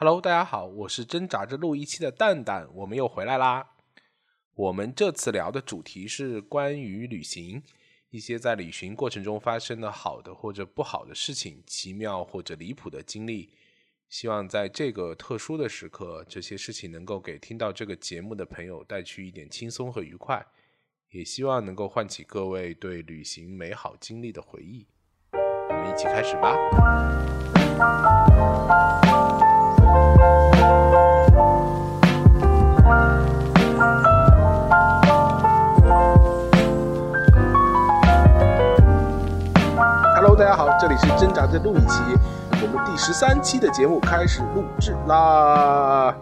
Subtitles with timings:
[0.00, 3.70] Hello，大家好，我是挣扎着录一期的蛋蛋，我们又回来啦。
[4.54, 7.60] 我们这次聊的主题是关于旅行，
[8.10, 13.50] 一些在旅行过程中发生的好的或者不好的事情，奇妙或者离谱的经历。
[14.08, 20.46] 希望在这个特殊的时刻，这些事情能够给听到这个节目的朋友带去一点轻松和愉快，
[21.10, 24.86] 也希望能够唤起各位对旅行美好经历的回忆。
[25.32, 26.54] 我们一起开始吧。
[40.14, 42.02] Hello，大家好，这里是挣扎着录一期，
[42.62, 46.16] 我们第十三期的节目开始录制啦。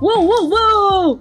[0.00, 1.18] 哇哇哇！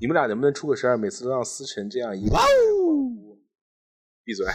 [0.00, 0.98] 你们俩能不能出个声？
[0.98, 3.36] 每次都让思辰这样一哇哦！
[4.24, 4.46] 闭嘴。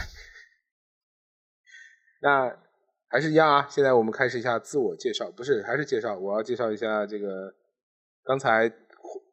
[2.20, 2.50] 那
[3.08, 7.54] 还是一样啊，现在我们开始一下自我介绍，不是，还是介绍，我要介绍一下这个
[8.24, 8.70] 刚才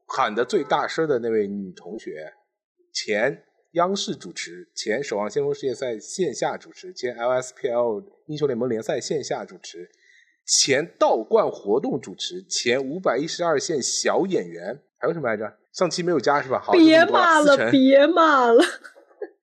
[0.08, 2.34] 喊的最大声的那位女同学，
[2.94, 9.90] 前央视主持，前守望先锋世界赛线下主持，前 LSPL 英雄联盟联赛线下主持，
[10.46, 15.58] 前道观活动主持，前五百一十二线小演员，还有什么来着？
[15.72, 16.60] 上期没有加是吧？
[16.60, 18.62] 好，别骂了，别骂了。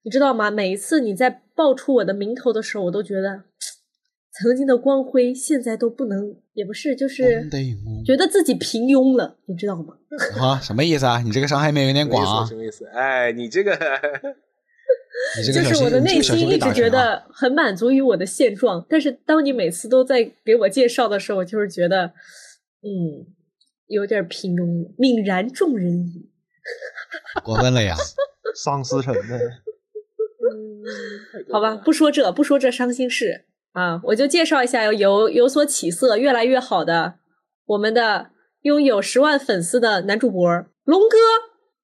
[0.03, 0.51] 你知道吗？
[0.51, 3.45] 每一次你在报出我的名头的时候，我都觉得
[4.43, 7.49] 曾经的光辉现在都不能，也不是，就是
[8.05, 9.97] 觉得自己平庸了，你知道吗？
[10.41, 11.21] 啊，什么意思啊？
[11.25, 12.47] 你这个伤害面有点广啊？
[12.47, 12.55] 什！
[12.55, 12.87] 么意思？
[12.87, 13.73] 哎，你这个
[15.37, 16.89] 你这个就是我的内心一直觉！
[16.89, 22.13] 得很满足于我的现状，但是当你每次都在给我介绍的时候，我就是觉得，
[22.83, 23.27] 嗯，
[23.89, 26.31] 有点平庸，泯然众人矣。
[27.43, 27.97] 过分了呀！
[28.55, 29.37] 丧思成的，
[30.49, 30.83] 嗯，
[31.53, 37.15] 好吧，不说这，不说这伤心事啊，我就介绍一下有有所起色、越来越好的
[37.67, 38.31] 我们的
[38.63, 40.47] 拥有十万粉丝的男主播
[40.85, 41.17] 龙哥，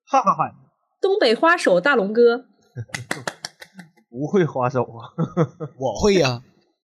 [0.06, 0.54] 哈哈哈，
[1.00, 2.46] 东北花手大龙哥。
[4.10, 5.10] 不会花手啊。
[5.78, 6.42] 我会呀，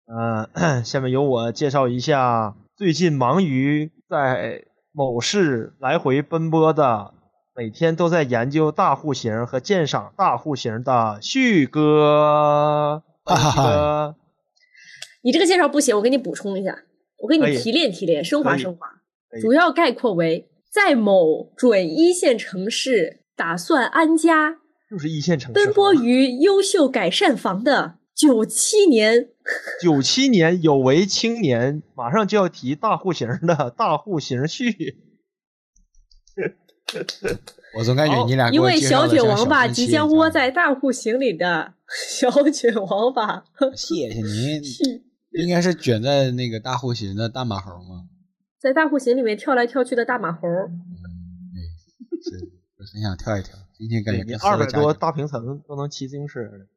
[0.07, 7.13] 嗯、下面由我介绍一下最近忙于在某市来回奔波的，
[7.55, 13.03] 每天都在研究大户型和鉴赏大户型的旭哥。
[13.23, 14.15] 哈哈哈旭哥，
[15.21, 16.83] 你这个介绍不行，我给你补充一下，
[17.17, 18.87] 我给你提炼提炼，升华升华
[19.41, 24.57] 主要概括为在某准一线城市打算安家，
[24.89, 25.53] 就是一线城市。
[25.53, 29.29] 奔波于优秀改善房的九七年
[29.81, 34.97] 九七年有为青年，马上就要提大户型的大户型序。
[37.77, 41.73] 我总感觉你俩给我一位小卷王八即将窝在大户型里的
[42.09, 43.43] 小卷王八，
[43.75, 44.61] 谢谢您，
[45.31, 48.09] 应该是卷在那个大户型的大马猴吗？
[48.59, 50.47] 在大户型里面跳来跳去的大马猴。
[50.47, 51.57] 嗯
[52.21, 53.55] 是，我很想跳一跳。
[53.77, 56.67] 今天感觉你跟喝二百多大平层都能骑自行车了。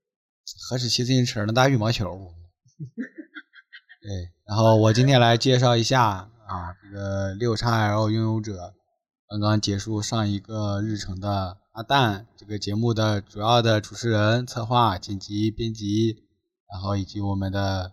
[0.68, 2.32] 何止骑自行车，能打羽毛球。
[4.02, 6.04] 对，然后我今天来介绍一下
[6.46, 8.74] 啊，这个六叉 L 拥有者
[9.28, 16.24] 刚刚结束上一个日程的阿蛋，这个节目的主要的主持人、策划、剪辑、编辑，
[16.72, 17.92] 然后以及我们的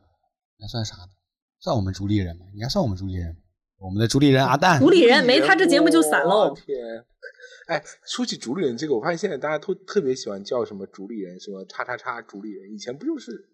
[0.59, 1.09] 应该算啥呢？
[1.59, 2.45] 算我们主理人吗？
[2.53, 3.35] 应该算我们主理人。
[3.79, 6.53] 我们的主理人阿蛋，主理人没他这节目就散喽我。
[6.53, 6.75] 天！
[7.67, 12.73] 哎，说起主理人这个，我发现现在大家都特别喜欢叫什么主理人，什么叉叉叉主理人。
[12.73, 13.47] 以前不就是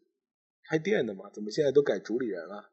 [0.68, 1.26] 开店的吗？
[1.32, 2.72] 怎么现在都改主理人了？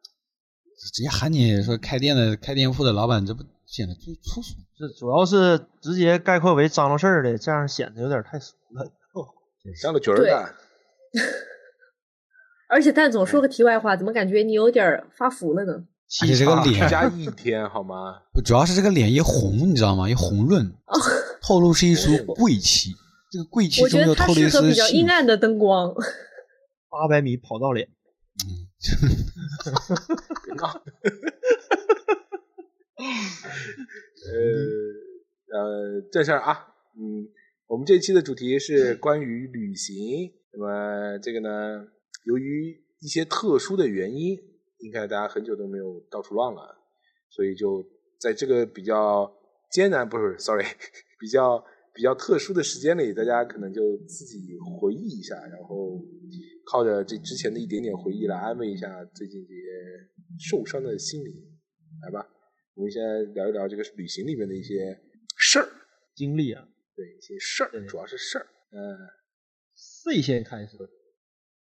[0.79, 4.55] 直接喊你说开店的、开店铺的老板，这不显得最粗俗？
[4.79, 8.91] 这主要是直接概括为张罗事儿的，这样显得有点太俗了。
[9.77, 10.55] 像个角儿蛋。
[12.73, 15.85] 而且蛋总说个题外话，怎么感觉你有点儿发福了呢？
[16.23, 18.23] 而且这个脸加一天好吗？
[18.43, 20.09] 主要是这个脸一红，你知道吗？
[20.09, 20.73] 一红润，
[21.43, 22.95] 透露是一束贵气。
[23.31, 24.89] 这个贵气我觉得它中又透露一适合比较。
[24.89, 25.95] 阴暗的灯光。
[26.89, 27.89] 八百米跑道脸，
[30.45, 30.83] 别 闹。
[34.25, 37.29] 呃呃，这事儿啊，嗯，
[37.67, 40.33] 我们这期的主题是关于旅行。
[40.53, 41.49] 那么这个呢，
[42.25, 44.39] 由于一些特殊的原因，
[44.79, 46.77] 应该大家很久都没有到处浪了，
[47.31, 47.85] 所以就
[48.21, 49.33] 在这个比较
[49.71, 50.65] 艰难，不是，sorry，
[51.19, 51.65] 比较
[51.95, 56.01] 比较特殊的时间里，大家可能就自己回忆一下，然后
[56.71, 59.61] 靠着这之前的一点点回忆来安慰一下最近这些
[60.51, 61.33] 受伤的心灵，
[62.03, 62.27] 来吧，
[62.75, 63.03] 我们先
[63.35, 65.01] 聊一聊这个旅行里面的一些
[65.37, 65.69] 事儿，
[66.15, 68.47] 经历啊对一些事儿，主要是事儿。
[68.71, 68.97] 嗯、
[69.75, 70.79] ，C 先开始，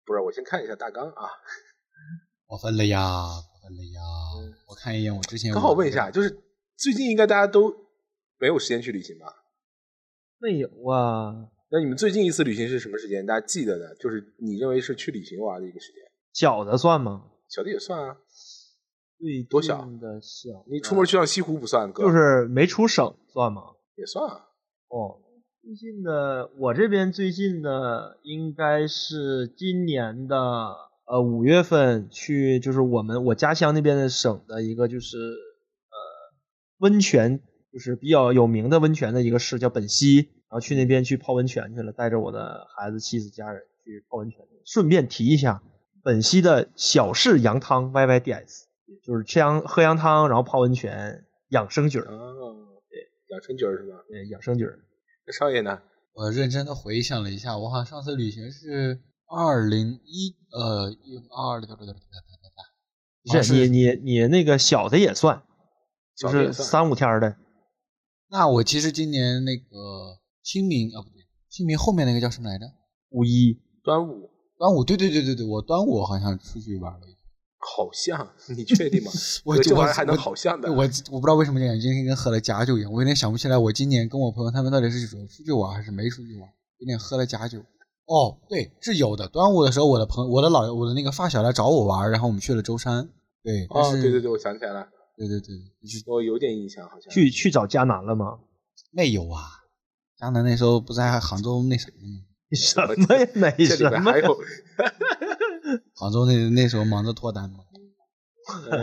[0.06, 1.30] 不是，我先看一下大纲啊。
[2.48, 4.02] 我分了呀，过分了呀！
[4.68, 6.30] 我看一眼我之前刚好问一下，就是
[6.78, 7.74] 最近应该大家都
[8.38, 9.26] 没有时间去旅行吧？
[10.40, 13.26] 没有啊，那你们最近一次旅行是什么时间？
[13.26, 16.04] 大家记得的，就是你认为是去旅行玩的一个时间。
[16.34, 17.32] 小的算吗？
[17.48, 18.18] 小的也算啊，
[19.18, 23.64] 对多小的小，你出门去趟西湖不算，哥就是没出省算吗？
[23.96, 24.50] 也算啊。
[24.90, 25.18] 哦，
[25.64, 30.36] 最近的我这边最近的应该是今年的
[31.06, 35.96] 呃五月份去，就是我们我家乡那边的省的一个就是呃
[36.80, 37.40] 温泉，
[37.72, 44.46] 就是比较有名的温泉的一个市叫本溪，然后去那边去泡温泉去了，带着我的孩子、妻子、家人去泡温泉。
[44.66, 45.64] 顺便提一下，
[46.04, 48.68] 本溪的小式羊汤 Y Y D S，
[49.02, 54.04] 就是吃羊喝羊汤，然后泡温泉，养生菌儿，哦，对，养生菌儿是吧？
[54.10, 54.78] 对，养生菌儿。
[55.26, 55.82] 那少爷呢？
[56.14, 65.42] 我认真的回想了一下，我好像上次旅行是二零一呃一二的，不是你你你那个小的也算，
[66.16, 67.36] 就是三五天的。
[68.30, 72.66] 那我其实今年那个清明啊不对，清明后面那个叫什么来着？
[73.10, 77.23] 五一端午端午，对对对对对，我端午好像出去玩了一次。
[77.66, 79.12] 好像， 你确定吗？
[79.46, 80.72] 我这我玩意儿还能好像的？
[80.72, 86.50] 我我不知道为什么感觉今天跟喝了假酒一样，我有点想不起来我今年跟我朋友他们到底是说出去玩还是没出去玩，
[86.80, 87.60] 有点喝了假酒。
[88.06, 89.28] 哦，对，是有的。
[89.30, 93.08] 端午的时候，我的朋我的老我的那个发小来找我玩，然后我们去了舟山。
[93.42, 94.88] 对，但哦，对对对，我想起来了，
[95.18, 95.56] 对对对，
[96.08, 98.40] 我有点印象，好像去去找迦南了吗？
[98.92, 99.42] 没有啊。
[100.18, 101.98] 江南那时候不在杭州那啥吗？
[102.54, 103.28] 什么呀？
[103.34, 104.00] 没什么呀？
[104.00, 104.38] 面还有，
[105.96, 107.60] 杭州那那时候忙着脱单嘛。
[108.72, 108.78] 哎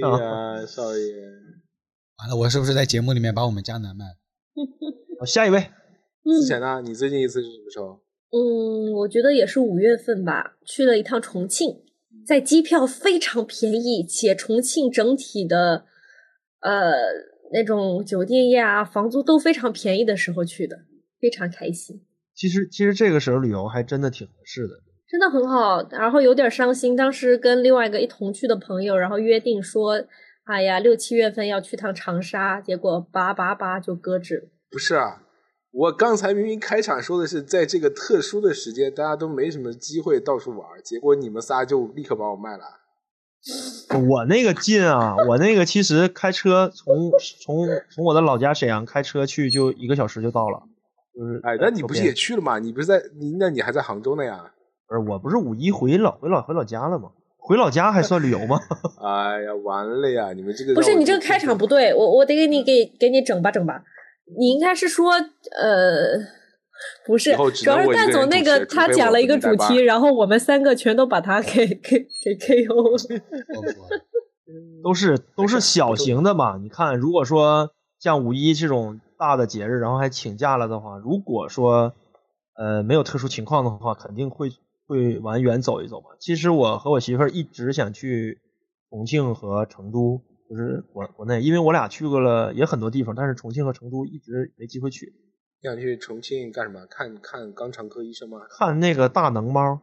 [0.00, 1.14] 呀，少爷，
[2.18, 4.16] 完了，我是不是在节目里面把我们江南卖了？
[5.18, 5.70] 好下一位，
[6.24, 6.82] 之前呢？
[6.82, 8.02] 你最近一次是什么时候？
[8.30, 11.82] 嗯，我觉得也是五月份吧，去了一趟重庆，
[12.26, 15.86] 在机票非常便宜，且重庆整体的
[16.60, 16.92] 呃
[17.52, 20.76] 那种酒店业啊、房租都非常便宜的时候去的，
[21.18, 22.04] 非常开心，
[22.34, 24.74] 其实其实这个时候旅游还真的挺合适的。
[25.08, 25.86] 真的很好。
[25.90, 30.04] 然后有点伤心，当时跟另外一个一同去的朋友，然后约定说，
[30.44, 34.50] 哎呀，六七月份要去趟长沙，结果叭叭叭就搁置。
[34.70, 35.22] 不是啊，
[35.72, 42.64] 我刚才明明开场说的是在这个特殊的时间，大家都没什么机会到处玩，结果你们仨就立刻把我卖了。
[44.08, 50.62] 我那个近啊，我那个其实开车从从从我的老家沈阳开车去就一个小时就到了，
[51.16, 52.58] 就是哎，那你不是也去了吗？
[52.58, 54.52] 你不是在你那你还在杭州呢呀？
[54.88, 57.10] 不是我不是五一回老回老回老家了吗？
[57.38, 58.58] 回老家还算旅游吗？
[59.00, 60.32] 哎呀，完了呀！
[60.32, 63.82] 你们这个不是你这个开场不对，我我得给你给给你整吧整吧。
[64.36, 66.18] 你应该是说呃，
[67.06, 73.20] 不是主要是蛋总那个他讲了一个主题，然后我们三个全都把他给给给 KO 了。
[74.82, 76.56] 都是都是小型的嘛。
[76.60, 81.92] 你看，如果说像五一这种大的节日，然后还请假了的话，如果说
[82.56, 84.50] 呃没有特殊情况的话，肯定会
[84.86, 86.10] 会往远走一走嘛。
[86.20, 88.40] 其实我和我媳妇儿一直想去
[88.88, 95.12] 重庆和成都，就是国国内，因为我俩去过了也很多地方，但是重庆和成都一直没机会去。
[95.62, 96.86] 你想去重庆干什么？
[96.88, 98.38] 看看肛肠科医生吗？
[98.50, 99.80] 看那个大能猫，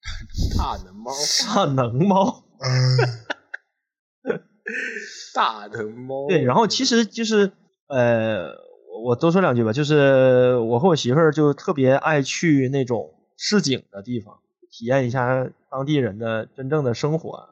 [0.56, 1.12] 大能猫，
[1.54, 2.44] 大能猫。
[5.34, 6.28] 大能猫。
[6.28, 7.50] 对，然后其实就是
[7.88, 8.48] 呃，
[8.92, 14.38] 我我多说两句吧，就是我和我媳妇儿就特别爱去那种市井的地方，
[14.76, 17.50] 体验一下当地人的真正的生活。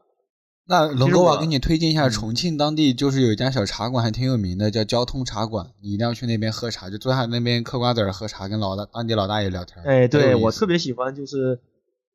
[0.66, 5.70] 那龙哥，我我给你推荐一下，嗯重庆当地就是有一家小茶馆，还挺有名的，叫交通茶馆。
[5.80, 9.84] 你一定要去那边喝茶，就坐下那边嗑瓜子儿喝茶，跟老大当地老大爷聊天。
[9.84, 11.60] 哎，对我特别喜欢就是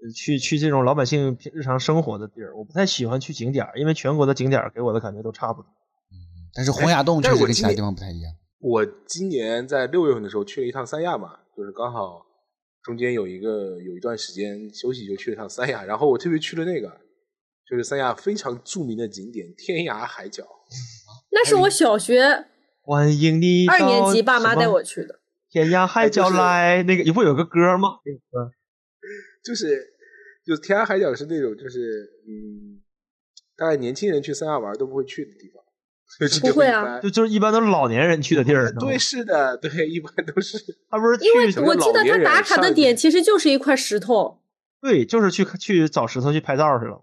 [0.01, 5.69] 呃去去这种老百姓平日常生活的地儿，我不太喜欢去景点儿，因为全国的景点儿给我的感觉都差不多。
[6.11, 6.15] 嗯
[6.53, 8.33] 但是洪崖洞确实跟其他地方不太一样。
[8.59, 12.25] 我今年在六月份的时候去了一趟三亚嘛，就是刚好
[12.87, 15.83] 中间有一个有一段时间休息，就去了趟三亚。
[15.83, 16.87] 然后我特别去了那个，
[17.69, 20.47] 就是三亚非常著名的景点天涯海角。
[21.31, 22.45] 那是我小学
[22.81, 25.19] 欢迎你二年级爸妈带我去的。
[25.49, 27.99] 天涯海角哎就是来，那个你不有个歌吗？
[28.05, 28.51] 那个歌
[29.43, 29.93] 就是
[30.45, 32.79] 就是天涯海角是那种就是嗯，
[33.57, 35.61] 大概年轻人去三亚玩都不会去的地方。
[36.19, 38.73] 就是不会啊就就是一般都是老年人去的地儿。
[38.73, 40.57] 对，是的，对，一般都是。
[40.89, 44.39] 他不是因为我记得他打卡的点其实就是一块石头，
[44.81, 47.01] 对，就是去去找石头去拍照去了嘛。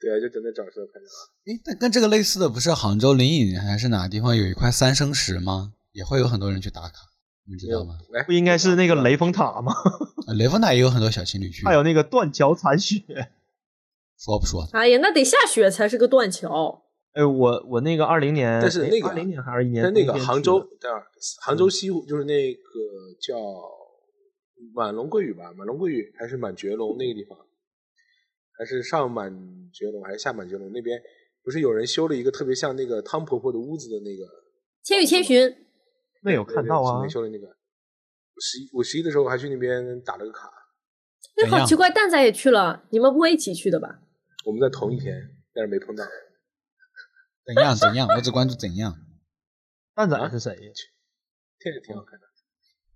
[0.00, 1.06] 对啊，就真的找石头拍照。
[1.46, 5.72] 诶，但跟这个类似的不是杭州灵隐还是哪个地方有一块三生石吗？
[5.92, 6.94] 也会有很多人去打卡，
[7.48, 7.94] 你知道吗？
[8.18, 9.72] 哎，不应该是那个雷峰塔吗？
[10.26, 11.64] 啊 雷峰塔也有很多小情侣去。
[11.64, 13.04] 还有那个断桥残雪，
[14.18, 14.66] 说不说？
[14.72, 16.81] 哎呀，那得下雪才是个断桥。
[17.12, 21.06] 哎，我我那个二零年，但是那个二零年还是一年，但那个杭州，对吧？
[21.42, 22.60] 杭州西湖就是那个
[23.20, 23.36] 叫
[24.74, 27.38] 满龙桂屿吧，满龙桂屿还是满觉龙那个地方，
[28.56, 29.30] 还是上满
[29.72, 30.98] 觉龙还是下满觉龙那边，
[31.44, 34.24] 不是有人修了一个特别像那个汤婆婆的屋子的那个
[34.82, 35.48] 《千与千寻》？
[36.22, 37.46] 没有看到啊，修了那个。
[38.40, 40.50] 十一我十一的时候还去那边打了个卡。
[41.36, 44.00] 那，好奇怪，蛋仔也去了，你们不会一起去的吧？
[44.46, 45.14] 我们在同一天，
[45.54, 46.02] 但是没碰到。
[47.44, 48.08] 怎样怎样？
[48.08, 48.94] 我只关注怎样。
[49.94, 50.56] 蛋仔是谁？
[51.58, 52.26] 这个挺好看的。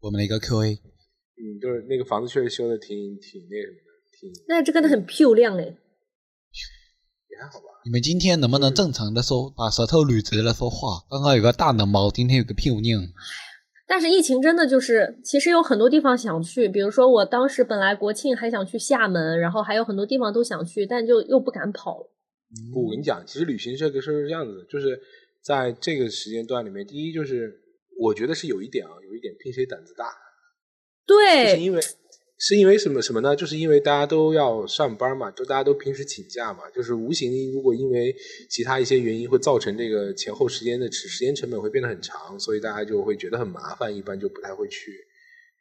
[0.01, 0.73] 我们的一个 Q A。
[0.73, 4.31] 嗯，就是那个房子确实修的挺挺那什么的，挺。
[4.49, 5.65] 那这个的很漂亮哎。
[5.65, 7.67] 也还好吧。
[7.85, 11.05] 你们今天能不能正常的说，把舌头捋直了说话？
[11.11, 13.03] 刚刚有个大能猫，今天有个漂亮。
[13.87, 22.09] 但是疫情真的就是，其实有很多地方想去，比如说我当时本来国庆还想去厦门，然后还有很多地方都想去，但就又不敢跑。
[22.73, 25.01] 不，我跟你讲，其实旅行这个事儿是这样子的，就是
[25.43, 27.61] 在这个时间段里面，第一就是
[27.99, 30.13] 我觉得是有一点啊，有一点拼谁胆子大，
[31.07, 31.81] 对，是因为
[32.39, 33.35] 是因为什么什么呢？
[33.35, 38.15] 就是因为大家都要上班嘛，就大家都平时请假嘛，就是无形如果因为
[38.51, 44.93] 其他一些原因会造成这个前后时间的时时间成本会变得很长，所以大家就会觉得很麻烦，一般就不太会去。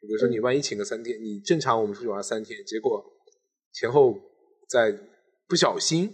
[0.02, 3.02] 比如说你万一请个三天，你正常我们出去玩三天，结果
[3.72, 4.16] 前后
[4.68, 4.96] 在
[5.48, 6.12] 不小心。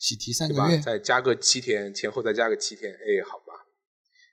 [0.00, 3.52] 喜提三个月，再加个七天，前后再加个七天，哎，好吧，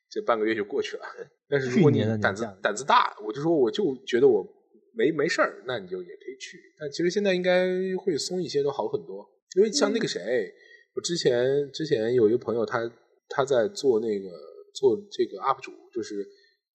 [0.10, 1.04] 这半个月就过去了。
[1.50, 4.42] 但是如果你胆子胆子大，我就说我就觉得我
[4.96, 6.58] 没没事儿，那你就也可以去。
[6.80, 9.30] 但其实现在应该会松一些，都好很多。
[9.58, 10.54] 因为像那个谁，
[10.96, 12.90] 我之前之前有一个朋友，他
[13.28, 14.30] 他在做那个
[14.74, 16.26] 做这个 UP 主，就是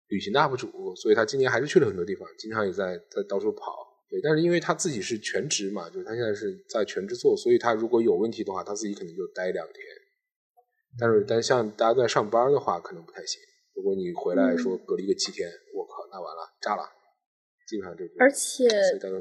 [0.08, 3.91] 旅行的 UP 主，所以他今年还是去了很多地方，经常也在在到处跑。
[4.12, 9.76] 对，但是因为他自己是全职嘛，就是他现在是在全职做，所以他如果有问题的话，他自己可能就待两天。
[10.98, 13.40] 但是，但像大家在上班的话，可能不太行。
[13.74, 16.82] 如果你回来说隔离个七天，我靠，那完了，炸了，
[17.66, 18.04] 基本上就。
[18.18, 18.68] 而且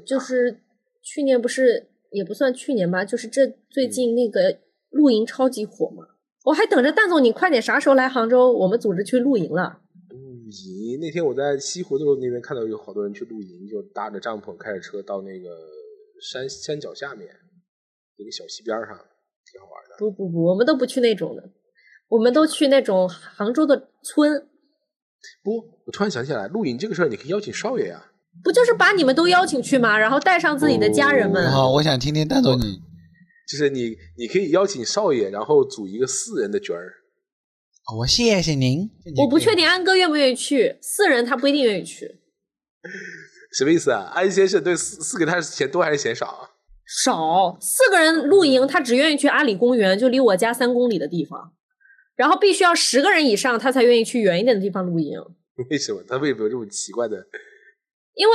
[0.06, 0.60] 就是
[1.02, 6.04] 去年不是也不算去年吧，就是这最近那个露营超级火嘛，
[6.44, 9.81] 我还等着蛋总你快点啥时候来杭州，我们组织去露营了。
[10.52, 15.50] 营那天我在西湖的时候，那边看到有好多人去露营，就搭着帐篷，开着车到那个
[16.22, 17.28] 山山脚下面
[18.18, 19.96] 一个小溪边上，挺好玩的。
[19.98, 21.50] 不不不，我们都不去那种的，
[22.10, 24.48] 我们都去那种杭州的村。
[25.44, 28.12] 不，我突然想起来，露营这个事儿，你可以邀请少爷呀。
[28.44, 29.98] 不就是把你们都邀请去吗？
[29.98, 31.52] 然后带上自己的家人们。
[31.52, 32.80] 好，我想听听蛋总你，
[33.48, 36.94] 就是你，你可以邀请少爷，然后组一个四人的局儿。
[37.98, 38.90] 我谢谢您。
[39.18, 42.20] 我不确定安哥愿不愿意去，四人他不一定愿意去。
[43.52, 44.12] 什么意思啊？
[44.14, 46.52] 安先生对四四个他是嫌多还是嫌少？
[47.04, 51.54] 少，四个人露营，他只愿意去阿里公园，就离我家三公里的地方。
[52.16, 55.20] 然后必须要十个人以上，他才愿意去远一点的地方露营。
[55.70, 56.04] 为什么？
[56.08, 57.26] 他为什么有这种奇怪的？
[58.14, 58.34] 因为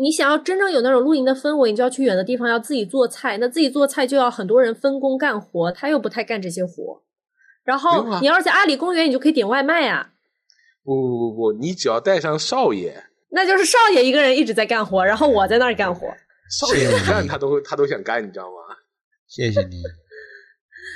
[0.00, 3.38] 你想要真正有那种露营的氛围，你就要去远的地方，要自己做菜。
[3.38, 7.02] 那自己做菜就要很多人分工干活，他又不太干这些活。
[7.64, 10.12] 然后你要是在阿里公园，你就可以点外卖呀。
[10.84, 16.08] 不不不不，你只要带上少爷，那就是少爷一个人一直在干活，然后我在那儿干活。
[16.50, 18.76] 少爷干他都他都想干，你知道吗？
[19.28, 19.82] 谢谢你。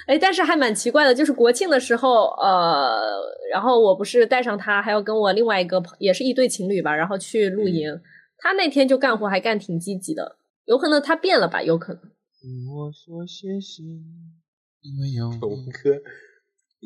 [0.08, 3.00] 哎，但是还蛮奇怪的，就是国庆的时候，呃，
[3.52, 8.00] 然后我不是带上他，还要跟我另外一个朋，也是一对情侣吧，然后去露营。
[8.38, 11.62] 他那天就干活还干挺积极的，有可能他变了吧？
[11.62, 12.02] 有可能。
[12.74, 13.82] 我说谢谢，
[14.82, 16.02] 因为有龙哥。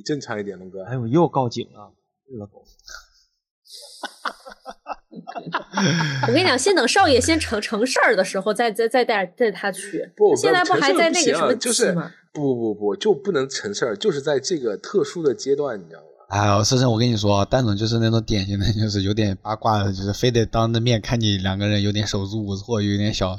[0.01, 0.83] 你正常一点，龙哥。
[0.85, 1.93] 哎，我又告警了。
[6.27, 10.11] 我跟你讲，先等少爷先成成事儿的时候，再再再带带他去。
[10.17, 11.93] 不，现在不还在那个什么就是
[12.33, 16.07] 不不不就不能成事儿，就是在这个特殊的阶段，你知道吗？
[16.31, 23.39] 哎，思成，我跟你说，蛋总就是那种典型的，就是有点八卦的，就是非得当着面看你两个人有点手足无措，有点小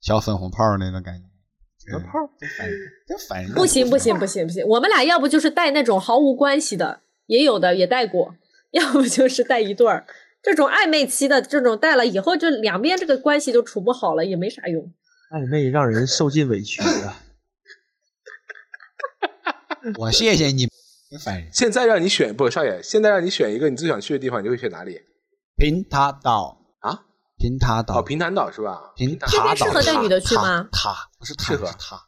[0.00, 1.29] 小粉红泡那种感觉。
[1.98, 2.30] 泡，
[3.06, 3.52] 真烦人！
[3.52, 8.36] 不行不行不行不行，我们俩要不就是带那种毫无关系的，也有的也带过，
[8.70, 10.06] 要不就是带一对儿，
[10.42, 14.92] 这种暧昧期的这种带了以后，就两边这个关系就处不好了，也没啥用。
[15.32, 17.22] 暧昧让人受尽委屈啊！
[19.98, 20.68] 我谢谢你，
[21.10, 21.48] 真烦人。
[21.52, 25.00] 现在让你选，不少爷，现在让你选一个你最想去的地方，你会选哪里？
[25.56, 26.58] 平塔岛。
[27.40, 28.92] 平塔岛哦，平潭岛是吧？
[28.94, 30.68] 平塔岛适合带女的去吗？
[30.70, 32.00] 塔不是适合塔，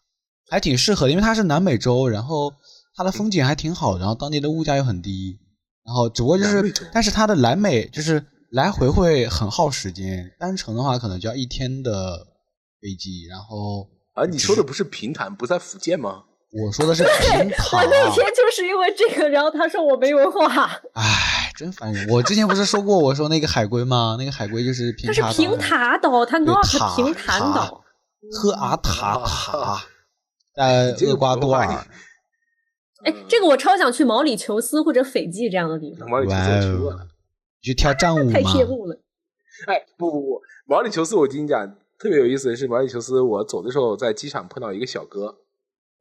[0.50, 2.52] 还挺适合的，因为它是南美洲，然后
[2.94, 5.38] 它的风景还挺好，然后当地的物价又很低，
[5.84, 12.18] 然后只不过就是，但是它的南美就是来回会很耗时间，单程的话可能就要一天的
[12.80, 16.24] 飞机，然后啊，你说的不是平潭，不在福建吗？
[16.52, 20.66] 我说的是 平我那天就是因为这个，然后他说我没文化。
[20.92, 22.06] 哎，真烦人！
[22.10, 24.16] 我之前不是说过，我说那个海龟吗？
[24.18, 26.62] 那个海龟就是平它是平塔岛，它 not
[26.94, 27.82] 平潭岛。
[28.30, 29.84] 赫阿塔塔，
[30.54, 31.66] 在厄瓜多尔。
[33.04, 36.08] 哎，这个我超想去毛里求斯或者斐济这样的地方。
[36.08, 37.08] 毛里求斯去过了，
[37.62, 38.32] 去跳战舞吗？
[38.32, 39.00] 太羡慕了。
[39.66, 41.66] 哎，不不不，毛里求斯，我跟你讲，
[41.98, 45.38] 特别有意思的是，毛里求斯，我走的时候在机场碰到一个小哥。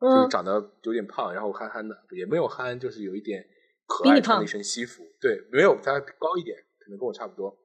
[0.01, 3.45] 就是长得有点胖，然后憨憨的，也没有憨，就是有一点
[3.85, 5.03] 可爱，穿了一身西服。
[5.21, 7.55] 对，没有他高一点，可能跟我差不多，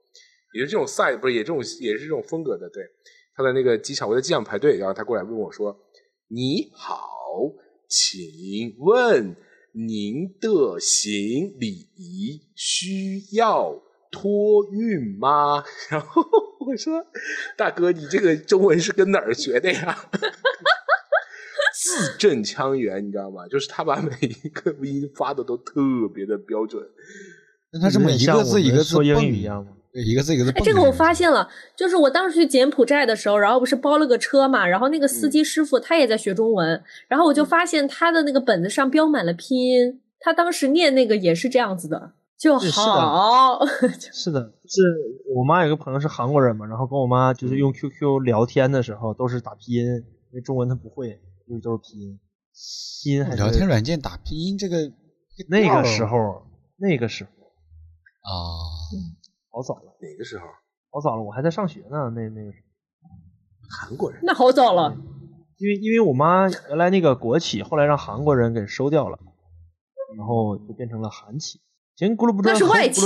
[0.52, 2.68] 也是这种 size，不是也这种也是这种风格的。
[2.68, 2.84] 对，
[3.34, 5.74] 他在那个机场，我在机场排队，然后他过来问我说
[6.28, 7.00] ：“你好，
[7.88, 9.34] 请问
[9.72, 11.88] 您的行李
[12.54, 16.22] 需要托运吗？” 然后
[16.66, 17.06] 我说
[17.56, 19.96] ：“大哥，你这个中文是跟哪儿学的呀？”
[21.86, 23.46] 字正腔圆，你知道吗？
[23.48, 25.80] 就是他把每一个 音发的都特
[26.14, 26.82] 别的标准。
[27.72, 29.72] 那他这么一个字一个字说英语一样吗？
[29.92, 30.52] 对，一个字一个字。
[30.64, 43.60] 这个我发现了，就是我当时去柬埔寨的时候，然后不是包了个车嘛，然后那个司机师傅他也在学中文，然后我就发现他的那个本子上标满了拼音，他当时念那个也是这样子的，就好。
[44.12, 44.82] 是的， 是
[45.34, 51.20] 我妈有个朋友是韩国人嘛，然后跟我妈就是用 QQ 聊天的时候都是打拼音，因为中文她不会。
[51.46, 52.20] 因为都是拼音，
[53.02, 54.92] 拼音还聊天软件打拼音这个
[55.48, 58.32] 那个时候那个时候啊，
[59.50, 60.44] 好早了，哪个时候？
[60.90, 62.10] 好早了，我还在上学呢。
[62.14, 62.50] 那那个
[63.70, 64.96] 韩国人，那好早了。
[65.58, 69.18] 因为因为我妈原来那个国企，后来让韩国人给收掉了，
[70.16, 71.60] 然后就变成了韩企。
[71.94, 73.00] 前咕噜不转，那是外企。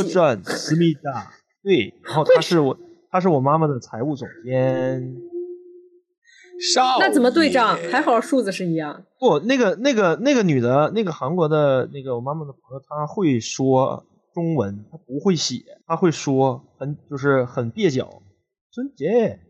[0.45, 1.33] 思密达，
[1.63, 2.79] 对，然后 他是我，
[3.11, 5.17] 他是我妈妈的财务总监。
[6.99, 7.76] 那怎么对账？
[7.90, 9.05] 还好数字是一样。
[9.19, 18.23] 不，那个、那个、那个女的，那个韩国的那个我妈妈的朋友，她会说中文，她不会写，她会说，很就是很蹩脚。
[18.71, 19.41] 孙杰，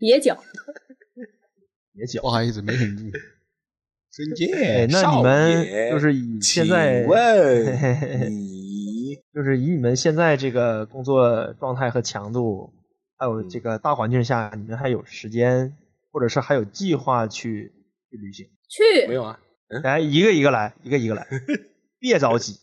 [0.00, 0.34] 蹩脚，
[1.94, 3.04] 蹩脚，不好意思，没忍住。
[4.10, 7.04] 孙杰，那你们就是以现在，
[8.30, 12.72] 你就是以你们现在这个工作状态和强度。
[13.16, 15.76] 还有这个大环境下，你们还有时间，
[16.10, 17.72] 或者是还有计划去
[18.10, 18.46] 去旅行？
[18.68, 19.38] 去没有啊？
[19.82, 21.26] 来一个一个来，一个一个来，
[21.98, 22.60] 别着急。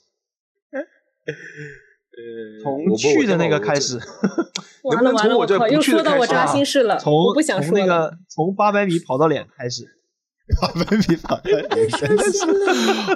[0.74, 3.98] 呃，从去的那个开始，
[4.84, 7.00] 完了完了，我又说到我扎心事了。
[7.00, 9.86] 从不想从那个从八百米跑到脸开始，
[10.62, 12.44] 八百米跑到脸，真的是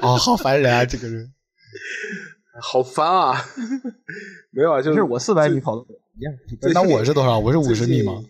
[0.02, 1.34] 啊，好烦人啊，这个人，
[2.62, 3.36] 好烦啊！
[4.52, 6.00] 没有啊，就是我四百米跑到脸。
[6.18, 6.34] 一样，
[6.74, 7.38] 那我是多少？
[7.40, 8.24] 我是五十米吗？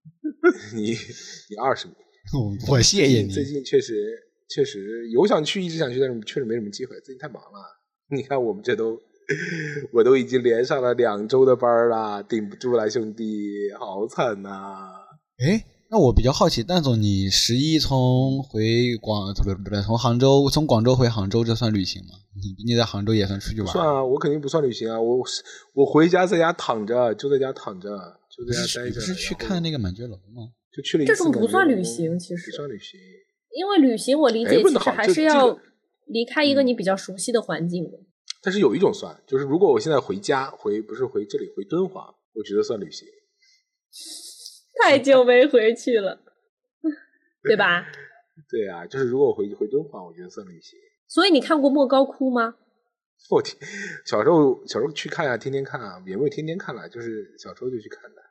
[0.74, 0.90] 你
[1.50, 1.94] 你二十米，
[2.68, 3.28] 我谢谢你。
[3.28, 3.94] 最近确实
[4.48, 6.98] 确实有想去，一直想去，但是确实没什么机会。
[7.00, 7.58] 最近太忙了。
[8.10, 8.98] 你看我们这都，
[9.92, 14.90] 我都已经连上了两周的班了，顶不住了，兄弟，好惨呐！
[15.38, 15.64] 哎。
[15.88, 22.14] 那我比较好奇，蛋总，你十一从回广不对不对，从杭州从广州回杭州，这算旅行吗？
[22.34, 23.72] 你你在杭州也算出去玩？
[23.72, 25.00] 算啊，我肯定不算旅行啊！
[25.00, 25.24] 我
[25.74, 27.88] 我回家在家躺着，就在家躺着，
[28.28, 28.94] 就在家待着。
[28.96, 30.50] 不是去看那个满觉楼吗？
[30.76, 31.14] 就去了一次。
[31.14, 32.98] 这种不算旅行，其实不算旅行。
[33.54, 35.56] 因为旅行，我理解其实还是要
[36.06, 37.98] 离开一个你比较熟悉的环境的。
[38.42, 43.06] 但是有一种算，就是如果我现在回家，回不是回这里，回敦煌，我觉得算旅行。
[44.82, 46.20] 太久没回去了，
[47.42, 47.86] 对吧？
[48.50, 50.78] 对啊，就是如果回回敦煌，我觉得算旅行。
[51.08, 52.54] 所以你看过莫高窟吗？
[53.30, 53.56] 我天，
[54.04, 58.22] 小时候小时候去看啊，天天看啊，也没有天天看了，就是小时候就去看的。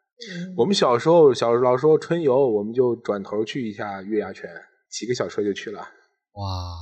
[0.55, 4.49] 我们小时候小老时候春游，我们就转头去一下月牙泉，
[4.89, 5.79] 骑个小车就去了。
[5.79, 6.75] 哇，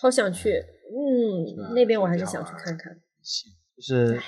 [0.00, 2.94] 好想去，嗯，那边我还是想去看看。
[3.76, 4.18] 就是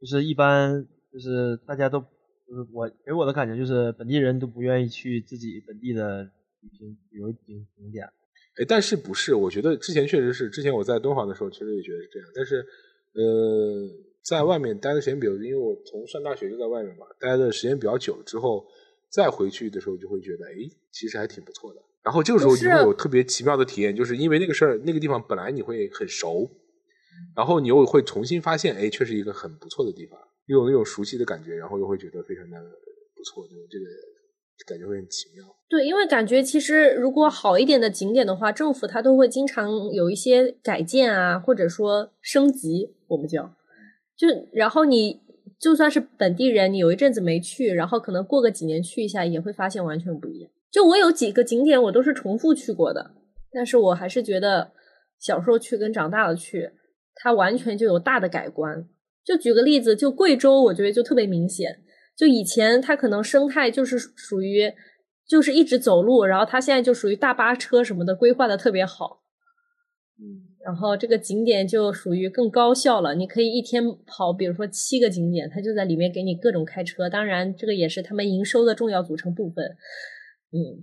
[0.00, 2.04] 就是一般就是大家都。
[2.50, 6.24] 就是我给我的感觉就是，本地人都不愿意去自己本地的
[6.60, 8.04] 旅行旅游景景点。
[8.60, 9.36] 哎，但是不是？
[9.36, 12.28] 我觉得之前确实是，之前我在敦煌的时候，其实也觉得是这样。
[12.34, 12.66] 但是，
[13.14, 13.88] 呃，
[14.24, 18.66] 在外面待的时间比较，因为我从上大学就在外面嘛，待的时间比较久了之后，
[19.08, 21.80] 再回去的时候就会觉得，哎，其实还挺不错的。
[22.02, 26.50] 然后这个时候你会有特别奇妙的体验，就是因为那个事儿，那个地方本来你会很熟，
[27.36, 30.18] 然后你又会重新发现，哎，确实一个很不错的地方。
[30.50, 32.58] 又有那种熟悉的感觉，然后又会觉得非常的
[33.14, 33.84] 不错，就这个
[34.66, 35.46] 感觉会很奇妙。
[35.68, 43.54] 对，因为感觉其实如果好一点的景点的话，政府它都会经常有一些改建啊，或者说升级，我们叫
[44.16, 45.20] 就然后你
[45.60, 50.50] 就算是本地人，你有一阵子没去，然后可能过个几年去一下，也会发现完全不一样。
[50.72, 53.12] 就我有几个景点我都是重复去过的，
[53.52, 54.72] 但是我还是觉得
[55.20, 56.72] 小时候去跟长大了去，
[57.14, 58.88] 它完全就有大的改观。
[59.24, 61.82] 就举个例子，就贵州，我觉得就特别明显。
[62.16, 64.72] 就以前它可能生态就是属于
[65.26, 69.22] 就是一直走路，然后它现在就属于大巴车什么的规划的特别好。
[70.18, 77.08] 嗯，然后这个景点就属于更高效了，你可以一天跑，比如说七个景点，它就在里面给你各种开车。
[77.08, 79.64] 当然，这个也是他们营收的重要组成部分。
[80.52, 80.82] 嗯，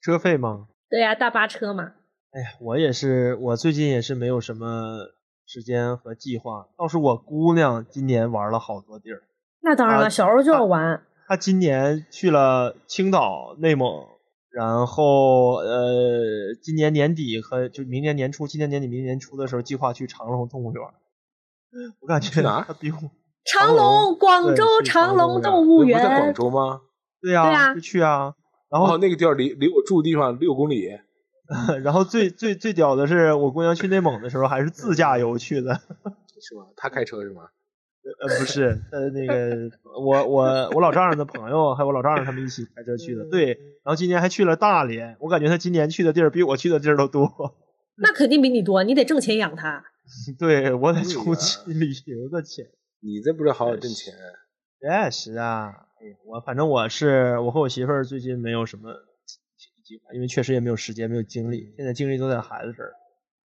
[0.00, 0.68] 车费吗？
[0.88, 1.94] 对呀，大巴车嘛。
[2.30, 5.10] 哎呀，我也是，我最近也是没有什么
[5.52, 6.66] 时间和计划。
[6.78, 9.22] 倒是我姑娘今年玩了好多地儿。
[9.60, 11.02] 那当然了，小时候就要玩。
[11.28, 14.06] 她今年去了青岛、内蒙。
[14.50, 20.82] 然后，呃，今年年底和就明年年初，今年年底、明年年初的时候，计划去长隆动物园。
[22.00, 22.98] 我感觉哪比我
[23.44, 26.82] 长隆，广州长隆动物园不在广州吗？
[27.22, 28.34] 对呀，对呀就去啊。
[28.70, 30.98] 然后哦，那个地儿离离我住的地方六公里。
[31.82, 35.74] 然后最最最屌的是，我姑娘去内蒙的时候还是自驾游去的。
[36.40, 36.66] 是吗？
[36.76, 37.42] 她开车是吗？
[38.20, 39.70] 呃，不是，呃，那个
[40.04, 43.24] 我我我老丈人的朋友还有我老丈人他们一起开车去的。
[43.30, 43.46] 对，
[43.84, 47.54] 然后今年还去了大连，我感觉他今年去的地儿比我去的地儿都多。
[47.96, 49.84] 那肯定比你多，你得挣钱养他。
[50.36, 52.66] 对我得出去旅游的钱。
[53.00, 54.12] 你这不是好好挣钱？
[54.80, 58.90] 确实啊，哎呀，我反正我是我和我媳妇儿最近没有什么
[59.92, 62.94] 计划，因为确实也没有时间，没有精力，现在精力都在孩子这儿。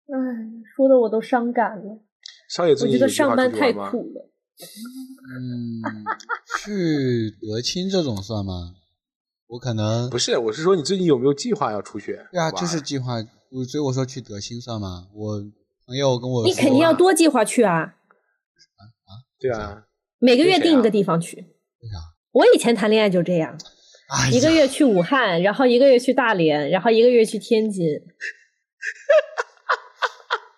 [0.08, 0.15] 唉，
[0.76, 2.02] 说的我都伤感了。
[2.50, 3.71] 少爷我觉得上班太？
[3.71, 4.30] 苦了。
[5.32, 5.82] 嗯，
[6.60, 8.74] 去德清这种算吗？
[9.48, 12.19] 我可能 不是，我是说你最近有没有计划要出去？
[12.32, 13.13] 对啊，就是计划，
[13.52, 15.08] 我所以我说去德清算吗？
[15.13, 15.39] 我
[15.86, 19.86] 朋友跟我说你肯定要多计划去啊，啊啊对啊，
[20.19, 21.38] 每个月定一个地方去。
[21.38, 21.98] 为啥？
[22.32, 23.58] 我以前谈恋爱就这样，
[24.10, 27.86] 哎一个月去武汉，然后一个月去大连，然后一个月去天津。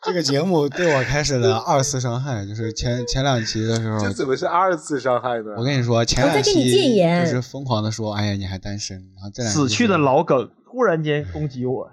[0.03, 5.53] 这个节目对我开始了二次伤害，就是前前两期的时候，这怎么是二次伤害呢？
[5.57, 11.89] 我跟你说，前两我在给你期就是疯狂的说，哎呀，你还单身，然后这两期死去的老梗突然间攻击我，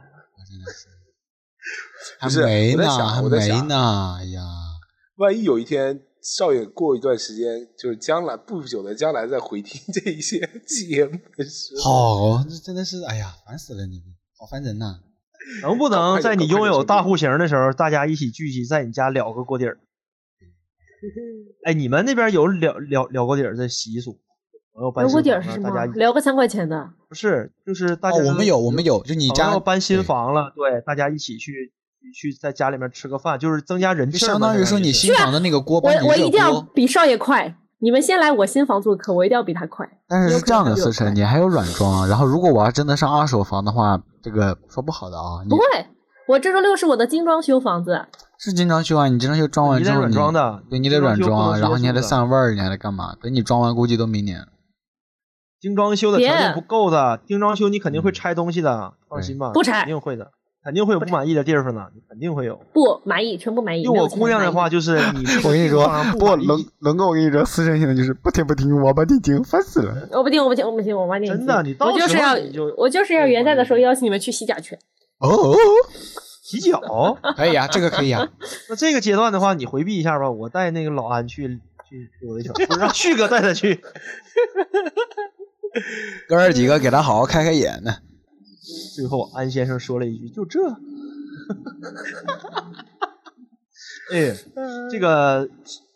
[2.20, 4.42] 还不是没呢，还没呢，哎呀，
[5.16, 14.02] 万一有一天少爷过一段时间，就是将来不久的将来再回听这一些节目的时候，好，这真的是，哎呀，烦死了你，
[14.38, 15.00] 好烦人呐！
[15.62, 19.78] 能不能在你拥有大户型的时候，大家一起聚集在你家聊个锅底儿？
[21.68, 24.18] 哎，你们那边有聊聊聊锅底儿的习俗？
[24.72, 25.92] 朋友搬聊新锅底儿是什么房了大家？
[25.98, 26.94] 聊个三块钱的。
[27.06, 31.74] 不是，就是大家、哦，我们有，我们有，就你家要搬新房了，对，大家一起去
[32.12, 34.18] 去在家里面吃个饭，就是增加人气。
[34.18, 37.56] 相当于说你新房的那个锅我帮你热我一定要，比少爷快。
[37.78, 39.86] 你们先来我新房做客，我一定要比他快。
[40.08, 42.08] 但是是这样的，思辰，你还有软装。
[42.08, 45.64] 然后如果我要真的上二手房的话，这个说不好的啊，不会，
[46.28, 48.06] 我这周六是我的精装修房子，
[48.38, 53.14] 是精装修啊，你精装修装完你得之后你软装的，对你得软装修不装，能然后你还得散味儿，你还得干嘛？
[53.20, 54.46] 等你装完，估计都明年。
[55.60, 60.30] 精装修的条件不够的，精装修你肯定会拆东西的，放心吧，不拆肯定会的，
[60.64, 62.58] 肯定会有不满意的地方呢，你肯定会有。
[62.72, 63.82] 不满意，全部满意。
[63.82, 70.08] 用我姑娘的话，就是 你我跟你说不不满意龙龙哥，我跟你说，私生性的就是不听不听，王八听听，烦死了。
[70.12, 74.74] 我不听，我不听，我不听，我晚点真的你到时候我就是要你就我就是要元旦的时候邀请你们去洗甲去。
[75.18, 75.56] 哦哦，
[76.42, 76.80] 洗脚。
[77.36, 78.26] 可以啊，这个可以啊。
[78.70, 83.80] 那这个阶段的话，你回避一下吧，我带那个老安去去溜达去，不是让旭哥带他去。
[86.28, 87.92] 哥儿几个给他好好开开眼呢。
[88.94, 90.60] 最后安先生说了一句：“就这。
[94.12, 94.34] ”哎，
[94.90, 95.48] 这个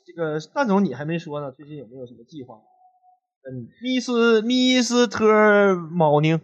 [0.07, 2.57] 这个蛋总你还没说呢，最近有没有什么计划？
[3.49, 5.77] 嗯，，Miss Mr.
[5.91, 6.41] Morning，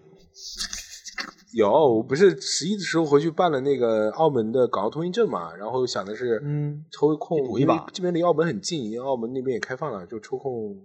[1.53, 10.77] 有，我不是十一的时候回去办了那个澳门的港澳通行证嘛，然后想的是，嗯抽空去赌一把这边离澳门很近，因为澳门那边也开放了，就抽空。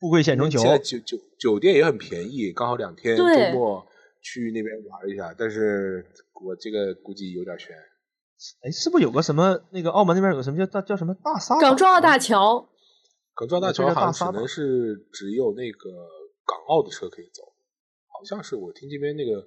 [0.00, 0.68] 富贵险中求现。
[0.70, 3.84] 在酒酒酒店也很便宜，刚好两天周末
[4.28, 6.04] 去那边玩一下，但是
[6.44, 7.74] 我这个估计有点悬。
[8.62, 12.68] 哎，是不是有个什么那个澳门那边有个什么叫大叫什么大沙港珠澳大桥？
[13.34, 15.90] 港珠澳大桥好像只能是只有那个
[16.44, 17.42] 港澳的车可以走，
[18.06, 19.46] 好像是我听这边那个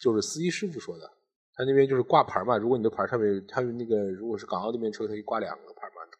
[0.00, 1.10] 就是司机师傅说的，
[1.54, 5.72] 他那边就是挂牌嘛，如果你的牌上面他们那个如果是港澳那边车可以挂两个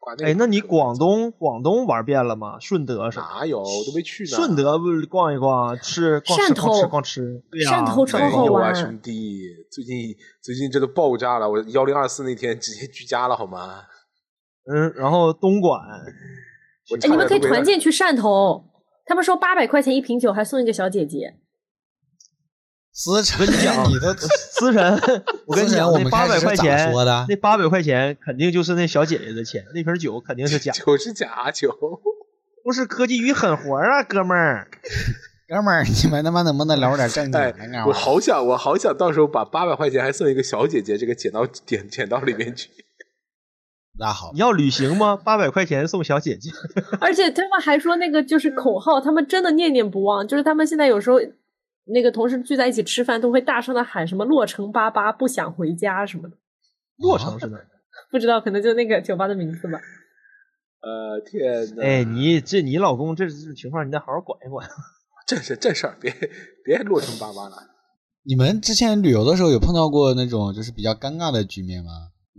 [0.04, 2.58] 挂那哎，那你广东广东玩遍了吗？
[2.60, 3.26] 顺德什么？
[3.34, 4.30] 哪有都没去呢？
[4.30, 9.40] 顺德不是逛一逛，吃逛吃汕逛吃头逛吃，对呀汕头超没有啊，好玩兄弟，
[9.72, 13.80] 最近最近这都爆炸了，我幺零二四那天直接居家了好吗？
[14.70, 15.80] 嗯，然后东莞，
[16.90, 18.64] 我哎，你们可以团建去汕头，
[19.06, 21.38] 他们说八百块钱一瓶酒还送一个小姐姐。
[22.94, 25.00] 思辰，我跟你讲你都思辰，
[25.46, 31.76] 我跟你讲，我八百块钱，说的那八百块钱肯定就是那小姐姐的钱，那瓶酒肯定是假，酒是假酒，
[32.62, 34.68] 不是科技与狠活啊，哥们儿。
[35.46, 37.58] 哥们儿，你们他妈能不能聊点正经哎的？
[37.58, 42.70] 干，我好想，我好想到时候把八百块钱还送一个小姐姐，这个捡到捡捡到里面去。
[43.98, 45.16] 那好你，要旅行吗？
[45.16, 46.50] 八百块钱送小姐姐，
[46.98, 50.26] 而且他们还说那个就是口号，他们真的念念不忘。
[50.26, 51.20] 就是他们现在有时候
[51.86, 56.36] 那个同事聚在一起吃饭，都会大声的喊什么“洛城八八不想回家”什么的，
[56.96, 57.66] 洛城是哪儿？
[58.10, 59.78] 不知道可能就那个酒吧的名字吧。
[60.80, 64.68] 呃，天呐，哎，你这你老公这这种情况，你得好好管一管。
[65.26, 66.12] 这事正事儿，别
[66.64, 67.56] 别落成巴巴了。
[68.26, 71.90] 你们之前旅游的时候有碰到过那种就是比较尴尬的局面吗？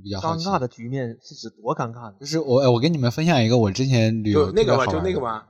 [0.04, 2.18] 比较尴尬的局面是指多尴尬呢？
[2.20, 5.46] 就是我哎我跟你们分享一个我之前旅游就那个嘛，特别好玩的就那个嘛，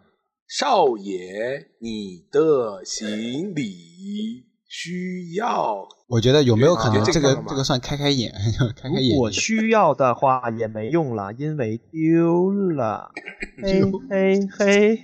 [0.47, 5.87] 少爷，你的行李需要。
[6.07, 8.31] 我觉得有没有可能啊这个这个这个算开开眼，
[8.77, 9.31] 开开眼如果？
[9.31, 13.11] 需要的话也没用了，因为丢了。
[13.61, 14.99] 嘿嘿嘿，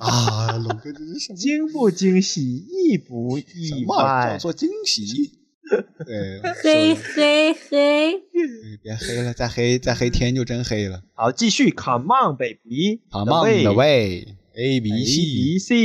[0.00, 4.38] 啊，龙哥这是惊不惊喜，意不什意么叫外？
[4.40, 5.38] 做惊喜？
[6.04, 8.20] 对，嘿手嘿嘿，
[8.82, 11.02] 别黑了，再黑再黑天就真黑了。
[11.14, 15.76] 好，继续，Come on baby，Come on the way，A B B C。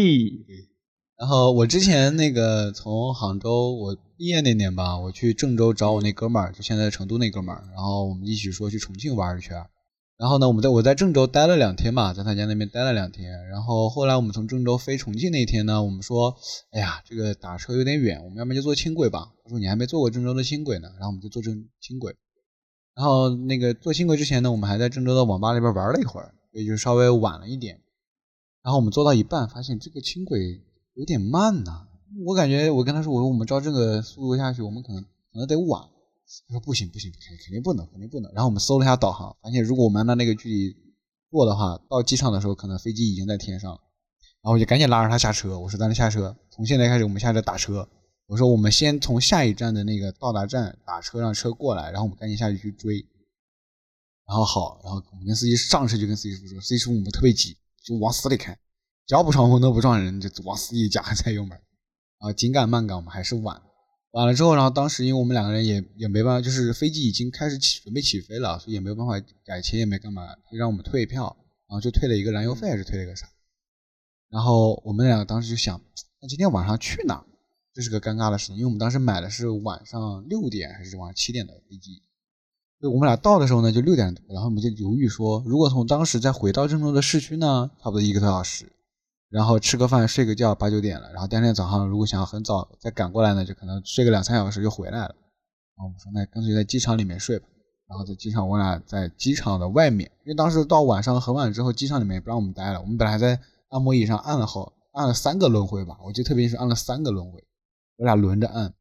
[1.18, 9.70] 然后我之前那个从杭州，我毕业那年吧，我去郑州找我那哥们儿，就现在成都那哥们儿，然后我们一起说去重庆玩一圈儿。
[10.18, 13.48] 然后呢，我们在我在郑州待了两天嘛，在他家那边待了两天。
[13.48, 16.36] 然后后来我们从郑州飞重庆那天呢，我们说，
[16.72, 19.32] 哎呀，这个打车有点远，我们要么就坐轻轨吧。
[19.44, 22.16] 他说你还没坐过郑州的轻轨呢，然后我们就坐郑轻轨。
[22.96, 27.80] 然后那个坐轻轨之前呢，我们还在郑州的网吧里边玩了一会儿，所以就稍微晚了一点。
[28.64, 30.64] 然后我们坐到一半，发现这个轻轨
[30.96, 31.86] 有点慢呐、
[32.26, 35.84] 我感觉我跟他说，我说我们照这个速度下去，我们可能可能得晚。
[36.48, 38.32] 他说不行不行，肯肯定不能，肯定不能。
[38.34, 40.76] 然后我们搜了一下导航，发现如果我们按照那个距离
[41.30, 43.80] 过的话，到机场的时候，可能飞机已经在天上了。
[44.42, 47.88] 然后我就赶紧拉着他下车，我说咱们下车，从现在开始我们下车打车。
[48.28, 53.06] 我说我们先从下一站的那个到达站打车，让车过来，然后我们赶紧下去去追。
[54.28, 58.54] 然后好，然后我们跟司机上车就跟司机师傅说，司机师傅我们特别急，就往死里开，
[59.06, 61.58] 只要不闯红灯不撞人，就往死里加 踩油门。
[62.18, 63.62] 啊，紧赶慢赶，我们还是晚。
[64.12, 71.36] 晚了之后，然后当时因为我们两个人也也没办法，就是飞机已经开始起准备起飞了，所以也没有办法改签，也没干嘛，就让我们退票，
[71.68, 73.28] 然后就退了一个燃油费还是退了一个啥？
[74.30, 75.80] 然后我们两个当时就想，
[76.22, 77.24] 那今天晚上去哪？
[77.74, 82.02] 这是个尴尬的事情，因为我们当时买的是晚上六点还是晚上七点的飞机，
[82.80, 88.72] 所以我们俩到的时候呢就六点多，然后我们就犹豫说，如果从当时再回到郑州的市区呢，差不多一个多小时，
[89.30, 95.16] 然后吃个饭睡个觉八九点了，然后第二天早上如果想要很早再赶过来呢，就可能睡个两三小时就回来了。
[95.76, 97.46] 然后我们说那干脆在机场里面睡吧，
[97.90, 107.44] 然后在机场我俩在机场的外面，因为当时到晚上很晚之后，机场里面也不让我们待了，我们本来还在按摩椅上按了好按了三个轮回吧，我记得特别是按了三个轮回，
[107.98, 108.74] 我俩轮着按。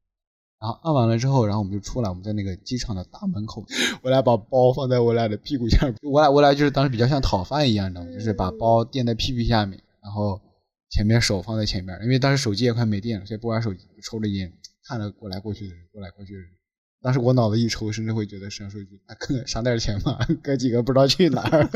[0.59, 3.63] 然后按完了之后，然后我们就出来，我们在那个机场的大门口，
[4.03, 8.11] 我俩把包放在我俩的屁股下面，我俩我俩就是当时比较像讨饭一样，你知道吗？
[8.13, 10.41] 就是把包垫在屁股下面，然后
[10.89, 14.53] 前面手放在前面，因为当时手机也快没电了，所以不玩手机，抽着烟
[14.87, 16.49] 看着过来过去的人，过来过去的人。
[17.03, 21.69] 当时我脑子一抽，甚至会觉得身上说一句：“啊，哥，赏点钱吧，哥几个不知道去哪儿。”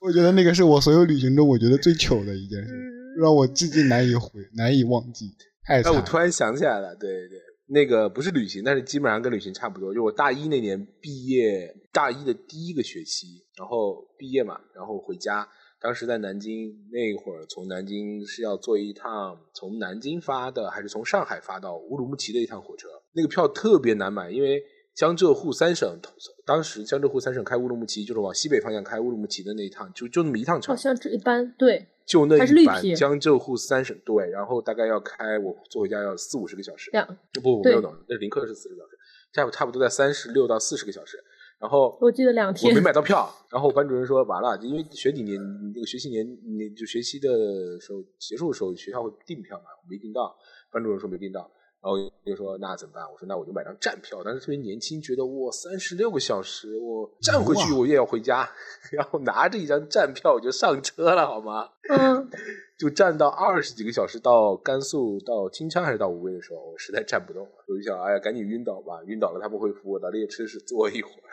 [0.00, 2.72] 我觉得那个是我所有旅行中我觉得最糗的一件事，
[3.20, 5.98] 让我至今难以回难以忘记，太哎，惨了。
[5.98, 9.94] 我突然想起来了，对对，那个不是旅行，但是基本上跟旅行差不多。
[9.94, 15.48] 就我大一那年毕业，大一的第一个学期，然后毕业嘛，然后回家。
[15.80, 22.88] 当时在南京那会儿，从南京是要坐一趟从南京发的，还是从上海发到乌鲁木齐的一趟火车？
[23.12, 24.62] 那个票特别难买，因为
[24.94, 25.98] 江浙沪三省，
[26.46, 30.72] 当时江浙沪三省开乌鲁木齐，就是往西北方向开乌鲁木齐的那一趟，就就那么一趟车。
[30.72, 30.76] 好。
[30.76, 32.94] 像这一般对，就那还是绿一班皮。
[32.94, 38.96] 江浙沪三省对，然后大概要开我坐回家要四五十个小时，两不不对没有等，那临客是四十个小时，
[39.32, 41.22] 差不差不多在三十六到四十个小时。
[41.58, 42.70] 然后我记得两天。
[42.72, 45.40] 我没买到票，然后班主任说完了，因为学几年
[45.72, 50.36] 那个学习年你就学期的时候结束的时候学校会订票嘛，我没订到，
[50.70, 51.50] 班主任说没订到，
[51.84, 53.04] 然后就说那怎么办？
[53.12, 58.48] 我说那我就买张站票，当时特别年轻，觉得哇三十六个小时我站回去我也要回家，
[58.90, 61.68] 然后拿着一张站票我就上车了，好吗？
[61.90, 62.30] 嗯，
[62.80, 71.28] 就站到二十几个小时到甘肃到金昌还是到无为的时候，我实在站不动了，我就想，哎呀，赶紧晕倒吧，晕倒了他们会扶我到列车室坐一会儿。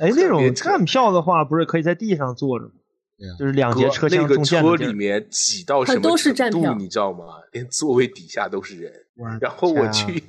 [0.00, 2.72] 哎，那种站票的话，不是可以在地上坐着吗？
[3.38, 7.24] 就是两节车厢那个中间的地儿车里面挤到什么很多是程度，站票你知道吗？
[7.52, 9.06] 连座位底下都是人。
[9.40, 10.22] 然后我去，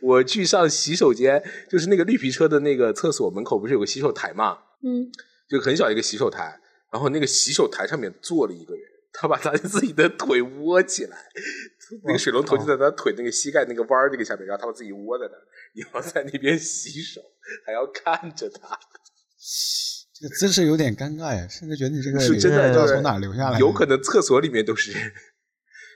[0.00, 4.58] 我去上洗手间，就是那个绿皮车的那个厕所门口不是有个洗手台嘛？
[4.82, 5.12] 嗯，
[5.48, 6.58] 就很小一个洗手台，
[6.90, 8.82] 然后那个洗手台上面坐了一个人，
[9.12, 11.18] 他把他 自己的腿窝起来，
[12.04, 15.42] 那个水龙头就在他腿那个膝盖那个弯儿那个下面，然后他把自己窝在那儿，
[15.74, 17.20] 你要在那边洗手，
[17.66, 18.78] 还要看着他，
[20.14, 25.12] 这个姿势有点尴尬呀，甚至觉得你这个是真的就是脸不知道从哪儿流下来，有可能厕所里面都是人。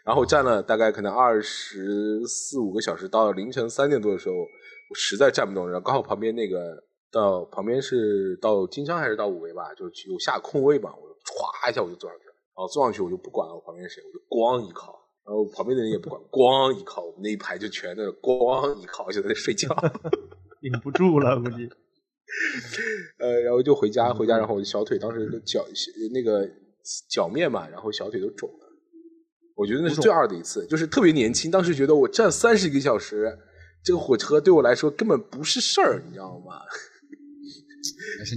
[0.05, 19.69] 然后站了大概可能二十四五个小时，到凌晨三点多的时候，我实在站不动，然后刚好旁边那个到旁边是到金昌还是到五维吧，就有下空位嘛，我就歘一下我就坐上去了，然后坐上去我就不管我旁边是谁，我就咣一靠，然后旁边的人也不管，咣一靠，我们那一排就全在那咣一靠就在那睡觉，
[20.61, 21.71] 顶不住了，估计。
[23.19, 25.67] 呃，然后就回家回家，然后我的小腿当时脚
[26.13, 26.49] 那个
[27.09, 28.67] 脚面嘛，然后小腿都肿了。
[29.57, 33.37] 我觉得那是最二的一次，就是特别年轻，当时觉得我站三十个小时，
[33.83, 36.61] 这个火车对我来说根本不是事儿，你知道吗？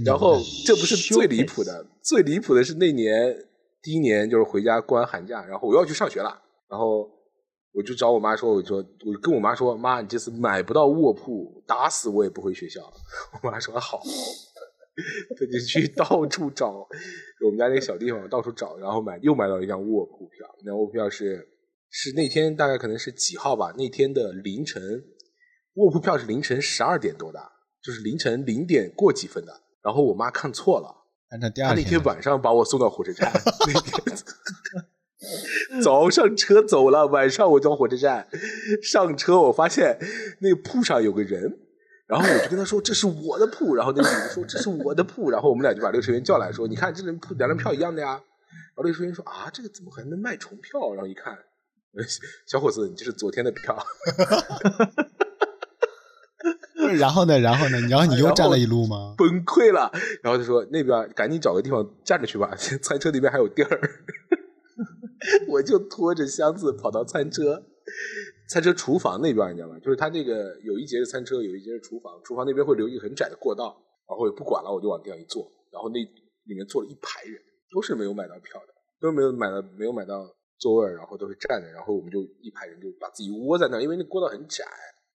[0.04, 3.36] 然后这不是最离谱的，最离谱的是那年
[3.82, 7.08] 第一年就是回家过完寒假，然后我要去上学了，然后
[7.74, 12.80] 我就找我妈说，我说我跟我妈说，妈，你这次买不到卧铺，打死我也不回学校。
[13.42, 13.98] 我妈说好，
[15.36, 16.86] 她就去 到处找
[17.44, 21.48] 我们家那个小地方到处找，然后买又买到一张卧铺票，那卧铺票是
[21.88, 23.72] 是那天大概可能是几号吧？
[23.76, 24.82] 那天的凌晨，
[25.74, 27.40] 卧铺票是凌晨十二点多的，
[27.82, 29.62] 就是凌晨零点过几分的。
[29.82, 30.94] 然后我妈看错了，
[31.30, 33.32] 按照第她那二天的天晚上把我送到火车站，
[33.66, 34.16] 那天
[35.82, 38.26] 早上车走了，晚上我到火车站
[38.82, 39.98] 上车，我发现
[40.40, 41.58] 那个铺上有个人，
[42.06, 48.20] 然后我就跟他说这是我的铺，然后那个女的说这是我的铺，然后我们俩就把六十元叫来说，你看这人铺两张票一样的呀，然
[48.76, 50.92] 后六十元说啊这个怎么还能卖重票？
[50.94, 51.32] 然后一看，
[51.96, 52.04] 呃
[52.46, 53.78] 小伙子你这是昨天的票，
[56.98, 59.14] 然后呢，然后呢，然后你又站了一路吗？
[59.16, 59.90] 崩溃了，
[60.22, 63.80] 然后就说那边赶紧找个地方站着去吧，餐车那边还有地儿。
[65.48, 67.64] 我就拖着箱子跑到餐车，
[68.48, 69.78] 餐车厨房那边，你知道吗？
[69.78, 73.76] 就是它那个有一节是餐车，有一节是厨房，厨房那边会留一个很窄的过道，
[74.08, 84.64] 然后也不管了，我就往地上一坐，然后那里面坐了一排人，都是没有买到票的，都没有买到没有买到座位，然后都是站着，然后我们就一排人就把自己窝在那，因为那过道很窄，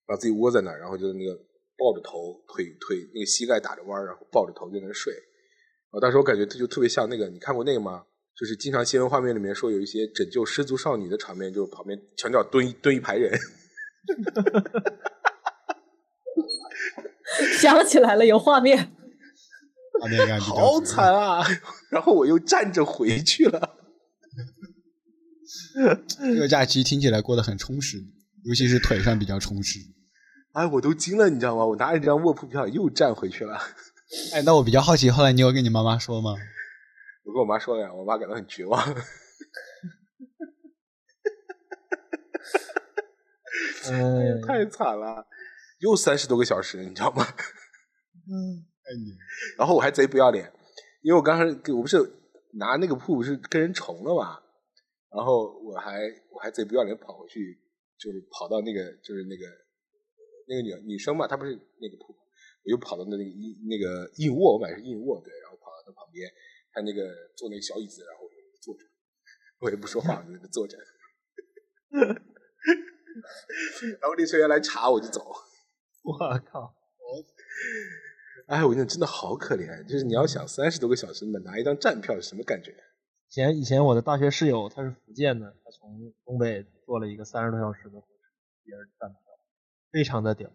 [0.06, 1.36] 把自己窝在那，然后就那个
[1.78, 5.13] 抱着头，腿腿那个膝盖打着弯，然后抱着头在那睡。
[5.91, 8.06] 我当时我感觉他就特别像那个，你看过那个吗？
[8.39, 13.38] 就是经常新闻画面里面说有一些拯救失足少女的场面，就是旁边墙角蹲一蹲一排人，
[17.60, 18.93] 想起来了，有画面。
[20.00, 21.43] 画面感好惨啊！
[21.89, 23.76] 然后我又站着回去了。
[26.08, 27.97] 这个假期听起来过得很充实，
[28.43, 29.80] 尤其是腿上比较充实。
[30.54, 31.65] 哎，我都惊了，你知道吗？
[31.65, 33.60] 我拿着这张卧铺票又站回去了。
[34.34, 36.36] 哎，那我比较好奇，后来你有跟你妈妈说吗？
[37.28, 38.82] 我跟我妈说了呀，我妈感到很绝望。
[43.92, 45.28] 哎，太惨了，
[45.80, 47.26] 又三十多个小时，你知道吗？
[48.32, 49.18] 嗯，哎你
[49.58, 50.52] 然后我还贼不要脸，
[51.02, 51.98] 因为我刚才我不是
[52.54, 54.42] 拿那个铺是跟人重了嘛，
[55.12, 56.00] 然后我还
[56.32, 57.60] 我还贼不要脸跑回去，
[58.00, 59.46] 就是跑到那个就是那个
[60.48, 62.13] 那个女女生嘛，她不是那个铺，
[62.63, 66.30] 我就跑到那个硬那个硬卧，我买的是硬卧，对，然后跑到她旁边，
[66.78, 67.02] 看那个
[67.36, 68.30] 坐那个小椅子，然后
[68.62, 68.84] 坐着，
[69.62, 70.78] 我也不说话，我就坐着，
[74.00, 75.26] 然后列车员来查我就走。
[76.06, 76.76] 我靠，
[78.46, 79.84] 哎，我跟你讲，真的好可怜。
[79.88, 82.72] 就是你要想三十多个小时买拿一张站票是什么感觉？
[83.30, 88.08] 以前以前我的大学室友他是福建的，他从东北坐了一个三十多小时的火车，
[88.66, 89.20] 也是站票，
[89.92, 90.52] 非常的屌。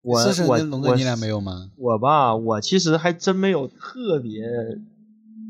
[0.00, 1.70] 我我你俩没有吗？
[1.76, 4.42] 我吧，我其实还真没有特别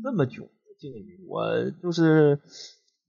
[0.07, 1.19] 这么囧的境遇。
[1.27, 2.39] 我就是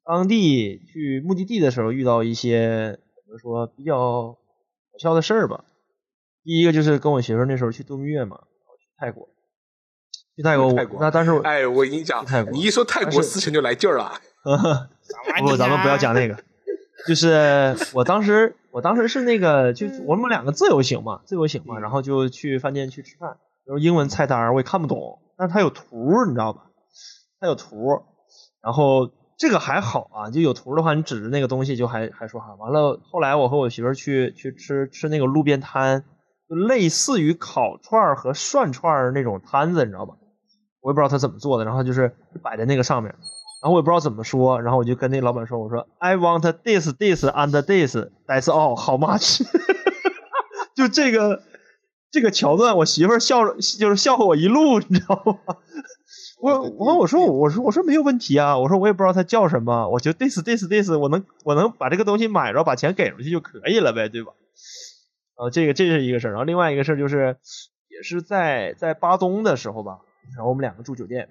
[0.05, 4.33] 当地去目的地的时候遇到一些怎么说比较
[4.91, 5.65] 搞笑的事儿吧。
[6.43, 8.41] 第一个就是跟我媳妇那时候去度蜜月嘛，
[8.81, 9.29] 去泰国，
[10.35, 14.15] 去泰国，泰国那当时我哎，我跟你讲泰，国你一说泰国，思成就来劲儿了。
[15.41, 16.37] 不，咱们不要讲那个。
[17.07, 23.39] 就是我当时，我当时是那个，就我们两个自由行嘛，自由行嘛，然后就去饭店去吃饭。
[23.65, 26.68] 然后英文菜单我也看不懂，但是它有图，你知道吧？
[27.41, 28.03] 它有图，
[28.63, 32.55] 然后这个还好啊，就有图的话，你指着那个东西就还还说哈。
[32.57, 36.05] 完了，后来我和我媳妇去去吃吃那个路边摊，
[36.49, 40.15] 就类似于烤串和涮串那种摊子，你知道吧？
[40.81, 43.13] 我也不知道他怎么做的，然后就是摆在那个上面，
[43.63, 49.43] 然后我也不知道怎么说，然后我就跟那老板说，我说 I want this this and this that's all how much，
[50.75, 51.43] 就这个
[52.11, 55.57] 这个桥段，我媳妇儿笑就是笑话我一路，你知道吗？
[56.41, 64.33] 我我我说我说我说没有问题啊，我说我也不知道它叫什么，我就 this this this，我能我能把这个东西买着，把钱给出去就可以了呗，对吧？
[65.35, 67.37] 啊，这个这是一个事儿，然后另外一个事儿就是
[67.89, 69.99] 也是在在巴东的时候吧，
[70.37, 71.29] 然后我们两个住酒店，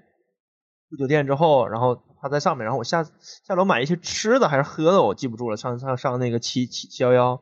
[0.89, 3.05] 住酒店之后，然后他在上面，然后我下
[3.45, 7.41] 下楼买一些吃的还是喝的，我记不住了，上上上那个七七七幺幺，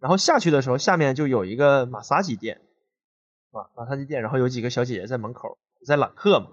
[0.00, 2.60] 然后下去的时候，下面就有一个马杀鸡店，
[3.52, 6.46] 啊，马杀鸡店，然后有几个小姐姐在门口在揽客嘛。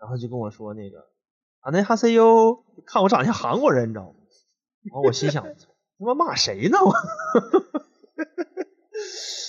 [0.00, 0.98] 然后就跟我说那个
[1.60, 4.14] 啊，那哈 CEO，看我长得像韩国人，你知道吗？
[4.84, 5.42] 然后我心想，
[5.98, 6.78] 他妈骂谁呢？
[6.84, 6.92] 我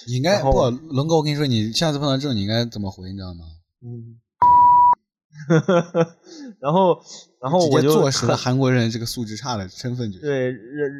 [0.07, 3.45] 你应该不，龙哥，我跟你说，你下次碰到这种，你应该怎么回，你知道吗？
[3.83, 4.19] 嗯。
[6.59, 6.99] 然后，
[7.39, 10.51] 然后我就坐实了韩国人这个素质差的身份，就对。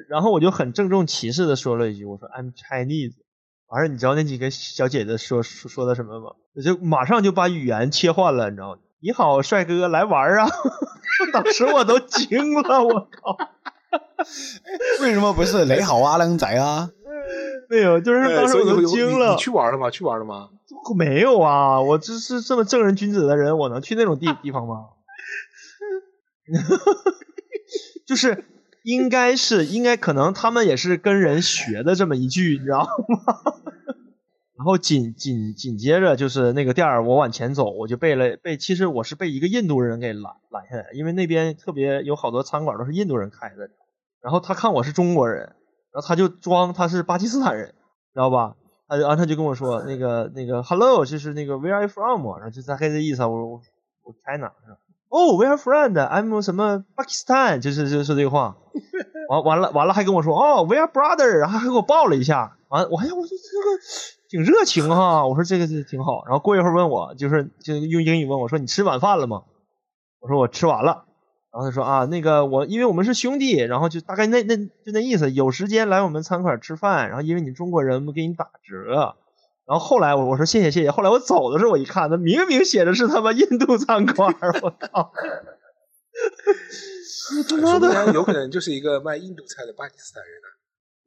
[0.10, 3.16] 然后我就很郑重其事的说了一句，我说 I'm Chinese。
[3.68, 6.36] 完事你知道那几个小姐姐说说的什么吗？
[6.56, 8.80] 我就马上就把语言切换了，你知道吗？
[9.00, 10.48] 你好，帅哥，来玩啊！
[11.32, 13.38] 当时我都惊了， 我靠！
[15.02, 16.90] 为什么不是你好啊，靓仔啊？
[17.70, 19.32] 没有，就是当时我都惊了。
[19.32, 19.92] 你去玩了吗？
[19.92, 20.50] 去玩了吗？
[20.98, 21.80] 没有啊！
[21.80, 24.86] 我这是这么正人君子的人，我能去那种地地方吗？
[28.08, 28.46] 就是
[28.84, 33.54] 应该是应该，可能他们也是跟人学的这么一句，你知道吗？
[34.68, 43.70] 然后紧紧紧接着就是那个店儿，我往前走，我就被了被，其实我是被一个印度人给拦拦下来，因为那边特别有好多餐馆都是印度人开的。
[44.22, 45.56] 然后他看我是中国人，
[45.94, 47.68] 然后他就装他是巴基斯坦人，
[48.14, 48.58] 知道吧？
[48.90, 52.28] 他然后他就跟我说那个那个 Hello，就是那个 Where are you from？
[52.36, 53.62] 然后就大概这意思，我我
[54.04, 54.78] 我 China 是吧？
[55.08, 57.62] 哦，Where friend？I'm 什么 Pakistan？
[57.62, 58.58] 就是就说这个话。
[59.30, 61.38] 完完了完了还跟我说哦，Where brother？
[61.38, 62.58] 然后还给我抱了一下。
[62.68, 64.17] 完我还我说这个。
[64.30, 66.24] 挺热情哈，我说这个是挺好。
[66.26, 69.44] 然后过一会儿问我，就是就用英语问我说：“你吃晚饭了吗？”
[70.20, 71.06] 我说：“我吃完了。”
[71.54, 77.08] 然后他说：“啊，那个我因为我们是兄弟，然后就大概那那就那意思，有时间来我们餐馆吃饭。
[77.10, 79.16] 然后因为你中国人，我们给你打折。”
[79.66, 85.12] 然后后来我我说：“谢谢谢谢。”后来我走的时候，我一看，那明明写的是他妈印度餐馆，我靠！
[87.50, 90.48] 他妈的，有可能就是一个卖印度菜的巴基斯坦人呢。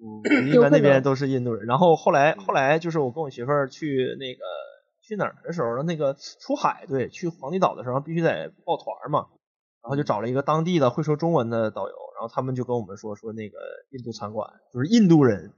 [0.03, 1.67] 嗯， 一般那边都是印度人。
[1.67, 4.41] 然后后来后来就是我跟我媳妇儿去那个
[5.03, 9.27] 去哪儿的时候，那个出海对，去黄帝岛的时候必须得抱团嘛。
[9.83, 13.57] 然后就找了一个当地的会说中文的导游，然后他们就跟我们说说那个
[13.91, 15.55] 印度餐馆就是印度人，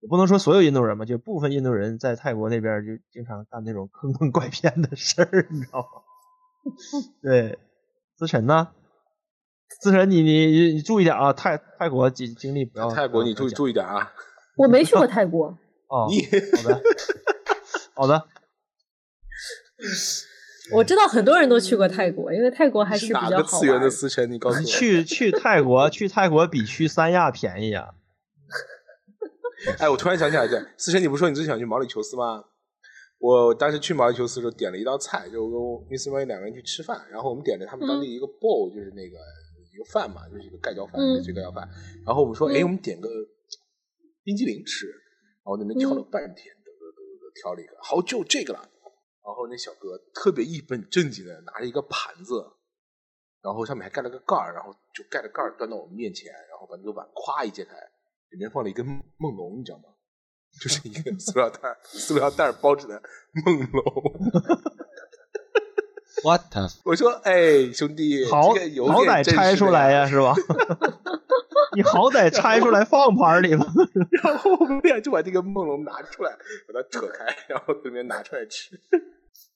[0.00, 6.02] 也不能说所有印度人吧，就部分印度人在泰国那边就经常干那种坑蒙拐骗的事儿，你知道吗？
[7.22, 7.56] 对，
[8.18, 8.70] 思辰呢？
[9.80, 11.32] 思辰，你你你注意点啊！
[11.32, 14.12] 泰泰国经经历不要泰国，你注意注意点啊！
[14.56, 15.56] 我没去过泰国。
[15.88, 16.82] 哦，好的，
[17.94, 18.24] 好的。
[20.72, 23.32] 我知道很多人都去过泰国，因为泰国还是比较好玩。
[23.32, 24.30] 哪个次元的思辰？
[24.30, 24.62] 你告诉我。
[24.64, 27.88] 去去泰国，去泰国比去三亚便宜啊！
[29.78, 32.44] 哎，我突然想起来，这思辰，你不是说你最想去毛里求斯吗？
[33.18, 35.60] 我当时去毛里求斯的时候点了一道菜，就跟
[35.90, 39.18] Miss May 两个人去吃饭，然后我们点了他们当地一个 bowl，就是那个。
[39.72, 41.66] 一个饭嘛，就是一个盖浇饭，这个盖浇饭。
[42.04, 43.08] 然后我们说，哎，我们点个
[44.22, 44.86] 冰激凌吃。
[45.44, 48.60] 然后那边挑了半天，得得得得挑了一个，好，就这个了。
[49.24, 52.44] 然后那小哥特别一本正经的拿着一个盘子，
[53.42, 57.74] 然后上面还盖了个盖儿，然后就盖着盖儿端到我们面前，然后把那个碗咵一揭开，
[58.30, 59.84] 里面放了一根梦龙，你知道吗？
[60.60, 63.02] 就是一个 塑料袋，塑料袋包着的
[63.44, 63.82] 梦龙。
[66.22, 66.42] What？
[66.84, 70.34] 我说，哎，兄弟，好好歹拆出来呀，是吧？
[71.74, 73.66] 你好歹拆出来放盘里吧。
[74.22, 76.32] 然后我们俩就把这个梦龙拿出来，
[76.68, 78.78] 把它扯开，然后对面拿出来吃。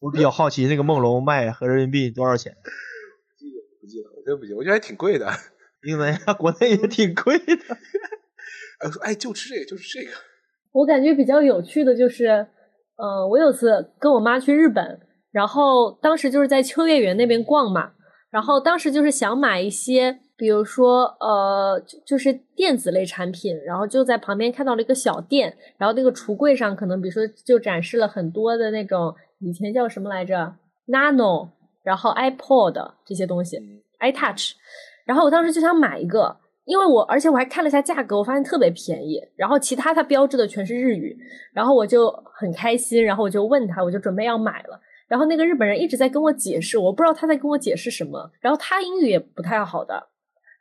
[0.01, 2.57] 我比较好奇，那个梦龙卖合人民币多少钱？
[2.63, 4.57] 不记得，不记得，我真不记得。
[4.57, 5.31] 我觉得还挺贵的，
[5.85, 7.77] 因为国内也挺贵的。
[8.85, 10.13] 我说，哎，就吃这个，就是这个。
[10.73, 12.27] 我感觉比较有趣的就是，
[12.97, 15.01] 呃，我有次跟我妈去日本。
[15.37, 17.91] 然后当时就是在秋叶原那边逛嘛，
[18.31, 30.55] 然后当时就是想买一些，比如说呃，就是电子类产品，然后就在旁边看到了一个小店，然后那个橱柜上可能比如说就展示了很多的那种以前叫什么来着
[30.87, 31.51] ，Nano，
[31.83, 33.61] 然后 iPod 这些东西
[34.01, 34.53] ，iTouch，
[35.05, 36.35] 然后我当时就想买一个，
[36.65, 41.15] 因为我而且我还看了一下价格，我发现特别便宜，然后其他它标志的全是日语，
[41.53, 44.76] 然后我就很开心，然后我就问他，我就准备要买了。
[45.09, 48.31] 然后那个日本人一直在跟我解释，我不知道他在跟我解释什么。
[48.41, 50.09] 然后他英语也不太好的，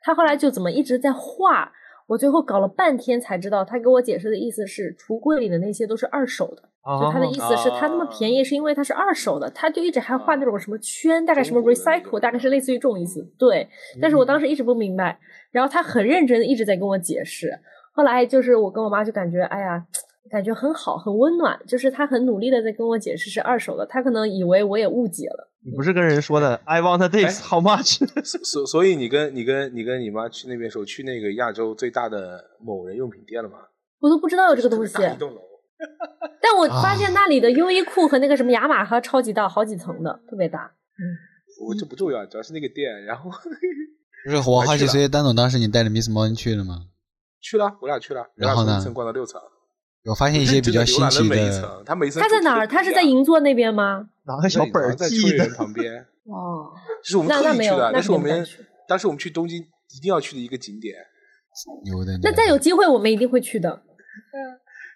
[0.00, 1.72] 他后来就怎么一直在画，
[2.06, 6.62] 我最后搞了半天才知道，他给我解释的意思是橱柜里的那些都是二手的。
[7.00, 13.28] 就他的意思是，他那么便宜是因为它是二手的，他就一直还画那种什么圈，大概什么 recycle，大概是类似于这种意思。
[13.36, 13.68] 对，
[14.00, 15.18] 但是我当时一直不明白，
[15.50, 17.50] 然后他很认真的一直在跟我解释。
[17.92, 19.84] 后来就是我跟我妈就感觉，哎呀，
[20.30, 25.50] 感觉很好，很温暖，就是他很努力的在跟我解释是二手的，他可能以为我也误解了。
[25.64, 27.98] 你不是跟人说的 I want this how much？
[28.44, 33.58] 所所以你跟你跟你跟你妈去那边时候去那个亚洲最大的某人用品店了吗？
[34.00, 34.94] 我都不知道有这个东西。
[34.94, 35.40] 一栋楼。
[36.40, 40.70] 但我发现那里的优衣库和那个什么雅马哈超级大，好几层的，特别大。
[40.98, 41.02] 嗯，
[41.66, 43.04] 我这不重要，主要是那个店。
[43.04, 43.30] 然后
[44.24, 46.86] 不是我好奇，所以丹总当时你带着 Miss 猫去了吗？
[47.40, 48.26] 去了，我俩去了。
[48.36, 48.78] 然后呢？
[48.80, 49.40] 一层逛到六层。
[50.06, 51.82] 有发现一些比较新奇的。
[51.84, 52.66] 他每层他在哪儿？
[52.66, 54.08] 他是在银座那边吗？
[54.24, 56.06] 拿个小本在记的旁边。
[56.24, 58.46] 哦，这是我们特意去的，那是我们
[58.88, 60.94] 当时我们去东京一定要去的一个景点。
[61.84, 62.18] 牛的。
[62.22, 63.82] 那再有机会我们一定会去的。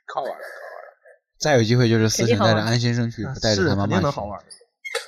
[0.07, 0.45] 靠玩了，好玩了。
[1.39, 4.41] 再有机会就是思成带着安先生去，带着他妈妈去，能好玩。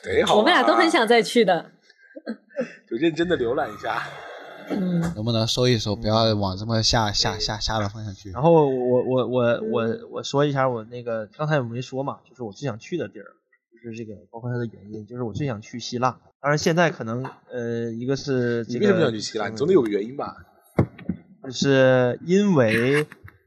[0.03, 1.71] 得好我们俩都很想再去的，
[2.91, 4.03] 就认真的浏览一下。
[4.71, 8.31] 嗯，能不能收一收，不要往这么下下下下的方向去。
[8.31, 13.27] 然后我我我我我说一下我那个刚才我没说嘛，就是我最想去的地儿，
[13.83, 16.19] 就是这个包括它的原因，就是我最想去希腊。
[16.41, 19.49] 当然现在可能呃一个是你为什么想去希腊？
[19.49, 20.37] 你总得有个原因吧？
[21.45, 23.07] 就是因为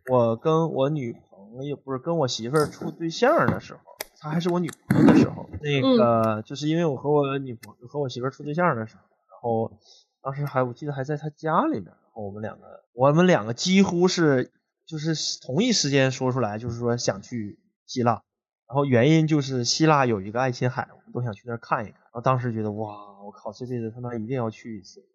[0.10, 1.16] 我跟我女。
[1.58, 3.80] 朋友不是跟我媳妇儿处对象的时候，
[4.20, 9.72] 她还是我女朋友的时候，那个就是因为我和我女朋友和我媳妇儿处对象的时候，然后
[10.26, 14.52] 当时还我记得还在他家里面，然后我们两个我们两个几乎是
[14.88, 18.24] 就是同一时间说出来，就是说想去希腊，
[18.68, 25.06] 然后原因就是希腊有一个爱琴海，我们都想去那儿看一看，然后当时觉得哇，我靠，这辈子他妈一定要去一次，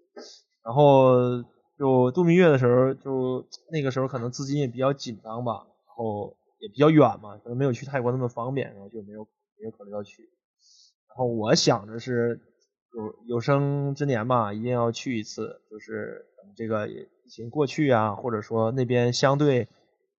[0.63, 1.43] 然后
[1.77, 5.67] 就度蜜月的时候，就那个时候可能资金也比较紧张吧。
[5.87, 9.27] 然后也比较远嘛，可能没有去泰国那么方便，然后就没有
[9.59, 10.31] 没有考虑要去。
[11.09, 12.41] 然后我想着是
[12.97, 19.69] 有有生之年嘛，一定要去一次，就是等这个疫情过去啊，或者说那边相对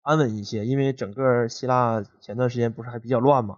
[0.01, 3.57] 安稳一些，因为整个希腊前段时间不是还比较乱嘛，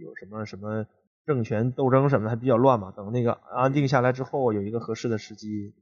[0.00, 0.86] 有什么什么
[1.26, 2.92] 政权斗争什么的还比较乱嘛。
[2.96, 5.72] 等那个安定下来之后，有一个合适的时机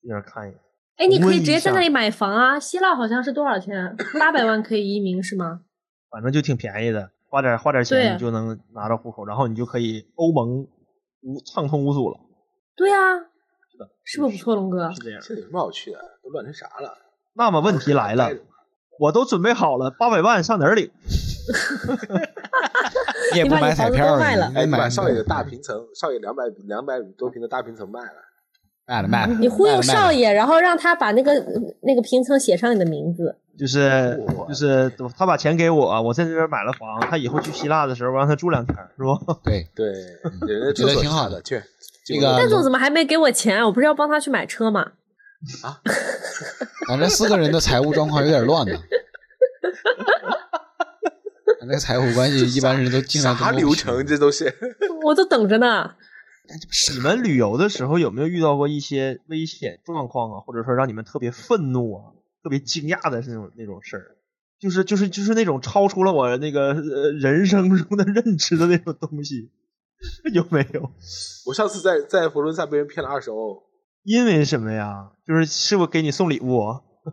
[0.00, 0.60] 去那儿看一眼。
[0.96, 2.58] 哎，你可以直接在那里买房啊！
[2.58, 3.96] 希腊好像是多少钱？
[4.18, 5.62] 八百万可以移民是吗？
[6.10, 10.66] 反正就挺便宜的，花点花点钱你就能拿到户口，然后你就可以欧盟
[11.22, 12.18] 无畅通无阻了。
[12.76, 13.18] 对啊，
[13.70, 14.90] 是的，是不是不错，龙哥？
[14.92, 15.20] 是这样。
[15.22, 15.98] 这有什么好去的？
[16.22, 16.96] 都乱成啥了？
[17.34, 18.30] 那么问题来了，
[18.98, 20.90] 我都准备好了，八百万上哪儿领？
[23.32, 24.24] 你也不买彩票了？
[24.54, 28.12] 哎，把少爷的大平层，少爷两百两百多平的大平层卖了。
[28.86, 31.32] 卖了卖了，你忽悠少爷，然后让他把那个
[31.82, 39.18] 那个平层写上你的名字，就是就是他把钱给我，我在这边买了房，他以后去希腊的时候，我让他住两天，是吧？
[39.44, 39.92] 对对，
[40.72, 41.42] 觉得挺好的。
[41.42, 41.62] 去，
[42.04, 43.64] 这个蛋总怎么还没给我钱？
[43.64, 44.92] 我不是要帮他去买车吗？
[45.62, 45.80] 啊，
[46.88, 48.78] 反正四个人的财务状况有点乱呢。
[51.60, 54.06] 那个财务关系，一般人都尽量啥流程？
[54.06, 54.54] 这都是，
[55.04, 55.94] 我都等着呢。
[56.94, 60.40] 你们旅游的时候有没有遇到过一些危险状况啊？
[60.40, 62.02] 或者说让你们特别愤怒啊、
[62.42, 64.16] 特别惊讶的那种那种事儿？
[64.60, 69.50] 就是就是就是那种超出了我那个呃人生中的认知的那种东西，
[70.34, 70.90] 有没有？
[71.46, 73.62] 我上次在在佛罗伦萨被人骗了二十欧，
[74.02, 75.12] 因为什么呀？
[75.26, 76.58] 就是是不是给你送礼物？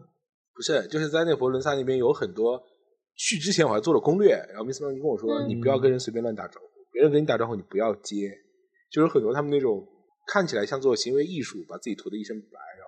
[0.55, 2.63] 不是，就是在那佛罗伦萨那边有很多。
[3.17, 8.29] 去之前我还做了攻略，然后 Miss 跟我说，你不要跟人随便乱打招呼，别人跟你打招呼你不要接。
[8.91, 9.87] 就是很多他们那种
[10.27, 12.84] 看起来像做行为艺术，把自己涂的一身白，然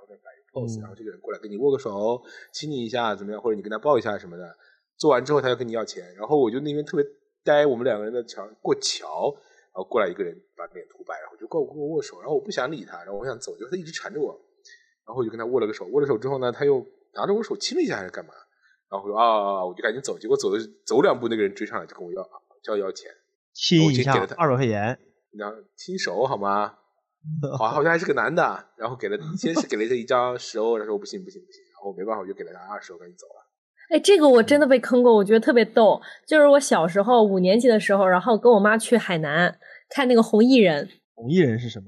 [0.79, 4.55] 然后这个人过来跟你握个手，亲你一下怎么样，或者你跟他抱一下什么的。
[4.97, 7.05] 做完之后他要跟你要钱，然后我就那边特别
[7.43, 9.31] 呆，我们两个人在桥过桥，
[9.73, 14.33] 然后过来一个人把脸涂白，然后就跟我跟我握手，然后我不想理他，然后我想走，就他一直缠着我，
[15.05, 16.83] 然后我就跟他握了个手，握了手之后呢，他又
[17.13, 18.33] 拿着我手亲了一下还是干嘛？
[18.89, 22.23] 然后我说啊，我就赶紧走，结果走的走两步，那个人追上来就跟我要
[22.63, 23.11] 就要要钱，
[23.53, 24.99] 亲一下二百块钱。
[25.33, 26.77] 然后亲手好吗？
[27.57, 28.41] 好，好像还是个男的。
[28.75, 31.61] 然后给了，先是给了他一张十欧，他说不行不行不行。
[31.73, 33.43] 然后我没办法，我就给了他二十欧，赶紧走了。
[33.89, 36.01] 哎，这个我真的被坑过，我觉得特别逗。
[36.27, 39.57] 就是我小时候五年级的时候，然后跟我妈去海南
[39.89, 40.89] 看那个红艺人。
[41.13, 41.85] 红艺人是什么？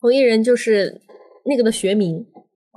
[0.00, 1.00] 红艺人就是
[1.44, 2.26] 那个的学名。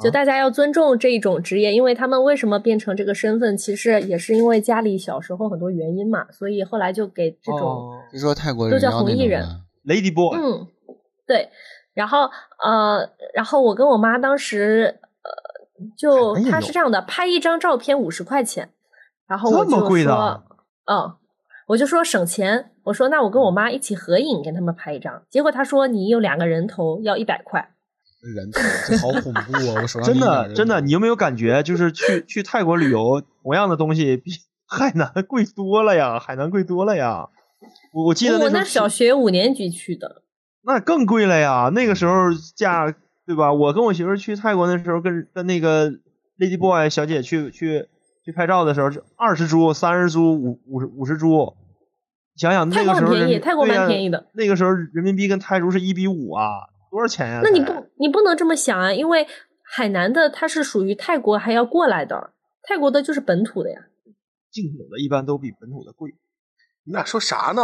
[0.01, 9.45] 就大家要尊重这一种职业，因为他们为什么变成这个身份，其实也是因为家里小时候很多原因嘛，所以后来就给这种就说泰国人都叫红艺人
[9.85, 10.65] Lady Boy，嗯，
[11.31, 11.49] 对。
[11.93, 12.29] 然后
[12.61, 18.69] 呃，然后我跟我妈当时呃，就她是这样的，拍一张照片五十块钱，
[19.27, 20.43] 然后我这么就说贵的啊，
[20.85, 21.13] 嗯，
[21.67, 25.23] 我就说省钱，我说那我跟我妈一起合影，跟他们拍一张。
[25.29, 27.71] 结果她说你有两个人头要一百块，
[28.35, 29.81] 人头，这好恐怖啊！
[29.81, 34.31] 我手上真的真的，你有没有感觉，就是去去泰国旅游，同样的东西比
[34.65, 36.19] 海南贵多了呀？
[36.19, 37.29] 海南贵多了呀！
[37.93, 40.20] 我我记得我那小学五年级去的，
[40.63, 41.69] 那更贵了呀！
[41.73, 42.93] 那个时候价
[43.25, 43.51] 对吧？
[43.53, 45.89] 我跟我媳妇去泰国那时候跟跟那个
[46.37, 47.87] Lady Boy 小姐去去
[48.23, 51.55] 去拍照的时候，二十铢、三十铢、五五十五十铢。
[52.35, 54.29] 想想那泰国个时候人很便宜，泰国蛮便宜的。
[54.33, 56.45] 那个时候人民币跟泰铢是一比五啊，
[56.89, 59.27] 多少钱呀、才那你不你不能这么想啊，因为
[59.63, 62.33] 海南的它是属于泰国还要过来的，
[62.63, 63.79] 泰国的就是本土的呀。
[64.51, 66.11] 进口的一般都比本土的贵。
[66.83, 67.61] 你俩说啥呢？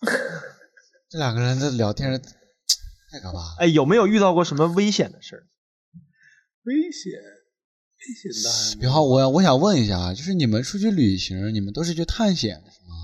[1.10, 2.22] 这两个人的聊天
[3.10, 3.56] 太可怕了。
[3.58, 5.42] 哎，有没有遇到过什么危险的事儿？
[6.62, 8.78] 危险，危险的。
[8.80, 12.94] 比方我我想问一下啊，就是你们出去旅行，你们都是去探险是吗？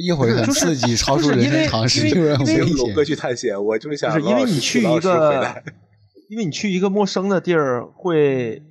[0.00, 3.16] 一会儿很就刺激，超出人生常识，因为一会儿很危只有龙哥去。
[3.16, 5.64] 探险，我就是想不是因为你去一个，
[6.30, 8.62] 因为你去一个陌生的地儿，会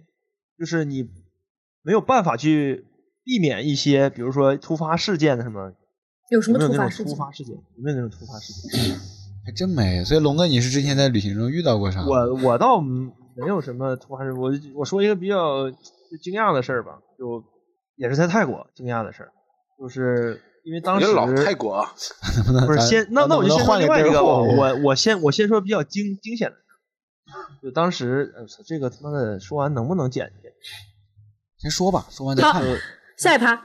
[0.58, 1.10] 就是你
[1.82, 2.86] 没有办法去
[3.26, 5.74] 避免一些，比如说突发事件的什么。
[6.30, 7.16] 有什么有没有那种突发事件？
[7.16, 7.56] 突发事件？
[7.56, 9.00] 有没有那种突发事件？
[9.46, 10.04] 还真没。
[10.04, 12.04] 所以龙哥，你是之前在旅行中遇到过啥？
[12.06, 15.70] 我我倒没有什么突发事，我我说一个比较
[16.22, 17.44] 惊讶的事儿吧，就
[17.96, 19.32] 也是在泰国惊讶的事儿，
[19.80, 21.86] 就是因为当时你老泰国
[22.46, 26.56] 不能不是先那那我就先说另外一个， 我我我先我先说比较惊惊险的，
[27.62, 30.52] 就当时呃这个他妈的说完能不能剪去？
[31.58, 32.68] 先说吧，说完再好看。
[33.18, 33.56] 下一趴，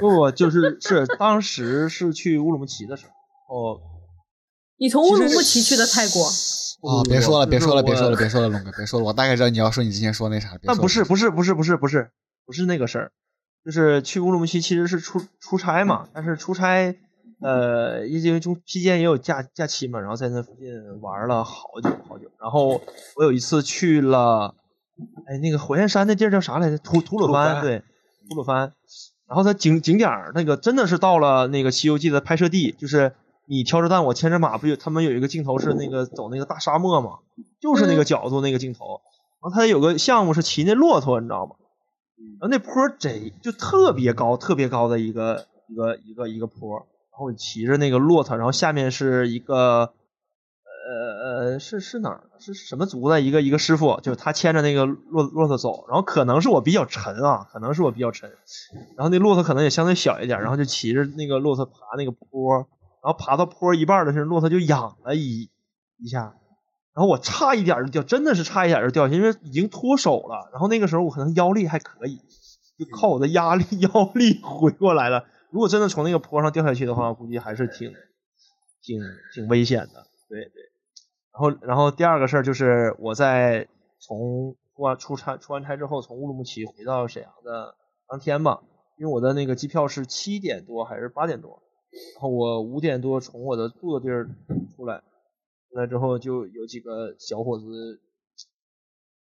[0.00, 3.06] 不不就是是当时是去乌鲁木齐的时
[3.46, 3.80] 候，哦，
[4.78, 10.52] 你从乌鲁木齐去的泰国，啊，别说了，别说了，别说了，别说了，龙哥，别说了，我大概知道你要说你之前说那啥。
[10.52, 12.10] 了但不是不是不是不是不是
[12.44, 13.12] 不是那个事儿，
[13.64, 16.96] 就是去乌鲁木齐其实是出出差嘛，但是出差
[17.40, 22.30] 呃，因为中期间也有假假期嘛，然后在那附近玩了好久好久。
[22.40, 22.80] 然后
[23.16, 24.54] 我有一次去了，
[25.26, 26.78] 哎，那个火焰山那地儿叫啥来着？
[26.78, 27.82] 吐吐鲁番，对，
[28.28, 28.72] 吐鲁番。
[29.28, 33.14] 然后它景景点儿那个真的是到了那个《西游记》的拍摄地，就是
[33.46, 37.18] 你挑着担，我牵着马，不有他们有一个镜头是那个走那个大沙漠嘛，
[37.60, 39.00] 就是那个角度那个镜头。
[39.40, 41.56] 然后它有个项目是骑那骆驼，你知道吗？
[42.40, 49.92] 然后那坡儿贼就特别高，特别高的一个一个一个一个坡，然后你骑着那个骆驼，然后下面是一个
[50.84, 58.30] 呃呃是是哪儿是什么族的一个一个师傅，就他牵着那个骆骆驼走，然后可能是我比较沉啊，可能是我比较沉，
[58.96, 62.56] 然后那骆驼可能也相对小一点，然后就骑着那个骆驼爬那个坡，
[63.02, 65.50] 然后爬到坡一半的时候，骆驼就仰了一
[65.98, 66.34] 一下，
[66.94, 70.50] 然后我差一点就掉，真的是差一点就掉下去，因为已经脱手了。
[70.52, 72.16] 然后那个时候我可能腰力还可以，
[72.78, 75.24] 就靠我的压力 腰力回过来了。
[75.50, 77.92] 如果真的从那个坡上掉下去的话，估计还是挺
[78.82, 79.00] 挺
[79.34, 80.06] 挺危险的。
[80.28, 80.71] 对对。
[81.32, 83.68] 然后然后第二个事儿就是我在
[83.98, 87.74] 从出完出差出完差之后，从乌鲁木齐回到沈阳的
[88.08, 88.62] 当天吧，
[88.98, 91.62] 因为我的那个机票是七点多还是八点多，
[92.14, 94.28] 然后我五点多从我的住的地儿
[94.76, 95.02] 出来。
[95.72, 97.64] 出来之后就有几个小伙子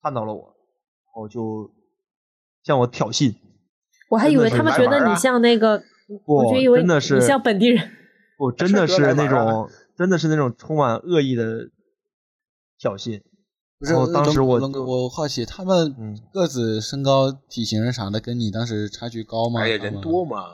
[0.02, 0.56] 看到了我，
[1.06, 1.70] 然后就
[2.64, 3.36] 向我挑衅。
[4.08, 5.80] 我还以为他们觉得你像那个，
[6.26, 7.88] 不我就以为真的是你像本地人。
[8.36, 11.70] 不， 真的是那种，真的是那种充满恶意的
[12.82, 13.22] 挑衅。
[13.78, 19.60] 不是然后当时我我好奇他们嗯个子、身高、体型啥的，跟你当时差距高吗？
[19.60, 20.44] 哎呀，人多嘛，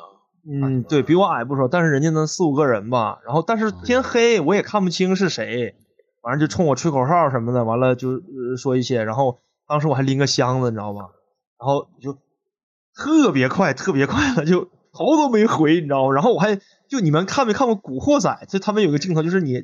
[0.47, 3.19] 嗯，对比我矮不说，但是人家能四五个人吧。
[3.27, 5.75] 然后但是天黑，我也看不清是谁，
[6.23, 9.03] 反正就冲我吹口哨什么的，完了就、呃说一些。
[9.05, 11.11] 然后当时我还拎个箱子，你知道吧？
[11.59, 12.17] 然后就
[12.95, 14.65] 特别快，特别快的就
[14.95, 16.15] 头都没回，你知道吗？
[16.15, 16.59] 然后我还
[16.89, 18.31] 就你们看没看过《古惑仔》？
[18.51, 19.63] 就他们有个镜头，就是你你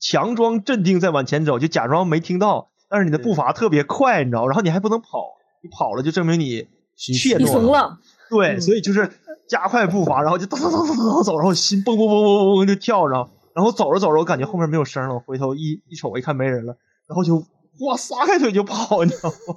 [0.00, 4.46] 强装镇定再往前走，就假装没听到，但是你的步伐特别快，你知道？
[4.46, 7.98] 然后你还不能跑，你跑了就证明你怯你懦了，
[8.30, 9.10] 对，嗯所以就是
[9.48, 16.76] 加快步伐，然后就哒哒哒哒哒走，然后心蹦蹦蹦蹦蹦蹦就跳着，然后走着走着，我感觉后面没有声了，我回头一一瞅，我一看没人了，
[17.08, 17.44] 然后就
[17.80, 19.56] 哇撒开腿就跑，你知道吗？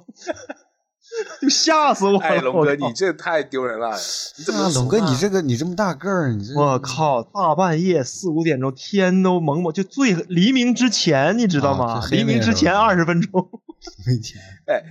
[1.40, 2.18] 就 吓死我了！
[2.20, 3.96] 哎，龙哥，你这太丢人了，
[4.38, 12.00] 你怎么啊，龙哥，你这个你这么大个儿，你这我靠，大半夜四五点钟，天都蒙蒙，就最黎明之前，你知道吗？
[12.00, 13.48] 啊黎明之前二十分钟，
[14.06, 14.40] 没钱。
[14.66, 14.82] 哎，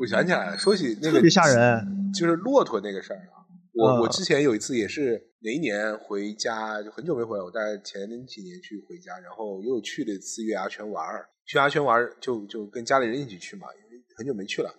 [0.00, 2.12] 我想起来了，说起那个特别吓人。
[2.12, 11.28] 就是骆驼那个事儿啊，我我嗯之前有一次也是哪一年回家，就很久没回来，我大概前几年去回家，然后又去了一次月牙泉玩儿。
[11.46, 14.70] 去月牙泉玩儿就就跟家里人一起去嘛，因为很久没去了。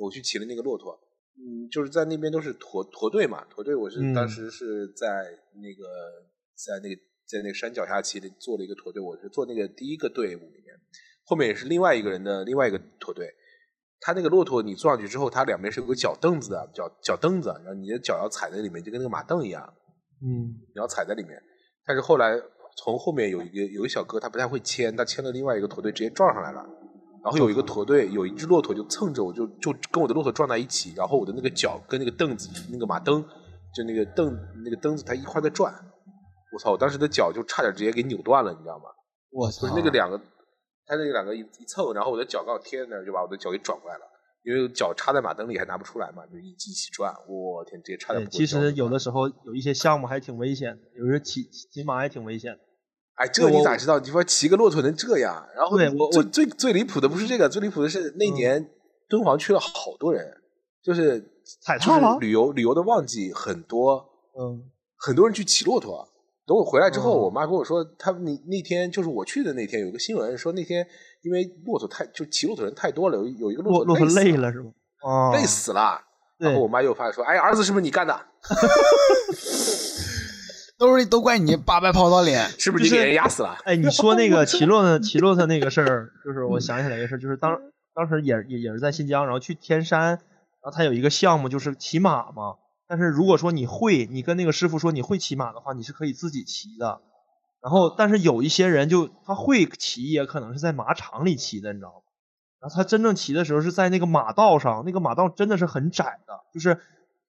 [0.00, 0.98] 我去骑了那个骆驼，
[1.36, 5.06] 嗯，就是在那边都是驼驼队嘛，驼队我是嗯当时是在
[5.54, 5.84] 那个
[6.56, 10.74] 在那个在那个山脚下骑的，做了一个驼队，我是做那个第一个队伍里面，
[11.24, 13.30] 后面也是另外一个人的另外一个驼队。
[14.02, 19.62] 他那个骆驼，你坐上去之后，它两边是有个脚凳子的，脚脚凳子，然后你的脚要踩在里面，就跟那个马凳一样，
[20.22, 21.38] 嗯你要踩在里面。
[21.84, 22.40] 但是后来
[22.78, 26.66] 从后面有一个有一个小哥，他不太会牵，他牵了另外一个驼队，直接撞上来了。
[27.22, 33.22] 然后有一个驼队，有一只骆驼就蹭着我就就跟我的骆驼撞在一起，然后我的那个脚跟那个凳子那个马蹬，
[33.74, 35.72] 就那个凳那个凳子它一块在转，
[36.52, 36.72] 我操！
[36.72, 38.84] 我当时的脚就差点直接给扭断了，你知道吗？
[39.30, 40.18] 我操就是，那个两个，
[40.86, 44.04] 它那个两个一一蹭，然后我的脚刚好贴在那儿，就把我的脚给转过来了。
[44.42, 52.60] 因为脚插在马蹬里还拿不出来嘛，就一起一起转，我天，直接差点其实有的，时候有一些项目还挺危险的，有时候骑骑马也挺危险的。
[53.20, 53.98] 哎，这你咋知道？
[53.98, 55.46] 你说骑个骆驼能这样？
[55.54, 58.70] 然后对我我最最最离谱的不是这个，最离谱的是那年
[59.10, 60.26] 敦煌去了好多人，
[60.82, 61.28] 就是就是
[61.60, 64.02] 踩踏了旅游旅游的旺季很多，
[64.38, 64.62] 嗯
[64.96, 66.08] 很多人去骑骆驼。
[66.46, 70.86] 等我回来之后，嗯我妈跟我说，他们那那天就是我去的那天，有个新闻说那天
[71.22, 74.72] 因为骆驼太就骑骆驼人太多了，有有一个驼骆骆驼累累了，是吗？
[75.02, 76.00] 啊，累死了。
[76.38, 78.18] 然后我妈又发现说，哎，儿子是不是你干的？
[80.80, 82.48] 都是都怪你八百跑到脸。
[82.58, 83.58] 是不是你给人压死了？
[83.64, 87.60] 哎，你说那个骑骆驼骑骆驼那个事儿，就是我想起来一个事儿，就是当
[87.94, 90.18] 当时也也也是在新疆，然后去天山，然
[90.62, 92.56] 后他有一个项目就是骑马嘛。
[92.88, 97.02] 但是如果说你会，你跟那个师傅说你会骑马的话，你是可以自己骑的。
[97.62, 102.00] 然后，但是有一些人就他会骑，也可能是在马场里骑的，你知道吗？
[102.58, 106.80] 然后他真正骑的时候是在那个马道上，那个马道真的是很窄的，就是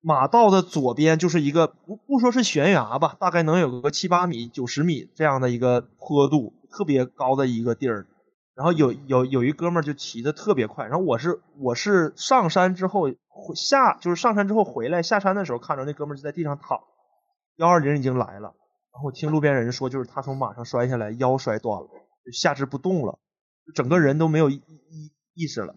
[0.01, 8.07] 马道的左边就是一个不不说是悬崖吧，大概能有个七八米、九十米这样的一个坡度，特别高的一个地儿。
[8.53, 13.09] 然后有有有一哥们儿就骑的特别快，然后我是我是上山之后
[13.55, 16.79] 下就是上山之后回来下山的时候看着那哥们儿就在地上躺，
[17.55, 18.53] 幺二零已经来了，
[18.91, 21.87] 然后我听路边人说就是他从马上摔下来腰摔断了，
[22.25, 23.19] 就下肢不动了，
[23.73, 24.55] 整个人都没有意
[24.89, 25.73] 意意识了，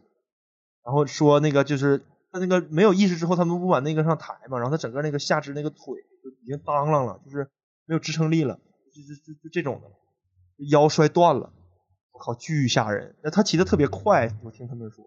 [0.85, 2.03] 然后说那个就是
[2.35, 5.79] 他那个没有意识之后他们不往那个上抬嘛，然后他整个那个下肢那个腿
[6.21, 7.49] 就已经当啷了，就是
[7.87, 8.59] 没有支撑力了，
[8.93, 9.89] 就就就就这种的，
[10.69, 11.53] 腰摔断了。
[12.13, 13.15] 我靠，巨吓人！
[13.23, 15.05] 那他骑的特别快，我听他们说。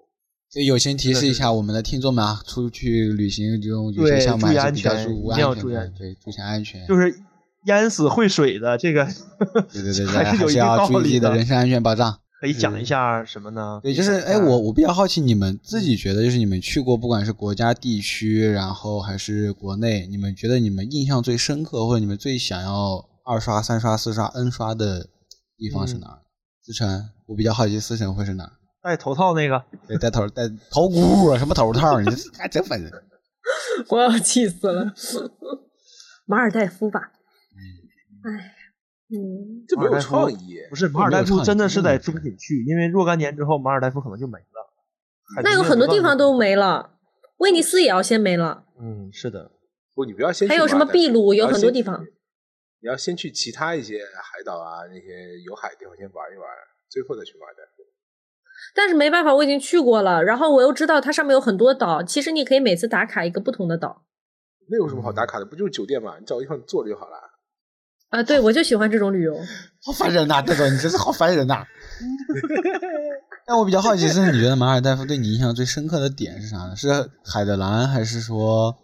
[0.49, 6.87] 所以友情提示一下我们的听众们啊，出去旅行这种有些项目注意还是比较安全注意一定要安全，注意安对，注意安全。
[6.87, 7.19] 就是
[7.65, 9.05] 淹死会水的这个，
[9.73, 12.19] 对对对对， 还是有一定还是要道理注意的人身安全保障。
[12.39, 13.79] 可以讲一下什么呢？
[13.81, 25.09] 对，就是哎，我我比较好奇，你们自己觉得，就是你们去过，不管是国家、地区，然后还是国内，你们觉得你们印象最深刻，或者你们最想要二刷、三刷、四刷、N 刷的
[25.57, 26.19] 地方是哪儿？
[26.63, 28.51] 思辰，我比较好奇思辰会是哪儿？
[28.83, 31.99] 戴头套那个，对，戴头戴头箍啊，什么头套？
[31.99, 32.91] 你这还真烦人。
[33.89, 34.93] 我要气死了。
[36.25, 36.99] 马尔代夫吧，
[38.23, 38.53] 哎，
[39.09, 40.57] 嗯，这没有创意。
[40.69, 45.43] 不是马尔代夫，真的是在中景区，因为若干年之后马尔代夫可能就没了。
[45.43, 46.97] 那有很多地方都没了，
[47.37, 49.51] 威尼斯也要先没了，嗯，是的，
[49.93, 52.05] 不，你不要先还有什么秘鲁，有很多地方。
[52.79, 56.47] 你要先去其他一些海岛啊，那些有海的地方先玩一玩，
[56.89, 57.83] 最后再去马尔代夫。
[58.75, 64.05] 但是没办法，我已经去过了，然后我又知道它上面有很多岛，其实你可以每次打卡一个不同的岛。
[64.69, 65.45] 那有什么好打卡的？
[65.45, 66.17] 不就是酒店嘛？
[66.19, 67.17] 你找个地方坐着就好了。
[68.09, 69.35] 啊，对，我就喜欢这种旅游。
[69.85, 71.63] 好烦人呐、这种你真是好烦人呐、
[73.47, 76.75] 但我比较好奇是，你觉得马尔代夫对你印象最深刻的点是啥呢？
[76.75, 76.89] 是
[77.23, 78.75] 海的蓝，还是说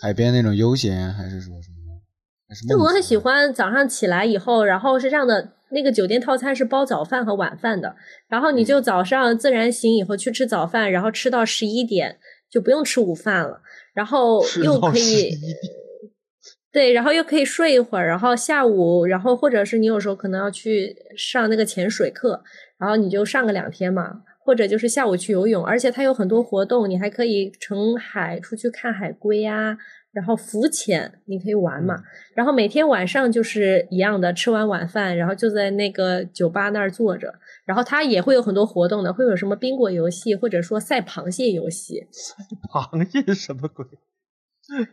[0.00, 1.74] 海边那种悠闲，还是说什么？
[2.68, 7.96] 就我很喜欢早上起来以后，然后是这样的，那个酒店套餐是包早饭和晚饭的，
[8.28, 12.18] 然后你就早上自然醒以后去吃早饭，然后吃到十一点
[12.50, 13.60] 就不用吃午饭了，
[13.94, 15.44] 然后又可以11点
[16.74, 22.42] 对，然后又可以睡一会儿，然后下午，然后或者是你有时候可能要去上那个潜水课，
[22.76, 29.78] 然后你就上个两天嘛，或者就是下午去游泳，而且它有很多活动，你还可以乘海出去看海龟呀、
[30.12, 31.94] 然后浮潜你可以玩嘛，
[32.34, 37.32] 然后每天晚上就是一样的，吃完晚饭，然后就在那个酒吧那儿坐着，
[37.64, 42.08] 然后它也会有很多活动的，会有什么宾果游戏，或者说赛螃蟹游戏，
[42.72, 43.86] 螃蟹是什么鬼？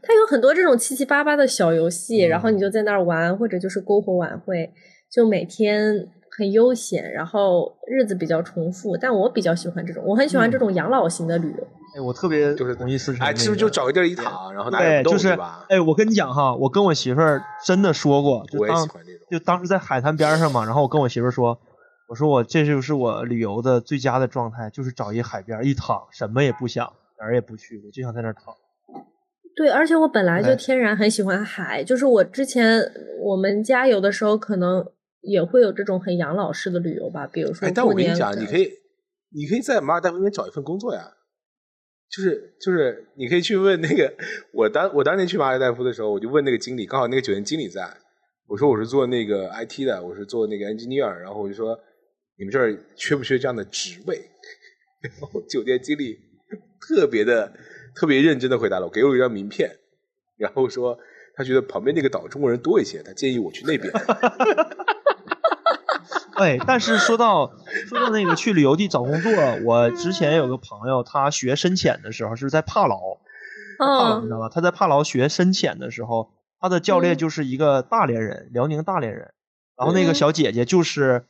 [0.02, 4.72] 它有很多这种七七八八的小游戏，嗯然后你就在那儿玩，或者就是篝火晚会，
[5.10, 6.08] 就每天
[6.38, 8.98] 很悠闲，然后日子比较重复。
[8.98, 11.68] 但我比较喜欢这种，我很喜欢这种养老型的旅游。
[11.96, 15.66] 哎，我特别就是同意思成哎，那是不是就找个地儿一躺，然后哪也对，就是吧？
[15.70, 19.28] 哎，我跟你讲哈，我跟我媳妇儿真的说过，就我也喜当欢这种。
[19.30, 21.58] 就当时在海滩边上嘛，然后我跟我媳妇儿说，
[22.08, 28.54] 我说我这就是我旅游的最佳的状态，就是找一海边一躺，什么也不想，哪儿也不去，我就想在那儿躺。
[29.56, 32.82] 对，而且我本来就哎天然很喜欢海，就是我之前
[33.22, 34.86] 我们家有的时候可能
[35.22, 38.70] 也会有这种很养老式的旅游吧，比如说哎，但我跟你讲，你可以，
[39.34, 41.12] 你可以在马尔代夫那边找一份工作呀。
[42.10, 44.14] 就是就是，你可以去问那个，
[44.54, 47.90] 我当我当年去马尔代夫的时候，我就问那个经理，刚好那个酒店经理在，
[48.48, 51.80] 我说我是做那个 IT 的，我是做那个 engineer，然后我就说
[52.38, 54.18] 你们这儿缺不缺这样的职位？
[55.02, 56.20] 然后酒店经理
[56.82, 57.54] 特别的
[57.96, 59.70] 特别认真的回答了，我给我一张名片，
[60.38, 60.98] 然后说
[61.36, 63.92] 他觉得旁边那个岛中国人多一些，他建议我去那边。
[66.36, 67.52] 哎，但是说到
[67.88, 69.32] 说到那个去旅游地找工作，
[69.64, 72.98] 我之前有个朋友，他学深潜的时候是在帕劳，
[73.78, 74.50] 帕劳你嗯知道吧？
[74.50, 79.34] 他在帕劳学深潜的时候，他的教练嗯就是一个大连人，辽宁大连人。
[79.78, 81.26] 然后那个嗯小姐姐就是，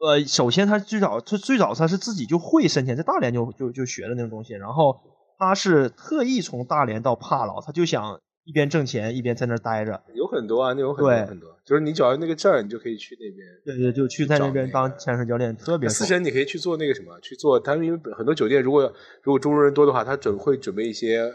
[0.00, 4.54] 呃，首先她最早她最早她是自己就会深潜，在大连就就就学的那种东西。
[4.54, 5.00] 然后
[5.38, 10.02] 她是特意从大连到帕劳，他就想一边挣钱一边在那儿待着。
[10.14, 13.46] 有很多啊，那有很多很多，就是你只要那个证儿，你就可以去那边。
[13.64, 21.34] 对对，就去在那边当个潜水教练，特别爽思辰，你可以去做那个什么，去做他们因为很多酒店，如果如果中国人多的话，他准会准备一些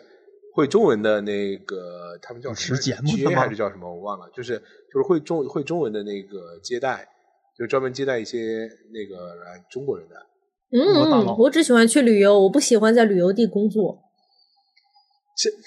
[0.56, 4.58] 会中文的那个，他们叫什么主持节目的 GA 吗还是叫什么，我忘了，就是
[4.92, 7.08] 就是会中会中文的那个接待，
[7.58, 10.16] 就专门接待一些那个来中国人的。
[10.72, 14.00] 国大佬嗯，我只喜欢去旅游，我不喜欢在旅游地工作。
[15.38, 15.50] 这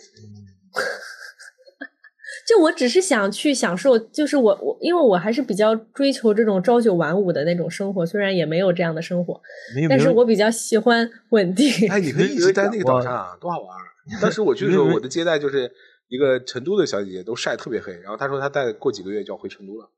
[2.47, 9.41] 就我只是想去享受，就是我我，因为我还是比较追求这种朝九晚五的那种生活，虽然也没有这样的生活，
[9.89, 11.89] 但是我比较喜欢稳定。
[11.89, 13.77] 哎，你可以一直待那个岛上啊，多好玩！
[14.21, 15.73] 当时我去的时候，我的接待就是
[16.09, 19.89] 一个成都的小姐姐，都晒特别黑，然后她说她再过几个月就要回成都了，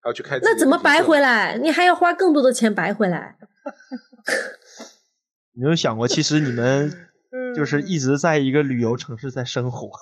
[0.00, 1.56] 还要去开那怎么白回来？
[1.62, 3.36] 你还要花更多的钱白回来。
[5.54, 6.90] 你有想过，其实你们
[7.54, 9.90] 就是一直在一个旅游城市在生活。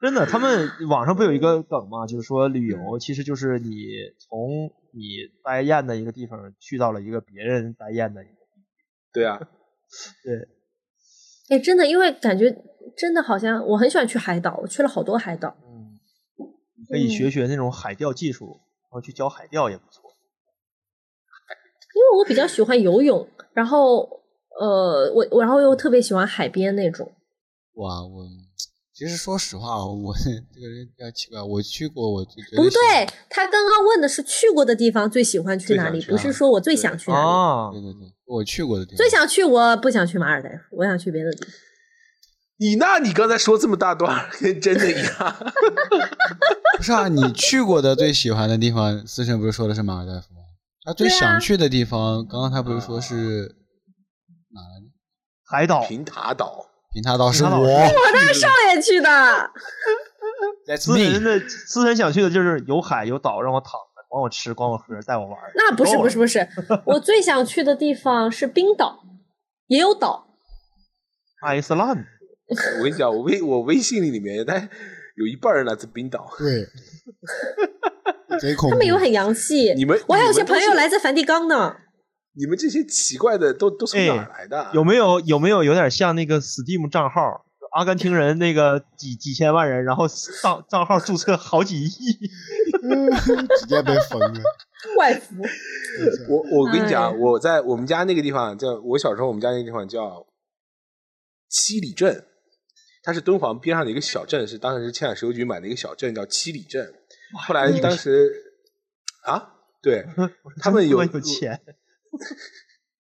[0.00, 2.06] 真的，他们网上不有一个梗吗？
[2.06, 3.86] 就是说旅游其实就是你
[4.18, 8.38] 从你待厌的一个地方去到了一个别人待厌的一个地
[9.12, 9.38] 对啊，
[10.24, 10.48] 对，
[11.50, 12.50] 哎，真的，因为感觉
[12.96, 15.54] 真的好像我很喜欢去海岛，我去了好多海岛。
[15.64, 15.98] 嗯，
[16.78, 20.09] 你可以学学那种海钓技术，然后去教海钓也不错。
[22.10, 24.00] 因为我比较喜欢游泳，然后
[24.60, 27.10] 呃，我我然后又特别喜欢海边那种。
[27.74, 28.26] 哇，我
[28.92, 30.12] 其实说实话，我
[30.52, 37.24] 这个人比较奇怪，我去过，我就不对，他刚刚问的是去过的地方最喜欢去哪里，不是说我最想去哪里。
[37.24, 41.54] 哦对，对对，我去过的地方，最想去，我不想去马尔代夫，我想去别的地方。
[42.58, 45.36] 你那你刚才说这么大段，跟真的一样。
[46.76, 47.08] 不是啊？
[47.08, 50.40] 你去过的最喜欢的地方，思辰不是说的是马尔代夫吗？
[50.84, 53.14] 他最想去的地方，刚刚他不是说是
[54.52, 54.90] 哪来着？
[55.44, 59.08] 海岛平塔岛，平塔岛是我我带少爷去的
[60.78, 61.18] 辰 me。
[61.20, 65.38] 的私人想去的就是有海有岛，让我躺着，管我吃，管我喝，带我玩。
[65.54, 66.48] 那不是不是不 是，
[66.86, 69.04] 我最想去的地方是冰岛，
[69.66, 70.28] 也有岛。
[71.42, 71.88] 爱斯兰，
[72.78, 74.68] 我跟你讲，我微我微信里面，但
[75.16, 76.30] 有一半人来自冰岛。
[76.38, 76.66] 对，
[78.40, 78.74] 贼恐怖。
[78.74, 79.74] 他们有很洋气。
[79.74, 81.76] 你们我还有些朋友来自梵蒂冈呢。
[82.32, 84.62] 你们这些奇怪的都都从哪儿来的？
[84.62, 87.44] 哎有没有有没有有点像那个 Steam 账号？
[87.72, 90.04] 阿根廷人那个几几千万人，然后
[90.42, 91.88] 账账号注册好几亿，
[93.60, 94.40] 直接被封了。
[94.98, 95.36] 外服，
[96.28, 100.26] 我我跟你讲，哎我在我们家那个地方叫，我小时候我们家那个地方叫
[101.48, 102.24] 七里镇，
[103.04, 106.92] 它是敦煌边上的一个小镇，是当时是青海石油局买的一个小镇，叫七里镇。
[107.32, 108.32] 后来当时
[109.24, 110.04] 啊，对
[110.60, 111.60] 他们有钱，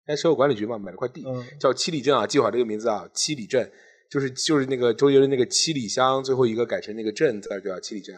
[0.05, 3.71] 在石油管理局嘛买了块地，嗯叫七里镇啊，记好这个名字啊，七里镇
[4.09, 8.15] 就是就是那个周杰伦那个七里香，最后一个改成那个镇字叫七里镇。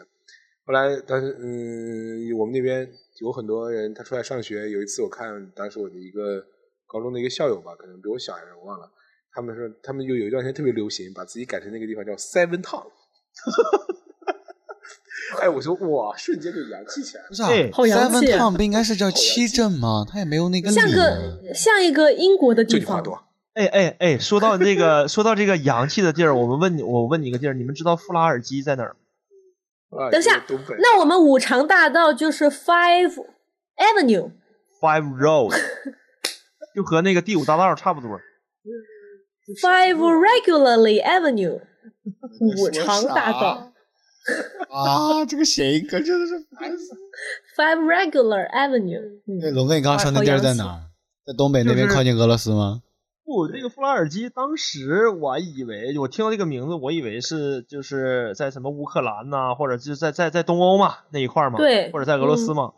[0.64, 2.88] 后来当时嗯，我们那边
[3.20, 6.46] 有很多人他出来上学，有一次我看当时我的一个
[6.86, 8.90] 高中的一个校友吧，可能比我小还是我忘了，
[9.32, 12.90] 他们说他们就有一段时间特别流行，把自己改成那个地方叫 Seven Town。
[15.40, 17.34] 哎，我说哇，瞬间就洋气起来了不。
[17.34, 20.04] 是啊哎好洋气，Seven Town 不应该是叫七镇吗？
[20.08, 20.90] 他也没有那个像。
[20.90, 23.02] 个像一个英国的地方。
[23.54, 28.96] 哎哎哎，说到这个， 说到这个洋气的地儿，我们问你，我问你一个地儿，你们知道富拉尔基在哪儿
[30.10, 30.42] 等下
[30.78, 33.12] 那我们五常大道就是 Five
[33.76, 35.54] Avenue，Five Road，
[36.74, 38.18] 就和那个第五大道差不多。
[39.60, 41.60] Five Regularly Avenue，
[42.40, 43.71] 五常大道
[44.70, 47.00] 啊，这个谐音梗真的是烦死了。
[47.56, 49.20] ，Five Regular Avenue。
[49.40, 50.80] 对，嗯，龙哥，你刚刚说那地儿在哪儿？
[51.26, 52.82] 在东北那边靠近俄罗斯吗？
[53.24, 62.72] 不，这个弗拉尔基，当时我以为我听到这个名字，我以为是就是在什么乌克兰呐、或者就是在在在东欧嘛那一块儿嘛，对或者在俄罗斯嘛。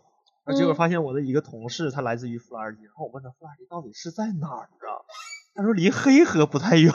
[0.44, 5.00] 而结果嗯发现我的一个同事他来自于弗拉尔基，然后我问他弗拉尔基到底是在哪儿啊？
[5.54, 6.92] 他说离黑河不太远。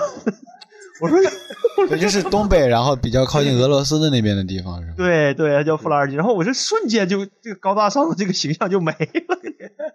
[1.00, 1.18] 我说
[1.88, 4.94] 对，就是东北，然后比较靠近俄罗斯的那边的地方，是吧？
[4.98, 6.16] 对对，他叫富拉尔基。
[6.16, 9.40] 然后我这瞬间就这个高大上的这个形象就没了。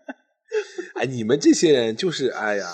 [0.97, 2.67] 哎，你们这些人就是哎呀，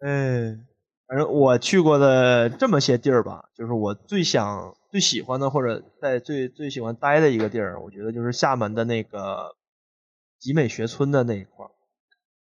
[0.00, 0.66] 嗯，
[1.06, 9.54] 反正我去过的这么些地儿吧，就是我最想、最喜欢的，或者在最最喜欢待的一个地儿，我觉得就是厦门的那个
[10.40, 11.70] 集美学村的那一块儿，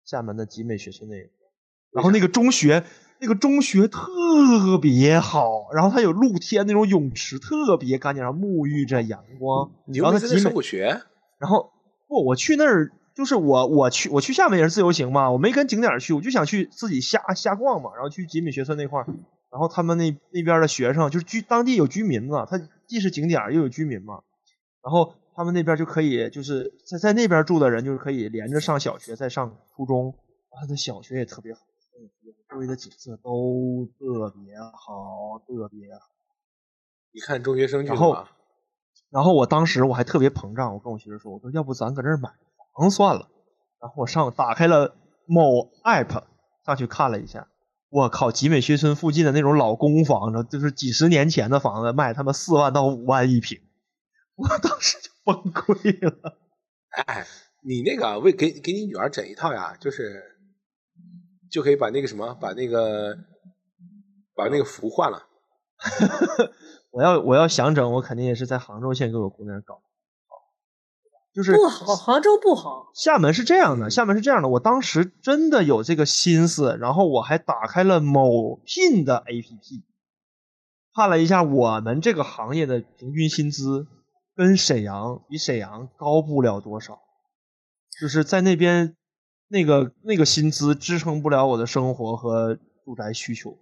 [0.06, 1.50] 厦门的集美学村那一块儿。
[1.92, 2.84] 然后那个中学，
[3.20, 9.70] 那个中学特别好，然后它有露天那种泳池，特别干净，然后沐浴着阳光。
[9.84, 11.00] 你又没在那然后它集美上过学，
[11.38, 11.70] 然后
[12.08, 19.06] 不，我去那儿就是我我去我去厦门也是自由行嘛，我没跟景点去，我就想去自己瞎瞎逛嘛，然后去集美学村那块儿，
[19.50, 24.20] 然后他们那那边的学生就是居当地有居民嘛，他既是景点又有居民嘛，
[24.82, 30.14] 然后他们那边就可以就是在在那边住的人就是可以连着上小学再上初中，
[30.50, 31.60] 他的小学也特别好，
[32.60, 36.10] 周围的景色都特别好，特别好。
[37.10, 38.28] 你看中学生去然后了？
[39.08, 42.28] 然后我当时我还特别膨胀，我跟我媳妇说，我说要不咱搁这儿买
[42.76, 43.30] 房算了。
[43.80, 44.94] 然后我上打开了
[45.24, 46.24] 某 app
[46.66, 47.48] 上去看了一下，
[47.88, 53.58] 我靠，集美学村附近的那种老公房子，就是几十年前的房子，卖他妈四万到五万一平，
[54.34, 56.36] 我当时就崩溃了。
[56.90, 57.26] 哎，
[57.62, 60.36] 你那个为给给你女儿整一套呀，就是
[61.50, 63.16] 就可以把那个什么，把那个
[64.34, 65.26] 把那个服换了。
[66.92, 69.80] 我要我要想整，我肯定也是在杭州先给我姑娘搞，
[71.32, 72.90] 就是不好，杭州不好。
[72.94, 79.82] 厦门是这样的，厦门是这样的，我当时真的有这个心思，然后我还打开了某聘的 APP，
[80.94, 83.86] 看了一下我们这个行业的平均薪资，
[84.34, 87.00] 跟沈阳比沈阳高不了多少，
[88.00, 88.96] 就是在那边
[89.50, 93.58] 那个那个薪资支撑不了我的生活和住宅需求。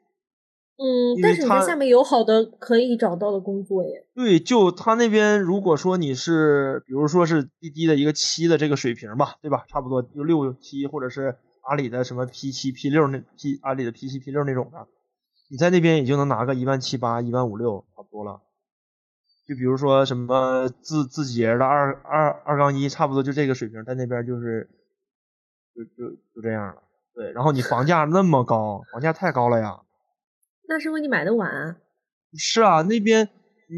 [0.80, 4.06] 嗯，但是你在下面有好的可以找到的工作耶。
[4.14, 9.64] 对，就他那边，如果说你是，比如说是滴滴的一个七的这个水平吧，对吧？
[9.66, 14.86] 差不多就六七，或者是阿里的什么 P 七 P 六那 P 阿里的 P 七 P 六那种的，
[15.50, 18.40] 你在那边也就能拿个一万七八、一万五六，差不多了。
[19.48, 24.70] 就比如说什么字字节的二二二杠一，差不多就这个水平，在那边就是
[25.78, 26.82] 就就就这样了。
[27.14, 29.80] 对，然后你房价那么高，房价太高了呀。
[30.68, 31.76] 那是因为你买的晚啊。
[32.34, 33.28] 是啊，那边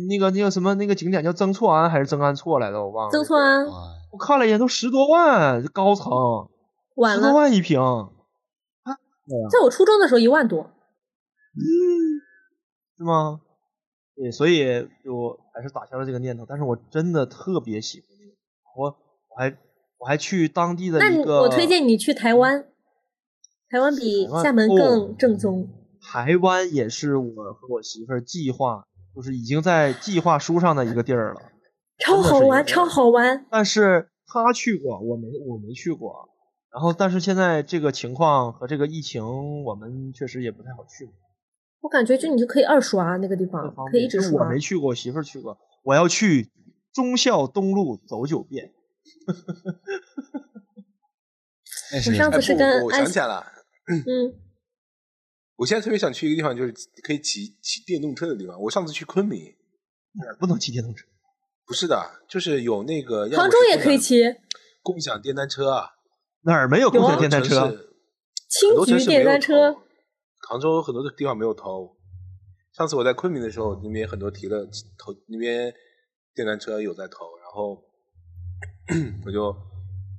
[0.08, 3.10] 那个那个什么那个景点叫曾厝垵还是曾安厝来的，我忘了。
[3.12, 6.10] 曾厝垵啊，我看了一眼，都十多万，高层，
[6.96, 7.78] 晚了，十多万一平。
[9.50, 10.62] 在我初中的时候一万多。
[11.54, 11.60] 嗯
[12.96, 13.40] 是吗？
[14.16, 16.44] 对，所以就还是打消了这个念头。
[16.46, 18.32] 但是我真的特别喜欢那个，
[18.76, 18.88] 我
[19.28, 19.56] 我还
[20.00, 22.64] 我还去当地的一个，我推荐你去台湾，
[23.68, 25.68] 台湾比厦门哦更正宗。
[26.00, 31.40] 台湾也是我和我媳妇儿计划，就是已经在计划书上的一个地儿了。
[32.02, 33.44] 超好玩，超好玩。
[33.50, 36.30] 但是他去过，我没我没去过。
[36.72, 39.22] 然后，但是现在这个情况和这个疫情，
[39.64, 41.10] 我们确实也不太好去。
[41.82, 44.44] 我感觉就你就可以二刷那个地方可以一直刷。
[44.44, 45.58] 我没去过，我媳妇儿去过。
[45.82, 46.48] 我要去
[46.94, 48.72] 忠孝东路走九遍。
[51.96, 53.44] 我上次是跟安我想起来了，
[53.90, 54.34] 嗯，
[55.56, 58.58] 我现在特别想去一个地方，就是可以骑骑电动车的地方。
[58.60, 59.56] 我上次去昆明，
[60.12, 61.04] 哪儿不能骑电动车？
[61.66, 64.22] 不是的，就是有那个杭州也可以骑，
[64.82, 65.90] 共享电单车啊，
[66.42, 67.60] 哪儿没有共享电单车？
[67.60, 67.76] 很
[68.48, 69.76] 青桔电单车。
[70.48, 71.96] 杭州很多的地方没有投。
[72.72, 74.64] 上次我在昆明的时候，那边很多提了
[74.98, 75.72] 投，那边
[76.34, 77.82] 电单车有在投，然后
[79.24, 79.56] 我就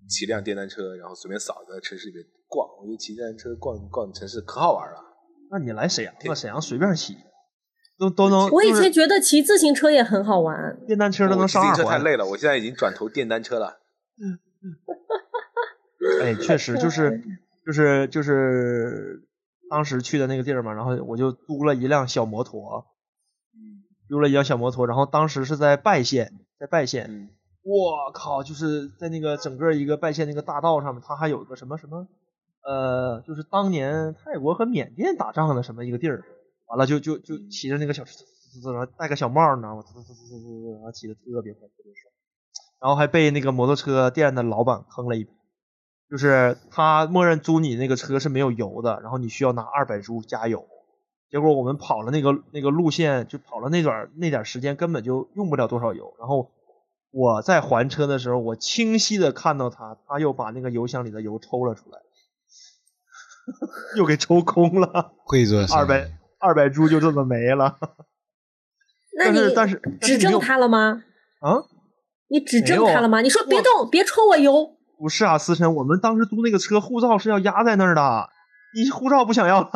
[0.10, 2.68] 骑辆电单车，然后随便扫在城市里面逛。
[2.80, 5.00] 我觉得骑电单车逛逛城市可好玩了。
[5.50, 7.18] 那你来沈阳吧，沈阳随便骑，
[7.98, 8.50] 都都能。
[8.50, 11.78] 我以前觉得骑自行车也很好玩，电单车都能上二环。
[11.78, 13.82] 车太累了，我现在已经转投电单车了。
[16.22, 17.22] 哎，确实就是
[17.66, 19.28] 就是就是
[19.70, 22.86] 当时去的那个地儿嘛，然后我就租了一辆小摩托，
[24.08, 27.30] 租了一辆小摩托，然后当时是在拜县，在拜县，嗯
[27.64, 32.08] 我靠，就是在那个整个一个拜县那个大道上面，它还有个什么什么，
[32.64, 36.24] 呃，就是当年泰国和缅甸打仗的什么一个地儿，
[36.68, 38.14] 完了就就就骑着那个小车，
[38.74, 39.84] 然后戴个小帽儿，你知道吗？
[39.86, 42.12] 然后骑的特别快，特别爽，
[42.82, 45.32] 然后还被那个摩托车店的老板坑了一笔，
[46.10, 50.68] 就是他默认租你那个车是没有油的，然后你需要拿二百铢加油。
[51.30, 56.14] 结果我们跑了那个那个路线，就跑了那段那点时间，根本就用不了多少油。
[56.20, 56.52] 然后
[57.12, 62.00] 我在还车的时候，我清晰的看到他，他又把那个油箱里的油抽了出来，
[63.98, 66.10] 又给抽空了， 会做二百
[66.40, 67.78] 二百株就这么没了。
[69.18, 71.04] 那你但是但是指正他了吗？
[71.42, 71.66] 啊，
[72.30, 73.20] 你指正他了吗？
[73.22, 74.78] 你说别动，别抽我油。
[74.98, 78.30] 不是啊，思辰，我们当时租那个车，护照是要压在那儿的，
[78.74, 79.70] 你护照不想要了？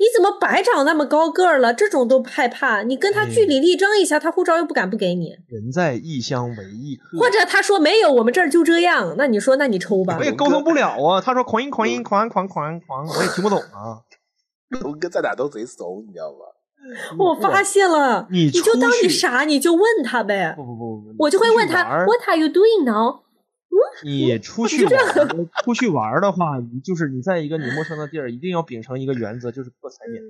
[0.00, 1.74] 你怎么白长那么高个儿了？
[1.74, 2.82] 这种都害怕。
[2.82, 5.36] 你跟他据理力争一下，他护照又不敢不给你。
[5.46, 9.14] 人在异乡为异客，或者他说没有，我们这儿就这样。
[9.18, 10.24] 那你说，那你抽吧我。
[10.24, 11.20] 也沟通不了啊。
[11.20, 14.00] 他说狂音狂音狂狂狂狂，我也听不懂啊。
[14.80, 16.46] 龙哥在哪都贼怂，你知道吧？
[17.18, 20.64] 我发现了，你你就当你傻，你就问他呗不。
[20.64, 23.20] 不不不，我就会问他，What are you doing now？
[24.04, 24.92] 你出去玩
[25.64, 30.22] 出去玩的话，你就是你在一个你陌生的地儿，一定要秉承一个原则，就是破 财免。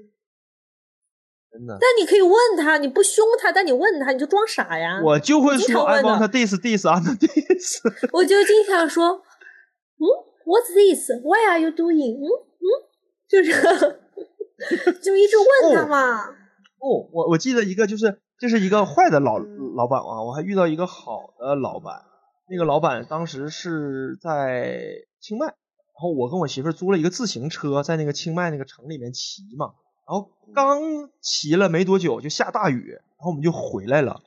[1.53, 5.01] 真的，但你可以问他，你不凶他，但你问他，你就装傻呀。
[5.03, 7.82] 我就会说 I want this this and this。
[8.12, 9.22] 我就经常说，
[9.98, 10.05] 嗯
[10.46, 12.18] ，What's this？Why are you doing？
[12.18, 12.26] 嗯
[12.61, 12.66] 嗯，
[13.28, 13.51] 就是
[15.03, 16.28] 就一直问他嘛。
[16.78, 22.05] 哦，我我记得一个就是这是一个坏的老老板啊，我还遇到一个好的老板。
[22.51, 25.55] 那个老板当时是在清迈，然
[25.94, 29.74] 后我跟我媳妇租了一个自行车，在那个清迈那个城里面骑嘛。
[30.05, 30.80] 然后刚
[31.22, 34.20] 骑了没多久就下大雨，然后我们就回来了。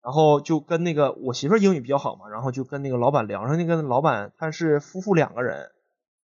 [0.00, 3.58] 然后就跟那个我媳妇英语比较好嘛，然后就跟那个老板聊上。
[3.58, 5.72] 那个老板他是夫妇两个人，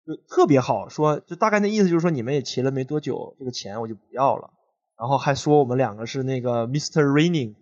[0.07, 4.49] 就特别好，说就大概那意思就是说你们也骑了没多久，这个钱我就不要了。
[4.97, 7.03] 然后还说我们两个是那个 Mr.
[7.03, 7.53] Raining？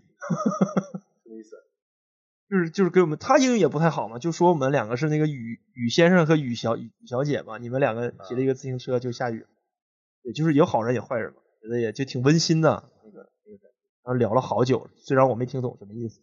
[2.49, 9.47] 就是就是给我们他英语也不太好嘛，就说我们两个是那个雨雨先生和雨小雨小姐嘛，你们两个骑了一个自行车就下雨了，
[10.23, 13.67] 也就是有好人有坏人嘛，觉得也就挺温馨的那个那个。
[14.03, 16.19] 然后聊了好久，虽然我没听懂什么意思，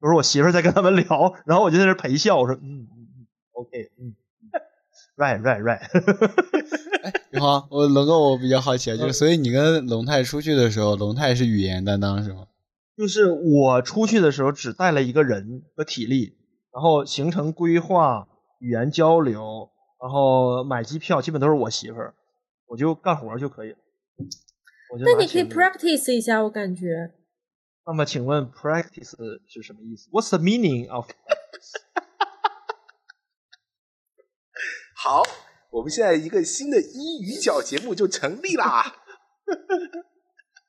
[0.00, 2.88] 都是我媳妇在跟他们聊，然后我就在那陪笑，我说嗯嗯
[3.18, 4.50] 嗯，OK，嗯嗯
[5.16, 5.80] ，right right right，
[7.32, 12.46] 宇航，我龙哥，我比较好奇啊，就是嗯所以你跟龙太出去的时候，龙太是语言担当是吗？
[12.96, 16.38] 就是我出去的时候只带了一个人和体力，
[16.72, 18.26] 然后行程规划、
[18.58, 19.70] 语言交流，
[20.00, 22.14] 然后买机票，基本都是我媳妇儿，
[22.66, 23.78] 我就干活就可以了。
[24.92, 27.12] 我就那你可以 practice 一下，我感觉。
[27.86, 29.14] 那么请问 practice
[29.46, 31.08] 是什么意思？What's the meaning of？
[34.96, 35.22] 好，
[35.70, 38.96] 我们现在一个新的英语角节目就成立啦。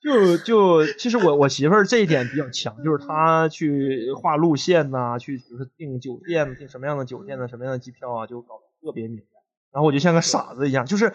[0.08, 9.26] 就就其实我我媳妇儿这一点比较强，就是她去画路线呐、去比如说订酒店、订什么样的酒店呢、什么样的机票啊，就搞得特别明白。
[9.74, 11.14] 然后我就像个傻子一样，就是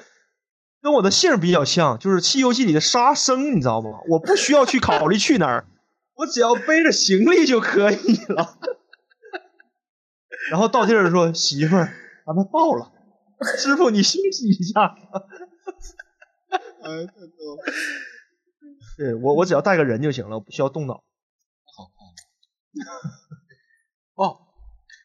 [0.83, 4.01] 跟我的姓比较像，就是《西游记》里的沙僧，你知道吗？
[4.09, 5.65] 我不需要去考虑去哪儿，
[6.17, 8.59] 我只要背着行李就可以了。
[10.51, 11.95] 然后到地儿说媳妇儿，
[12.27, 12.93] 咱们到了，
[13.57, 14.95] 师傅你休息一下。
[16.83, 17.57] 哎，太逗。
[18.97, 21.03] 对我我只要带个人就行了，我不需要动脑。
[21.75, 21.91] 好
[24.15, 24.39] 哦，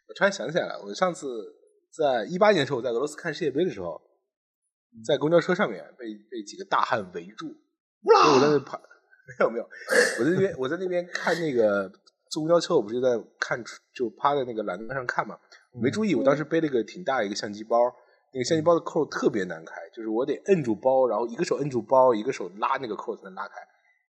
[0.07, 1.55] 我突然想起来了，我上次
[1.89, 4.01] 在一八年的时候，我在俄罗斯看世界杯的时候，
[5.05, 7.47] 在公交车上面被被几个大汉围住，
[8.03, 8.77] 所以我在那趴，
[9.39, 9.69] 没有没有，
[10.19, 11.89] 我在那边我在那边看那个
[12.29, 13.63] 坐公交车，我不是在看
[13.93, 15.39] 就趴在那个栏杆上看嘛，
[15.81, 17.77] 没注意，我当时背了一个挺大一个相机包，
[18.33, 23.55] 那个相机包的扣特别难开，就是我得摁住包，然后一个手摁住包，一个手拉那个扣才能拉开。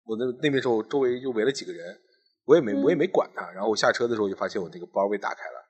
[0.10, 1.95] 我那那边时候周围就围了几个人，
[2.45, 5.64] 我也没我也没管他，然后我下车的时候就发现我那个包被打开了，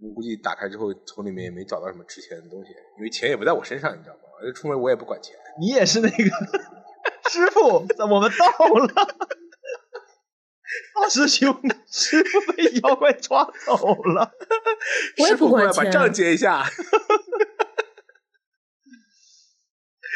[0.00, 4.20] 我估计打开之后从里面也没找到什么值钱的东西，因为钱也不在我身上，你知道吗？
[4.40, 5.34] 而且出门我也不管钱。
[5.58, 6.14] 你也是那个
[7.28, 9.18] 师傅，我们到了。
[10.94, 11.52] 大师兄，
[11.86, 14.30] 师傅被妖怪抓走了。
[15.18, 16.62] 我也师傅过不管钱来把账结一下。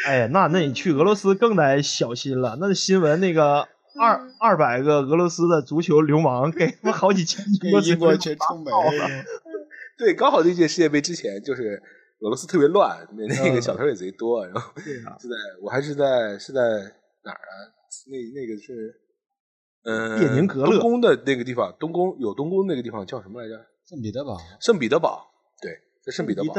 [0.05, 2.57] 哎呀，那那你去俄罗斯更得小心了。
[2.59, 3.67] 那新闻那个
[3.99, 9.07] 二二百个俄罗斯的足球流氓给他们好几千 英国英国全全冲没了。
[9.97, 11.81] 对，刚好那届世界杯之前就是
[12.21, 16.61] 俄罗斯特别乱，那那个小偷也贼多，然后对啊，就在我还是在是在
[17.23, 17.53] 哪儿啊？
[18.07, 18.99] 那那个是
[19.83, 23.65] 嗯，列宁格勒东宫的那个地方，东宫有东宫那个地方叫什么来着？
[23.85, 25.27] 圣彼得堡，圣彼得堡，
[25.61, 25.71] 对，
[26.03, 26.53] 在圣彼得堡。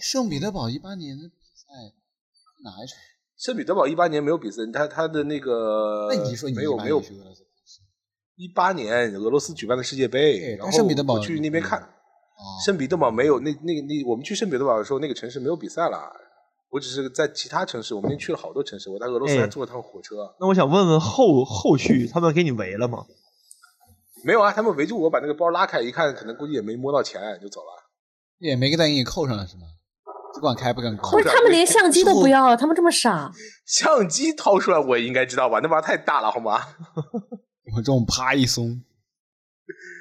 [0.00, 1.66] 圣彼得堡一八年的比赛
[2.64, 2.98] 哪一场？
[3.38, 7.42] 圣彼得堡一八年没有比赛，他他的那个那你说你没有没有年去俄罗斯
[8.36, 16.10] 一八年俄罗斯举办的世界杯，然后圣彼得堡我去那边看，哦，圣彼得堡没有那那个那我们去圣彼得堡的时候，那个城市没有比赛了。
[16.68, 18.90] 我只是在其他城市，我们已经去了好多城市。
[18.90, 23.06] 我在俄罗斯哎还坐了趟火车，那我想问问后后续 他们给你围了吗？
[24.24, 27.68] 没有啊，他们围住我，把那个包拉开，一看可能估计也没摸到钱就走了。
[28.38, 29.62] 也没给再给你扣上了是吗？
[30.36, 33.32] 只管开不敢扣不是，他们连相机都不要，他们这么傻。
[33.66, 35.60] 相机掏出来我也应该知道吧？
[35.62, 36.60] 那玩意儿太大了好吗？
[37.74, 38.82] 我这种啪一松，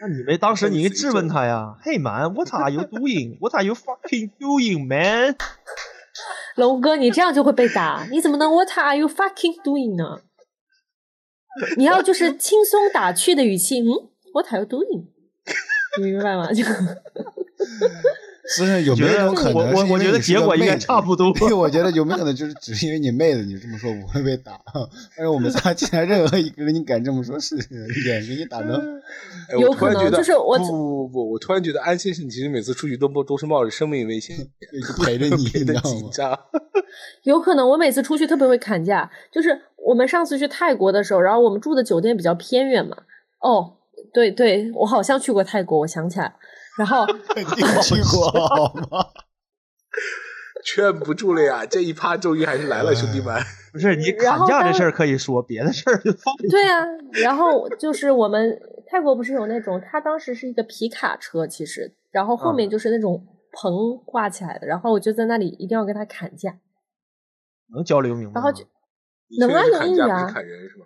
[0.02, 5.36] 那你们当时你应该质问他呀， Hey man，what are you doing？What are you fucking doing, man？
[6.56, 10.22] 龙哥，你这样就会被打，你怎么能 What are you fucking doing 呢？
[11.78, 13.88] 你要就是轻松打趣的语气，嗯
[14.34, 15.08] ，What are you doing？
[15.98, 16.52] 你明白吗？
[16.52, 16.64] 就
[18.60, 19.56] 不是有没有种可能？
[19.56, 24.60] 我我我觉得结果应该差不多 因为我觉得有没有可能就是只是因为你妹子，你这么说我会被打。
[25.18, 28.76] 但是我们仨竟然任何一个人你敢这么说，是脸给你打的。
[29.50, 34.36] 哎有可能我突然觉得，就是我不不不不，我突然觉得安先生其实每次出去都不都是冒着生命危险，
[35.04, 35.90] 陪着你，的你知道吗？
[35.90, 36.40] 紧张。
[37.24, 42.96] 有可能我每次出去特别会砍价，就是我们上次去泰国的时候，然后我们住的酒店比较偏远嘛。
[43.42, 43.74] 哦，
[44.14, 46.34] 对对，我好像去过泰国，我想起来了。
[46.78, 47.44] 然后你
[47.82, 49.10] 去过好吗？
[50.66, 51.64] 劝不住了呀！
[51.66, 53.40] 这一趴终于还是来了，兄弟们。
[53.72, 56.84] 不是你砍价这事儿可以说，别的事儿就放对啊，
[57.22, 66.58] 然后就是我们泰国不是有那种，他当时是一个皮卡车，其实，然后后面就是那种棚挂起来的，然后我就在那里一定要跟他砍价，
[67.74, 68.42] 能交流明白吗？
[68.42, 68.66] 然后就
[69.40, 70.86] 能啊定是砍价有英语啊砍人是吗？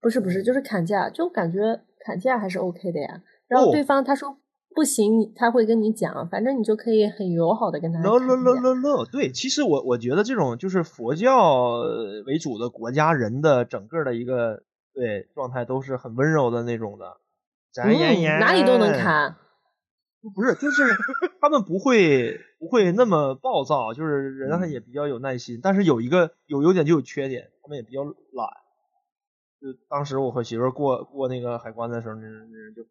[0.00, 3.22] 不是不是，就是砍价，就感觉砍价还是 OK 的呀。
[3.46, 4.38] 然后哦对方他说
[4.76, 11.80] 不行，你他会跟你讲，反正你就可以很友好的跟他 no 砍 no no no no，对，其实我我觉得这种就是佛教
[12.26, 14.62] 为主的国家人的整个的一个
[14.92, 17.16] 对状态都是很温柔的那种的，
[17.72, 19.36] 咱嗯，哪里都能看。
[20.34, 20.82] 不是，就是
[21.40, 28.48] 他们不会不会那么暴躁，就是人也比较有耐心，但是有一个有优点就有缺点，他们也比较懒。
[29.58, 32.82] 就当时我和媳妇过过那个海关的时候，那人那人就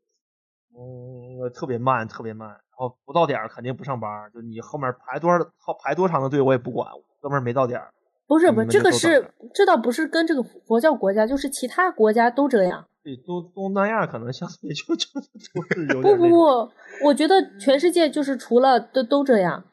[0.77, 5.39] 嗯特别慢，特别慢，然后不到点儿肯定不上班，就你后面排多少
[5.84, 6.91] 排多长的队我也不管，
[7.22, 7.93] 哥们儿没到点儿。
[8.27, 12.88] 不是不是，这个是这倒不是跟这个佛教国家，就是其他国家都这样。
[13.03, 16.72] 对，东东南亚可能相对就就就 是有不不不，
[17.03, 19.64] 我觉得全世界就是除了都都这样。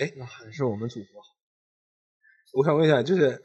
[0.00, 1.28] 哎那还是我们祖国好。
[2.54, 3.42] 我想问一下，就是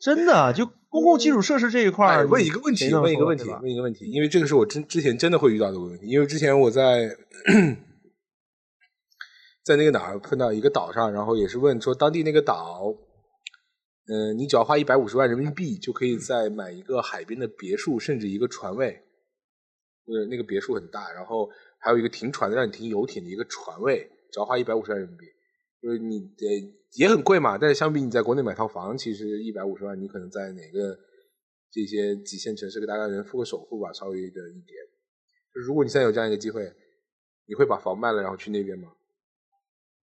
[0.00, 7.08] 真的，就公共基础设施这一块问一个问题，问一个问题问一个问题，因为这个是我之之前真的会遇到的问题，因为之前我在
[9.64, 12.94] 在那个哪儿碰到一个岛上，然后也是问说当地那个岛，
[14.06, 19.02] 嗯、你只要花一百五十万人民币就可以再买一个海边的别墅，甚至一个船位，
[20.06, 21.50] 就是那个别墅很大，然后
[21.80, 25.26] 还有一个停船的让你停游艇的一个船位，只要花一百五十万人民币，
[25.84, 30.98] 就是你得也很贵嘛，但是相比你在国内买套房，其实一百五十万你可能在哪个
[31.70, 34.74] 这些几线城市给大概能付个首付吧，稍微的一点。
[35.54, 36.72] 就如果你现在有这样一个机会，
[37.46, 38.92] 你会把房卖了然后去那边吗？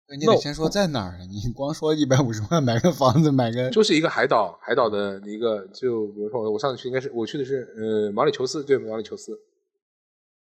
[0.09, 1.19] 那你得先说在哪儿啊？
[1.31, 9.39] 你光说一百五十万买个房子，买个就是一个海岛，海岛的一个，就比如说我上次去应该是我去的是呃毛里求斯，对毛里求斯，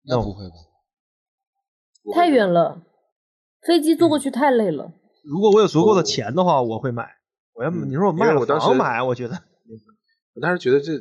[0.03, 0.55] 那不会吧？
[2.15, 2.81] 太远了，
[3.61, 4.93] 飞机坐过去太累了。
[5.29, 7.07] 如果我有足够的钱的话，我会买。
[7.53, 9.33] 我要嗯你说我卖了我当时房买，我觉得
[10.35, 10.97] 我当时觉得这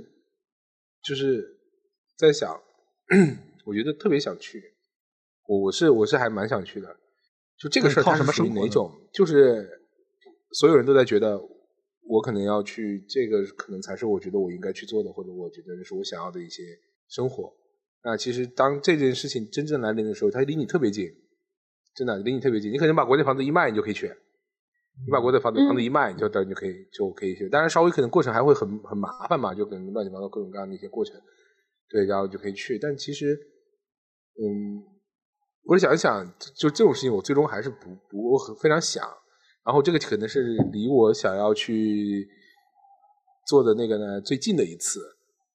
[1.03, 1.45] 就是
[2.17, 2.61] 在想，
[3.65, 4.63] 我觉得特别想去，
[5.47, 6.97] 我我是我是还蛮想去的。
[7.59, 8.91] 就这个事儿，靠它是属于哪种？
[9.13, 9.69] 就是
[10.53, 11.41] 所有人都在觉得
[12.09, 16.63] 我可能要去，这个可能才是我觉得我应该去做的，或者我觉得是我想要的一些
[17.09, 17.53] 生活。
[18.03, 21.07] 那其实当这件事情真正来临的时候，它离你特别近，
[21.97, 22.71] 真的离你特别近。
[22.71, 24.07] 你可能把国内房子一卖，你就可以去。
[25.05, 27.49] 你把国内房子嗯房子一卖，你就等你就可以就可以去。
[27.49, 31.21] 当然，稍微可能过程还会很很麻烦嘛，就可能乱七八糟各种各样的一些过程。
[31.89, 32.79] 对，然后就可以去。
[32.79, 33.35] 但其实，
[34.39, 34.83] 嗯，
[35.65, 36.25] 我想一想，
[36.55, 39.05] 就这种事情，我最终还是不不，我很非常想。
[39.65, 42.27] 然后这个可能是离我想要去
[43.47, 45.01] 做的那个呢最近的一次，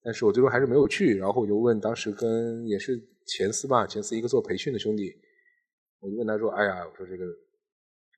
[0.03, 1.17] 但是我最终还是没有去。
[1.17, 5.11] 然后我就问当时跟也是前司吧，前司一个做培训的兄弟，
[6.01, 7.23] 我就问他说：“哎呀，我说这个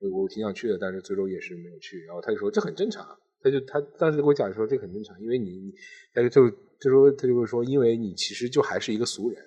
[0.02, 3.06] 我我挺想去的，但是最终也是没有去。”然后他就说：“这很正常，
[3.42, 5.74] 他就他当时跟我讲说这很正常，因为你你
[6.14, 6.50] 他就就
[6.80, 9.40] 就说他就会说，因为你其实就还是一个俗人，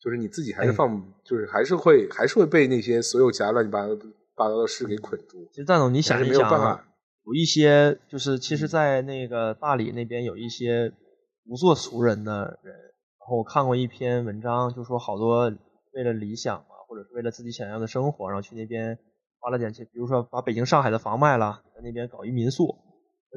[0.00, 3.94] 就是你自己还是哎放，就是还是会还是会被那些所有其他乱七八糟
[4.34, 5.48] 八糟的事给捆住。
[5.52, 6.84] 其实蛋总，你想一想啊没有办法，
[7.26, 10.92] 有一些就是其实，在那个大理那边有一些
[11.48, 15.52] 不做俗人的人，然后我看过一篇文章，就说好多
[15.92, 18.98] 为了理想嘛，或者是为了自己想要的生活，然后去那边
[19.38, 22.74] 花了点钱，比如说把北京、上海的房卖了，在那边搞一民宿，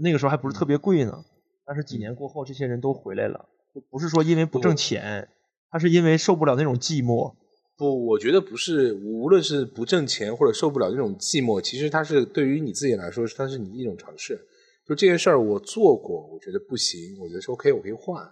[0.02, 1.24] 那个时候还不是特别贵呢。
[1.66, 5.30] 但是几年过后，这些人都回来了，就不是说因为不挣钱，
[5.70, 7.36] 他是因为受不了那种寂寞。
[7.78, 14.40] 不，我觉得不是，无论是不挣钱或者受不了那种寂寞，其实它是对于你自己来说，它是你的一种尝试。
[14.86, 18.30] 就这件事儿我做过，我觉得不行，我觉得说 OK，我可以换。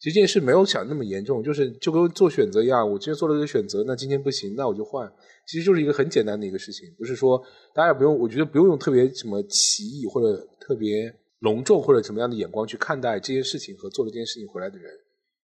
[0.00, 5.10] 其实这件事没有想那么严重，就是就跟做选择一样，我今天做了这个选择，那今天不行，那我就换。
[5.46, 7.42] 其实就是一个很简单的一个事情，不是说
[7.74, 14.92] 大家也不用，我觉得不用用特别什么奇异或者特别隆重或者什么样的眼光去看待这件事情和做了这件事情回来的人。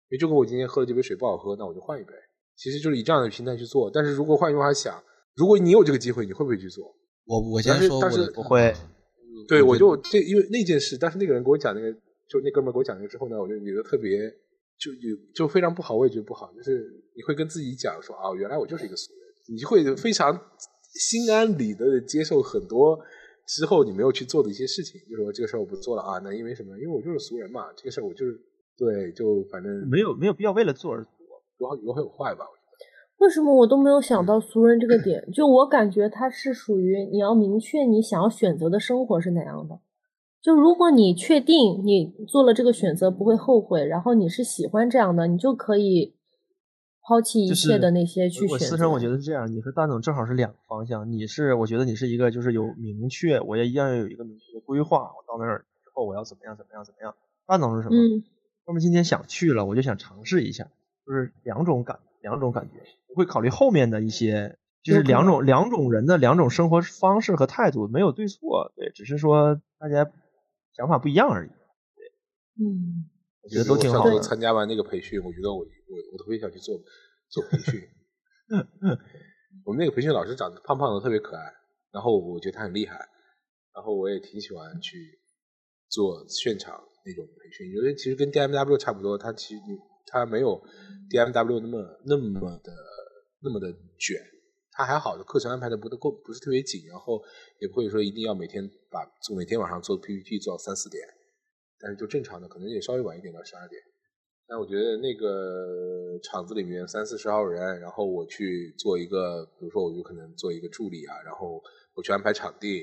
[0.09, 2.11] 因为就跟我今天喝了这杯水不好喝，那我就换一杯。
[2.57, 3.89] 其实就是以这样的心态去做。
[3.89, 5.01] 但是如果换句话想，
[5.35, 6.93] 如果你有这个机会，你会不会去做？
[7.25, 8.73] 我我先但是但是说我不会
[9.47, 11.87] 对，我就这因为那件事，但是那个人给我讲那个，
[12.31, 14.21] 就那哥们儿给我讲那个之后呢，我就觉得特别
[14.79, 20.31] 就有就非常不好，我也觉得不好，就是你会跟自己讲说啊，原来我就是一个俗人，你就会非常
[20.93, 22.97] 心安理得的接受很多
[23.45, 26.79] 之后你没有去做的一些事情，就说这个事儿我不做了啊，那因为什么？
[26.79, 28.39] 因为我就是俗人嘛，这个事儿我就是
[28.77, 31.11] 对，就反正没有没有必要为了做而做。
[31.59, 32.45] 有好有好有坏吧。
[33.17, 35.29] 为什么我都没有想到俗人这个点？
[35.31, 39.79] 就我感觉它是属于你要明确你想要选择的生活是哪样的。
[40.41, 46.15] 就如果你确定你做了这个选择不会后悔，然后你是喜欢这样的，你就可以
[47.03, 48.53] 抛弃一切的那些去选择。
[48.53, 51.11] 我私生我觉得是这样，你和蛋总正好是两个方向。
[51.11, 57.13] 你是我觉得你是一个就是有明确，我也一样要有一个明确的规划，我到那儿之后我要怎么样怎么样怎么样。
[57.45, 57.95] 蛋总是什么？
[57.95, 58.23] 嗯，
[58.65, 60.67] 哥们今天想去了，我就想尝试一下，
[61.05, 70.09] 就是两种感两种感觉，不会考虑后面的一些，就是两种两种人的两种生活方式和态度，没有对错，对，只是说大家
[70.75, 71.49] 想法不一样而已。
[71.49, 72.05] 对
[72.65, 73.09] 嗯，
[73.41, 74.19] 我觉得都挺好的我。
[74.21, 76.77] 参加完那个培训，我觉得我我我特别想去做
[77.29, 77.81] 做培训。
[79.65, 81.43] 我们那个培训老师长得胖胖的，特别可爱，
[81.91, 82.95] 然后我觉得他很厉害，
[83.73, 85.19] 然后我也挺喜欢去
[85.89, 89.77] 做现场那种培训，因为其实跟 DMW 差不多，它其实你
[90.07, 90.61] 它没有
[91.09, 92.73] DMW 那么那么的
[93.41, 94.19] 那么的卷，
[94.85, 97.21] 还好的课程安排的不得够不是特别紧，然后
[97.59, 98.99] 也不会说一定要每天把
[99.35, 101.03] 每天晚上做 PPT 做到三四点，
[101.79, 103.81] 但是就正常的可能也稍微晚一点到十二点。
[104.47, 111.63] 但我觉得那个场子里面三四十号人，然后我去做一个，比如说我就可能做一个助理啊，然后
[111.95, 112.81] 我去安排场地，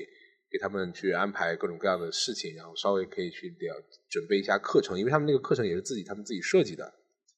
[0.49, 6.91] 给他们去安排各种各样的事情，然后稍微可以去了准备一下课程，因为他们那个课程也是自己他们自己设计的，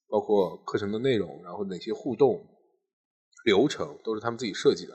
[0.07, 2.47] 包括课程的内容，然后哪些互动
[3.45, 4.93] 流程都是他们自己设计的。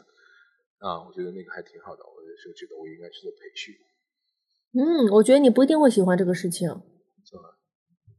[0.78, 3.74] 啊，我觉得那个还挺好的，我就觉得我应该去做培训。
[4.74, 6.68] 嗯，我觉得你不一定会喜欢这个事情，
[7.24, 7.56] 是吧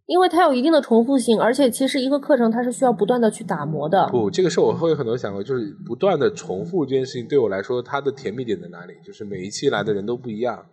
[0.07, 4.07] 因为它有一定的重复性，而且其实一个课程它是需要不断的去打磨的。
[4.07, 8.93] 不，这个事我会有很多想过，就是不断的重复这件事情对我来说，它的甜蜜点在哪里？
[9.05, 10.65] 就是每一期来的人都不一样，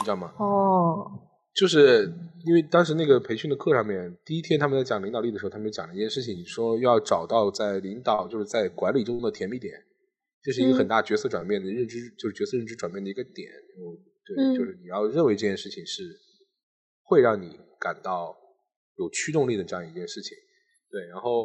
[0.00, 0.32] 你知道吗？
[0.38, 1.21] 哦，
[1.54, 2.10] 就是
[2.46, 9.74] 因为当时那个培训的课上面，第一天他们在讲领导力的时候，他们讲了一件事情，说要找到在领导就是在管理中的甜蜜点，
[10.42, 13.50] 这是一个很大角色转变的认知，就是角色认知转变的一个点。
[13.52, 13.80] 嗯，
[14.24, 16.02] 对，嗯就是你要认为这件事情是
[17.02, 18.34] 会让你感到
[18.96, 20.36] 有驱动力的这样一件事情。
[20.90, 21.44] 对，然后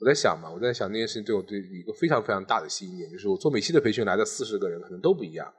[0.00, 5.50] 我在想嘛，我在想那件事情对我对一个非常非常大的吸引点，就是我做每期的培训来的四十个人可能都不一样。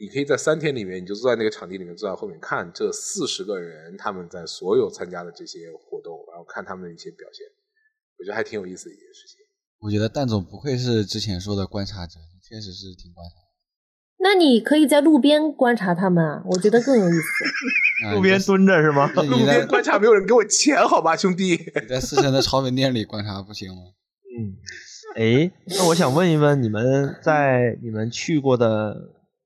[0.00, 7.46] 你可以在三天里面，你就坐在那个场地里面，坐在后面看这四十个人他们在所有参加的这些活动，然后看他们的一些表现，
[8.18, 9.36] 我觉得还挺有意思的一件事情。
[9.80, 13.34] 我觉得蛋总不愧是之前说的观察者，确实是挺观察。
[14.22, 17.28] 那你可以在路边观察他们啊，我觉得更有意思。
[18.06, 19.10] 啊路边蹲着是吗？
[19.12, 21.58] 路边观察没有人给我钱，好吧，兄弟。
[21.82, 23.82] 你在四川的炒粉店里观察不行吗？
[24.38, 24.56] 嗯，
[25.16, 28.94] 哎，那我想问一问，你们在你们去过的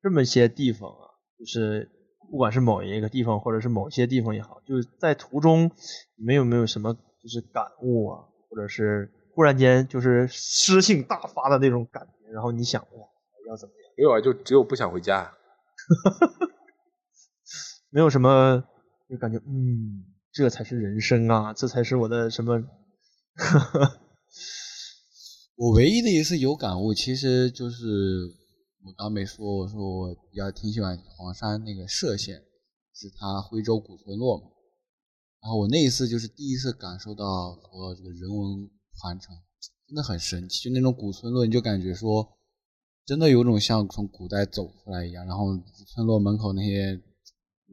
[0.04, 1.90] 这么些地方啊，就是
[2.30, 5.70] 不管是某一个地方，或者是某些地方也好，就是在途中，
[6.16, 13.08] 你们有没有什么就是感悟啊，或者是忽然间就是诗性大发的那种感觉，然后你想哇，
[13.48, 13.92] 要怎么样？
[13.96, 15.32] 没有啊，就只有不想回家。
[17.88, 18.62] 没有什么
[19.08, 22.62] 就感觉嗯，这才是人生啊，这才是我的什么？
[25.56, 27.76] 我唯一的一次有感悟，其实就是
[28.84, 32.42] 我刚没说，我说我比较挺喜欢黄山那个歙县，
[32.94, 34.44] 是它徽州古村落嘛。
[35.40, 38.70] 然后我那一次就是第一次感受到说这个人文
[39.00, 39.34] 传承
[39.86, 42.36] 真的很神奇，就那种古村落，你就感觉说
[43.06, 45.26] 真的有种像从古代走出来一样。
[45.26, 45.46] 然后
[45.86, 47.02] 村落门口那些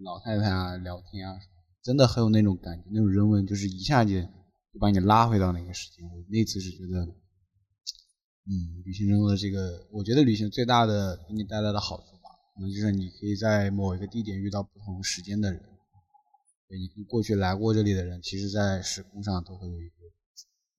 [0.03, 1.37] 老太太啊聊天啊，
[1.83, 4.11] 真的很有那种感觉，那种人文就是一下子
[4.73, 6.05] 就把你拉回到那个时间。
[6.09, 7.05] 我那次是觉得，
[8.47, 15.61] 嗯，旅行中的这个，我觉得旅行最大的给你带来的好处吧，可能就是你可以在某一个地点遇到不同时间的人。
[16.67, 19.95] 对你跟过去来过这里的人，其实在时空上都会有一个，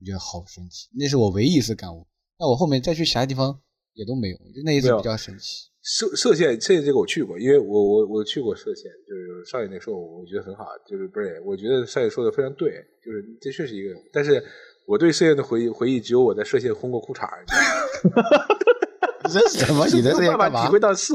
[0.01, 0.89] 我觉得好神奇。
[0.99, 2.07] 那是我唯一一次感悟。
[2.39, 3.61] 那我后面再去其他地方
[3.93, 5.69] 也都没有，就那一次比较神奇。
[5.85, 11.41] 歙歙县，歙县这个我去过，因为我我我去过歙县，就是少爷那时候我觉得很好，就是不是？
[11.45, 12.73] 我觉得少爷说的非常对，
[13.05, 13.95] 就是这确实一个。
[14.13, 14.43] 但是
[14.93, 17.27] 我对射线的回忆回忆只有我在射线烘过裤衩。
[19.25, 19.87] 这是什么？
[19.87, 20.67] 你在歙县干嘛？
[20.67, 21.15] 体会到是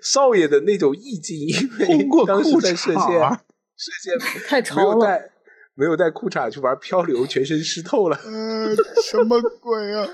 [0.00, 1.36] 少爷的那种意境，
[1.88, 3.18] 因为当时在射线，
[3.76, 4.16] 射线
[4.46, 5.30] 太潮了，没有带
[5.74, 8.20] 没有带裤衩去玩漂流，全身湿透了。
[8.24, 10.06] 嗯，什么鬼啊？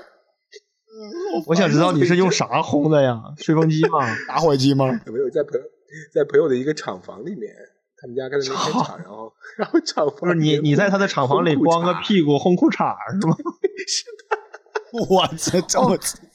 [1.45, 3.21] 我想知道你是用啥烘的呀？
[3.37, 3.99] 吹风机吗？
[4.27, 4.85] 打火机吗？
[5.05, 5.65] 没有，在朋友
[6.11, 7.53] 在朋友的一个厂房里面，
[8.03, 13.37] 他们家开的那开厂，然后然后厂房不是你你在他的厂房里光个屁股烘裤衩是吗？
[13.87, 16.27] 是的， 我操这么刺激。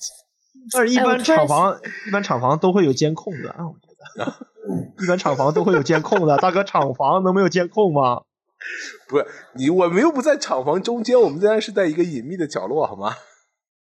[0.73, 4.35] 但是，一般厂房一般厂房都会有监控的啊，我觉得。
[5.05, 8.23] 一般厂房都会有监控的，大哥，厂房能没有监控吗？
[9.07, 13.12] 不是你，我们又不在厂房中间，我们在是在一个隐秘的角落，好吗？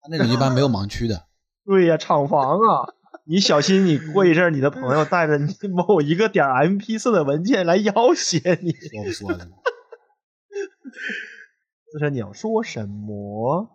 [0.09, 1.25] 那种一般没有盲区的。
[1.65, 2.87] 对呀，厂房啊，
[3.27, 8.71] 你小心，你过一阵你的朋友带着你某一个点 MP 四的文件来要挟你。
[8.71, 9.45] 说不说的？
[11.91, 13.69] 四神，你要说什么？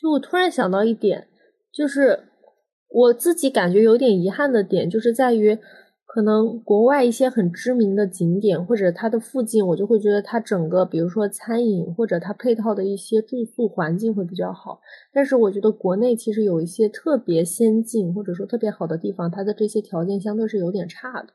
[0.00, 1.28] 就我突然想到一点，
[1.72, 2.28] 就是
[2.88, 5.58] 我自己感觉有点遗憾的点，就是在于。
[6.14, 14.80] 可能国外一些很知名的景点或者它的附近，我就会觉得它整个，比如说餐饮或者它配套的一些住宿环境会比较好。
[15.12, 21.30] 但是我觉得国内其实有一些特别先进或者说特别好的地方，它的这些条件相对是有点差的。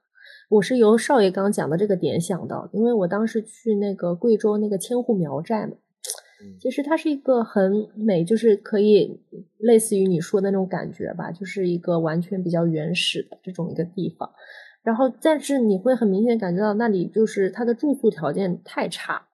[0.48, 5.74] 我是由少爷刚讲的这个点想到，因为我当时去那个贵州那个千户苗寨嘛，
[6.58, 9.20] 其实它是一个很美，就是可以
[9.58, 14.32] 类似于你说的那种感觉吧，就是一个完全比较原始的这种一个地方。
[14.82, 19.28] 然后，但是你会很明显感觉到那里就是它的住宿条件太差，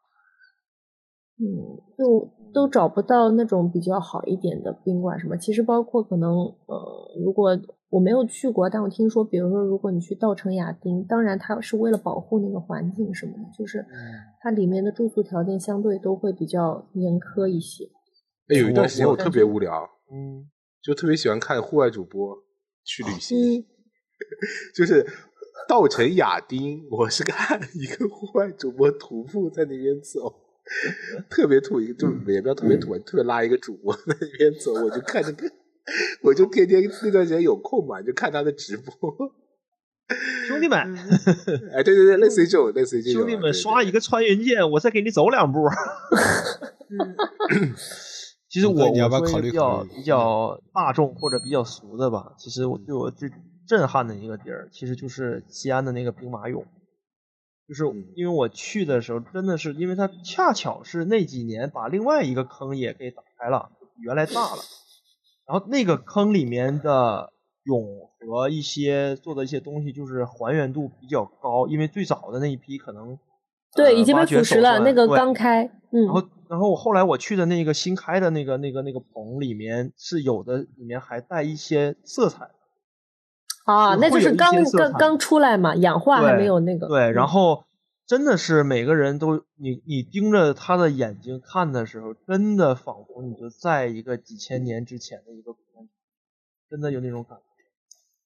[1.37, 1.45] 嗯，
[1.97, 5.37] 就都找不到那种比较好一点的宾馆什么。
[5.37, 6.31] 其实包括可能，
[6.65, 7.57] 呃，如果
[7.89, 13.85] 我没有去过，但我听说，比如说如果你去稻城亚丁，当然它是为了保护那个环境什么的，就是
[14.41, 17.85] 它里面的住宿条件相对都会比较严苛一些。
[18.47, 20.49] 哎，有一段时间我特别无聊，嗯，
[20.81, 22.35] 就特别喜欢看户外主播
[22.83, 23.63] 去旅行，
[24.75, 25.05] 就是。
[25.67, 30.33] 稻城亚丁， 我是看一个户外主播徒步在那边走，
[31.29, 35.33] 特别土一个，就也不要特别土，特别拉一个主播在那边走，我就看着，
[36.23, 38.93] 我就天天那段时间有空嘛，就看他的直播。
[40.47, 40.77] 兄弟们，
[41.73, 43.21] 哎，对对对，类似于这种，类似于这种。
[43.21, 45.67] 兄弟们，刷一个穿云箭，我再给你走两步。
[48.47, 52.33] 其实我要不要考虑比较比较大众或者比较俗的吧？
[52.37, 53.27] 其实我对我最。
[53.67, 56.65] 震撼的一个地儿，其实就是西安的那个兵马俑，
[57.67, 57.85] 就是
[58.15, 63.71] 因为我去的时候，真的是因为它恰巧是那几年把另外一个坑也给打开了，
[64.03, 64.61] 原来大了，
[65.47, 67.33] 然后那个坑里面的
[67.65, 73.17] 俑和一些做的一些东西，就是还原度比较高，因为最早的那一批可能
[73.75, 82.51] 对已经被腐蚀了，那个刚开，嗯，然后然后我后来我去的那个新开的那个那个那个棚里面是有的，里面还带一些色彩。
[83.65, 86.87] 啊，那就是刚刚刚出来嘛，氧化还没有那个。
[86.87, 87.63] 对，然后
[88.05, 95.81] 真的是每个人都，你你盯着他的眼睛看的时候，真的仿佛你就在一个几千年之前的一个古代，
[96.69, 97.43] 真的有那种感觉。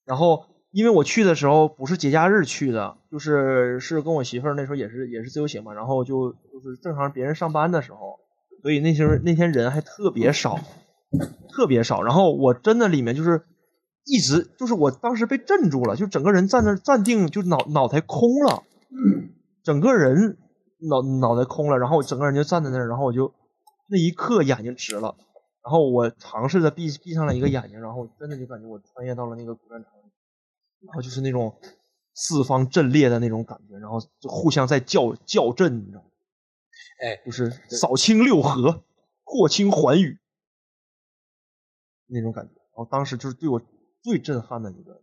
[0.04, 8.20] 然后因为我去的时候不是节假日去的，就是是跟我媳妇儿那时候也是也是自由行嘛，然后就就是正常别人上班的时候，
[8.60, 10.58] 所以那些那天人还特别少，
[11.48, 12.02] 特别少。
[12.02, 13.42] 然后我真的里面就是。
[14.04, 18.64] 一直就是我当时被镇住了，就整个人站那站定，就脑脑袋空了，
[19.62, 20.38] 整个人
[20.88, 23.32] 脑脑袋空了，然后我整个人就站在那儿，然后我就
[23.88, 25.14] 那一刻眼睛直了，
[25.62, 29.92] 然后我尝试着闭闭上了一个眼睛，然后真的就感觉我穿越到了那个古战场，
[30.80, 31.54] 然后就是那种
[32.14, 36.06] 四方阵列的那种感觉，然后就互相在叫叫阵，你知道吗？
[37.04, 38.82] 哎，就是扫清六合，
[39.24, 40.18] 破清寰宇
[42.06, 43.60] 那种感觉，然后当时就是对我。
[44.02, 45.02] 最震撼的一个。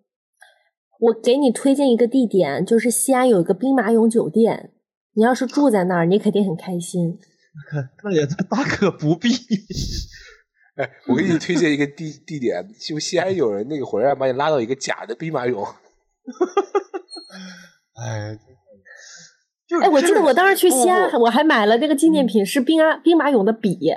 [1.00, 4.72] 我给你推荐一个地点，就是西安有一个兵马俑酒店，
[5.14, 7.20] 你要是住在那儿，你肯定很开心。
[8.04, 9.30] 那也大可不必。
[10.76, 15.64] 哎，我给你推荐一个地 地点，就西安有人那个火车站把你拉到一个假的兵马俑。
[18.00, 18.38] 哎，
[19.68, 23.92] 就哎，我记得我当时去西安，我还买了那个纪念品，是兵马兵马俑的笔。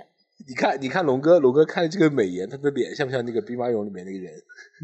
[0.50, 4.34] 你看，你看龙哥，龙哥看这个美颜，他的脸像不像那个兵马俑里面那个人？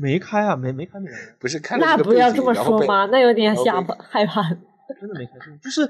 [0.01, 4.43] 没开啊，没没开美颜，不是看了那不要这么说嘛，那有点吓怕害怕。
[5.01, 5.84] 真的没开，就是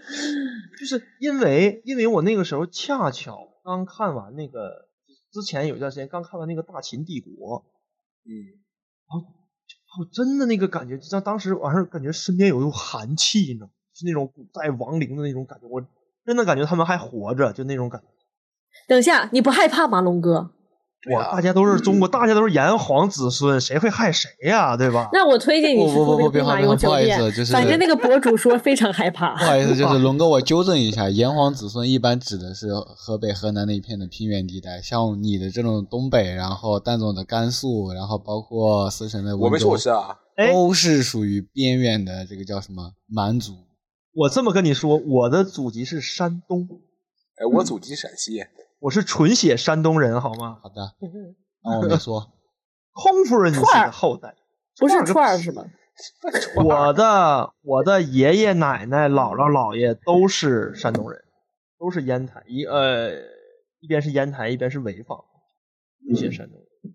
[0.78, 4.88] 就是因为因为我那个时候恰巧刚看完那个，
[5.30, 7.60] 之前有一段时间刚看完那个《大秦帝国》，
[8.24, 8.32] 嗯，
[9.10, 13.72] 然后哦真的那个感觉，就像当时完事儿感觉身边有一股寒气，你知道吗？
[13.92, 15.86] 是那种古代亡灵的那种感觉，我
[16.24, 18.06] 真的感觉他们还活着，就那种感觉。
[18.86, 20.50] 等一下，你不害怕吗，龙哥？
[21.12, 25.08] 哇，对啊大家都是中国，大家都是炎黄子孙，谁会害谁呀、对吧？
[25.12, 29.44] 那我推荐你去不不不不住那个兵马别俑酒店不好意思，就是反正那个博主说非常害怕不。
[29.44, 43.52] 好意思， 就是龙哥，我纠正一下，炎黄子孙一般指的是河北、河南那一片的平原地带，像你的这种东北，然后蛋总的甘肃，然后包括思成的温州，我没说我是啊，哎都是属于边远的这个叫什么蛮族。
[44.12, 46.66] 我这么跟你说，我的祖籍是山东，
[47.36, 48.42] 哎，我祖籍陕西，
[48.78, 50.58] 我是纯血山东人，好吗？
[50.62, 50.94] 好的，
[51.62, 52.32] 那我没说。
[52.92, 54.34] 空夫人女婿的后代。
[54.78, 55.64] 不是串儿是吗？
[56.62, 61.24] 我的我的爷爷奶奶、姥姥姥爷都是山东人，
[61.78, 63.12] 都是烟台，一呃
[63.80, 65.24] 一边是烟台，一边是潍坊，
[66.06, 66.94] 一些山东人。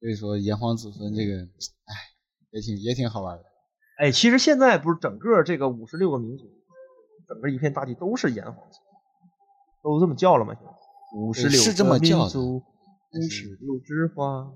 [0.00, 1.94] 所以说炎黄子孙这个，哎，
[2.50, 3.44] 也挺也挺好玩的。
[3.98, 6.44] 哎，其实现在不是整个这个五十六个民族，
[7.28, 8.82] 整个一片大地都是炎黄子孙，
[9.84, 10.54] 都这么叫了吗？
[10.54, 10.72] 现在
[11.14, 14.52] 五十六是这么个叫的民族，五十六枝花。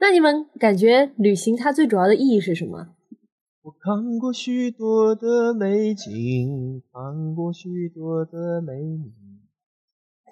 [0.00, 2.88] 那你们感觉旅行它最主要的意义是什么？
[3.62, 9.12] 我看过许多的美景，看过许多的美女。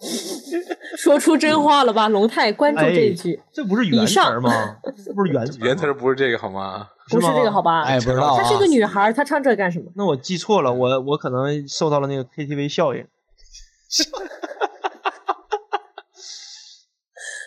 [0.97, 4.78] 说出真话了吧，龙太，关注这一哎句， 这不是原词吗？
[5.05, 6.89] 这不是原词原词不是这个好吗？
[7.10, 7.82] 不是这个好吧？
[7.82, 8.43] 哎，不知道啊。
[8.43, 9.93] 她是个女孩，她唱这干什么？
[9.94, 13.06] 那我记错了，我我可能受到了那个 KTV 效应。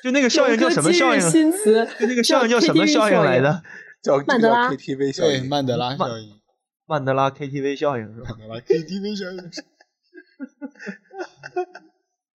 [0.03, 1.21] 就那个效应叫什么效应？
[1.21, 3.63] 就那个效应叫什么效应来的？
[4.01, 6.41] 叫曼德拉这个叫 KTV 效对应，曼德拉效应，
[6.87, 8.29] 曼德拉 KTV 效应是吧？
[8.31, 9.51] 曼德拉 KTV 效应。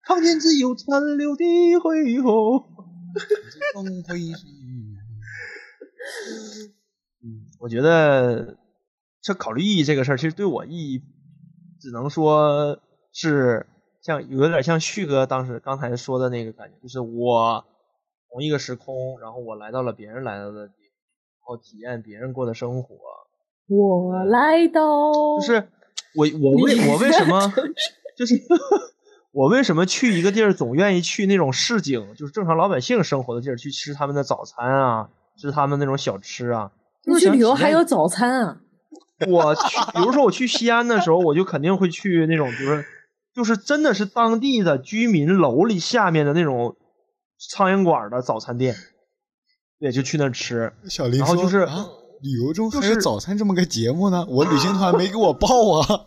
[0.03, 1.45] 看见只有残留的
[1.83, 2.65] 恢宏。
[3.75, 4.33] 风会雨。
[7.25, 8.57] 嗯，我觉得
[9.21, 11.03] 这考虑意义这个事儿，其实对我意义
[11.81, 12.81] 只能说
[13.13, 13.67] 是
[14.07, 17.65] 像有点像旭哥当时刚才说的那个感觉，就是我
[18.31, 20.95] 同一个时空，然后我来到了别人来到的地方，
[21.41, 22.95] 然后体验别人过的生活，
[23.67, 24.81] 我来到，
[25.41, 25.69] 就是
[26.15, 27.53] 我我为我为什么
[28.17, 28.37] 就是
[29.35, 36.71] 我为什么去一个地儿总愿意去那种市井，就是正常老百姓生活的地儿去吃他们的早餐啊，吃他们那种小吃啊。
[37.05, 38.61] 你去旅游还有早餐啊？
[39.29, 39.63] 我去，
[39.95, 42.85] 比如说我去西安的时候，我就肯定会去那种，比如说，
[43.37, 46.75] 就是真的是当地的居民楼里下面的那种
[47.51, 48.75] 苍蝇馆的早餐店，
[49.79, 50.73] 对，就去那儿吃。
[50.89, 51.87] 小林然后就是啊，
[52.23, 55.47] 旅游中还有早餐这么个节目呢，我旅行团没给我报
[55.79, 56.07] 啊。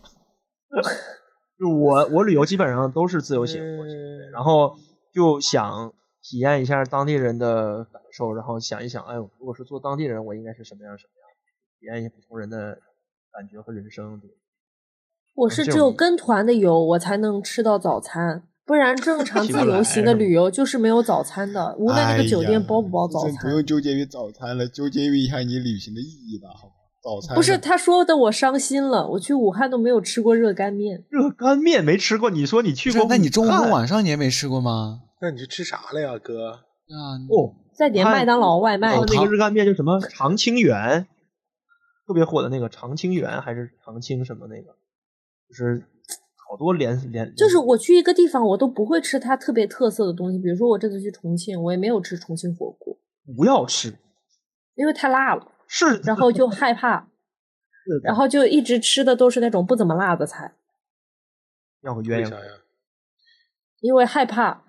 [1.56, 3.92] 就我我旅游基本上都是自由行过去，
[4.32, 4.76] 然后
[5.14, 11.28] 就想体验一下当地人的感受，然后想一想，哎呦，如果是做当地人，我应该是什么样什么样，
[11.78, 12.76] 体验一下普通人的
[13.30, 14.18] 感觉和人生。
[14.18, 14.30] 对，
[15.40, 23.44] 我是只有跟团的游，我才能吃到早餐，不然正常自由行的旅游就是没有早餐的，无论那个酒店包不包早真餐。
[23.44, 26.74] 不用纠结于早餐了，纠结于一下你旅行的意义吧，好吗？
[27.02, 29.08] 早餐不是，他说的我伤心了。
[29.08, 33.06] 我去武汉都没有吃过热干面，热干面没吃过，你说你去过？
[33.08, 35.00] 那你中午和晚上你也没吃过吗？
[35.22, 36.50] 那你去吃啥了呀，哥？
[36.50, 38.94] 啊，哦，在点麦当劳外卖。
[38.94, 41.06] 那个热干面叫什么长青园，
[42.06, 44.76] 特别火的那个长青园还是长青什么那个，
[45.50, 45.84] 就是
[46.48, 50.38] 好多连连就是我去一个地方，我都不会吃它特别特色的东西。
[50.38, 52.96] 比如说我这次去重庆，我也没有吃重庆火锅，
[53.36, 53.94] 不要吃，
[54.74, 57.08] 因为太辣了，是，然后就害怕，
[57.84, 60.54] 是的然后就一直吃的都是那种不怎么辣的菜，
[61.82, 62.52] 要个鸳鸯为啥呀？
[63.80, 64.64] 因为害怕，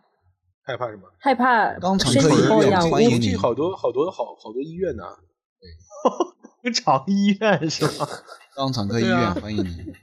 [0.63, 1.03] 害怕什么？
[1.19, 5.03] 害怕身肛肠科医院欢迎你重庆好多好多好好多医院呢。
[6.73, 8.07] 长医院是吧？
[8.55, 9.93] 肛肠科医院欢迎你。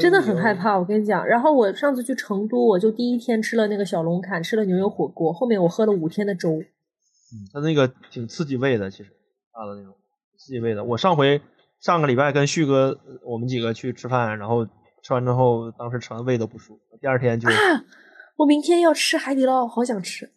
[0.00, 0.78] 真的很害怕。
[0.78, 6.50] 我跟你讲，然后我上次去成都，我就第一天吃了那个小龙坎，吃了牛油火锅，后面我喝了五天的粥。
[6.50, 9.10] 嗯，他那个挺刺激胃的，其实
[9.52, 9.94] 大的那种
[10.38, 10.82] 刺激胃的。
[10.84, 11.40] 我上回
[11.80, 14.66] 上个礼拜跟旭哥呃我们几个去吃饭，然后
[15.02, 17.54] 吃完之后，当时吃完胃都不舒服，第二天就啊，
[18.36, 20.30] 我明天要吃海底捞，好想吃。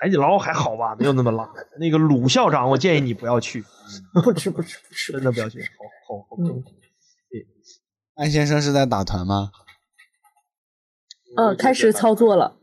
[0.00, 1.52] 海底捞还好吧，没有那么辣。
[1.78, 3.62] 那个鲁校长，我建议你不要去，
[4.24, 5.60] 不吃不吃不吃，真的不要去，
[6.08, 6.36] 好好好
[8.20, 9.50] 安先生是在打团吗？
[11.38, 12.58] 嗯，开始操作了。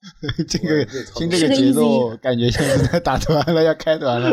[0.48, 0.82] 这个
[1.14, 4.30] 听这个个节奏，感觉像是在打团了，要开团了。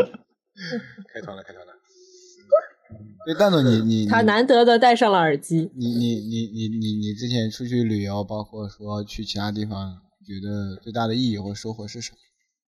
[1.12, 1.74] 开团了，开团了。
[3.26, 5.70] 对，蛋总，你你你他难得的戴上了耳机。
[5.76, 12.16] 你你你你你你之前出去旅游，包括说去其他地方，觉得最大的意义或收获是什么？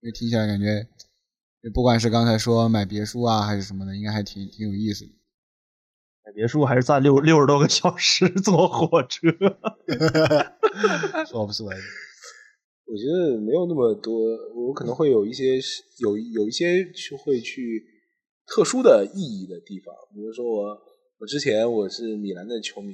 [0.01, 0.89] 因为听起来感觉，
[1.73, 5.11] 不管是刚才说买别墅啊，还是什么的，应该还挺挺有意思的。
[6.25, 9.27] 买别墅还是站六六十多个小时坐火车，
[11.27, 11.77] 说不出来。
[12.85, 14.13] 我觉得没有那么多，
[14.55, 15.57] 我可能会有一些
[15.99, 17.83] 有有一些去会去
[18.45, 20.77] 特殊的意义的地方，比如说我
[21.19, 22.93] 我之前我是米兰的球迷，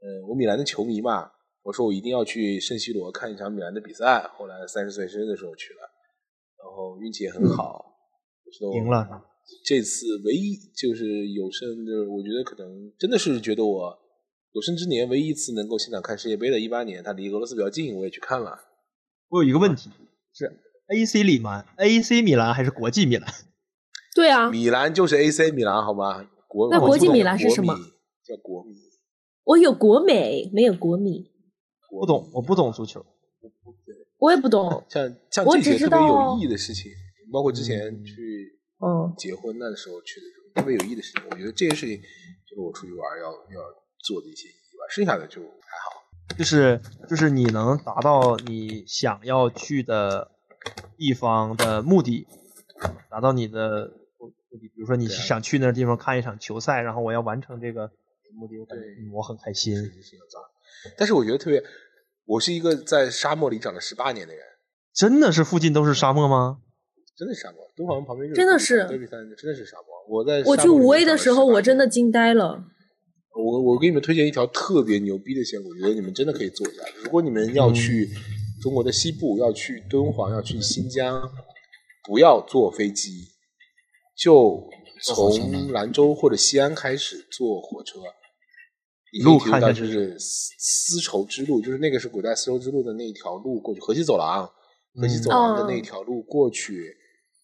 [0.00, 1.30] 呃，我米兰的球迷嘛，
[1.62, 5.80] 我说我一定要去圣西罗看一场米兰的比赛，后来三十岁生日的时候去了，
[6.58, 7.84] 然后运气也很好，
[8.44, 9.22] 我觉得我赢了。
[9.64, 13.98] 这次唯一就是有生的，我觉得可能真的是觉得我
[14.52, 18.58] 有生之年唯一一次能够现场看世界杯的，一八年，它离俄罗斯比较近，我也去看了。
[19.28, 19.90] 我有一个问题
[20.34, 23.32] 是，AC 里曼、AC 米兰还是国际米兰？
[24.14, 26.28] 对啊，米兰就是 AC 米兰，好吗？
[26.48, 28.74] 国那国际米兰是什么叫国米，
[29.44, 31.30] 我有国美，没有国米，
[31.90, 33.04] 不懂，我不懂足球。
[34.18, 34.84] 我也不懂。
[34.88, 36.92] 像像我这些只知特别有道意义的事情，
[37.32, 41.96] 包括之前嗯去嗯结婚那时候去的时候，特别有意义的事情，我觉得这些事情
[42.46, 43.60] 就是我出去玩要要
[43.98, 46.02] 做的一些意义吧，剩下的就还好。
[46.36, 50.30] 就是就是你能达到你想要去的
[50.96, 52.26] 地方的目的，
[53.10, 54.68] 达到你的目的。
[54.68, 57.90] 比如说你想去那个地方看一场球赛，然后我要完成这个
[58.34, 59.76] 目的，我感觉对嗯我很开心。
[60.96, 61.62] 但是我觉得特别，
[62.24, 64.42] 我是一个在沙漠里长了十八年的人，
[64.92, 66.60] 真的是附近都是沙漠吗？
[67.16, 67.58] 真的是沙漠。
[67.76, 69.86] 敦煌旁边就是真的是德比山，真的是沙漠。
[70.08, 71.86] 我在我去武威的时候，我真的。
[71.86, 72.64] 惊呆了。
[73.34, 76.82] 我我给你们推荐一条特别牛逼的线路，我觉得你们真的可以做一下。
[77.04, 78.08] 如果你们要去
[78.62, 81.30] 中国的西部，要去敦煌，要去新疆，
[82.06, 83.10] 不要坐飞机，
[84.16, 84.68] 就
[85.02, 88.00] 从兰州或者西安开始坐火车，
[89.12, 94.50] 一路看下去就是丝丝绸之路，就是那个是古代丝绸之路的那一条路过去，河西走廊，
[94.94, 96.96] 河西走廊的那一条路过去。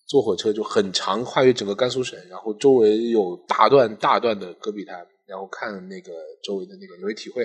[0.08, 6.12] 坐火车就很长，跨越整个甘肃省，然后周围有大段大段的戈壁滩，然后看那个
[6.42, 7.44] 周围的那个，你会体会，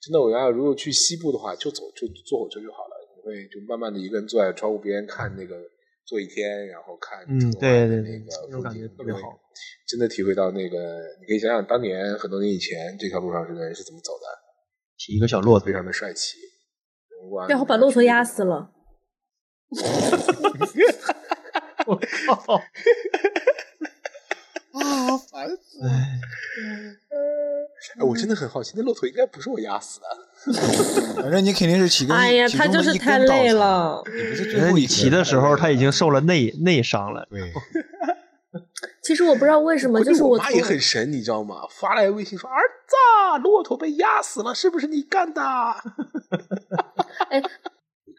[0.00, 5.54] 真的，我要如果去西部的话，就走就坐火车就好了，你会就慢慢的一个人坐在窗户边看那个
[6.06, 9.20] 坐一天，然后看嗯对对对那个风景特别好
[9.86, 10.78] 真的体会到那个，
[11.20, 14.26] 你可以想想当年很多年以前这条路上这个人是怎么走的，
[14.96, 16.38] 骑一个小骆驼非，常的帅气。
[17.48, 18.70] 然后把骆驼压死了。
[21.88, 21.96] 我
[22.46, 22.54] 靠！
[24.72, 25.88] 啊，烦死了！
[27.98, 30.06] 哎，我真的很好奇，那骆驼应该不是我压死的。
[31.22, 34.02] 反正你肯定是起根，哎呀，他就是太累了。
[34.06, 37.26] 你不是觉得你最后一骑的时候，他已经受了内内伤了。
[37.30, 37.52] 对，
[39.02, 41.62] 其实我不知道为什么，就是从我妈也很神，你知道吗？
[41.70, 45.42] 发来微信说：“儿子，骆驼被压死了，是不是你干的？”
[47.30, 47.42] 哎，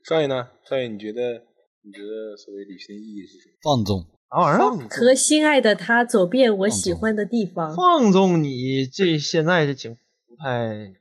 [0.04, 0.48] 少爷呢？
[0.68, 1.44] 少爷，你觉得
[1.90, 3.56] 你觉得所谓旅行的意义是什么？
[3.64, 4.06] 放纵。
[4.30, 4.60] 啥玩意儿？
[4.60, 7.76] 放纵和心爱的他走遍我喜欢的地方。
[7.76, 9.98] 放纵你这现在这情
[10.28, 10.94] 不太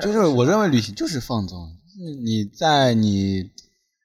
[0.00, 1.76] 就是我认为旅行就是放纵，
[2.24, 3.50] 你在你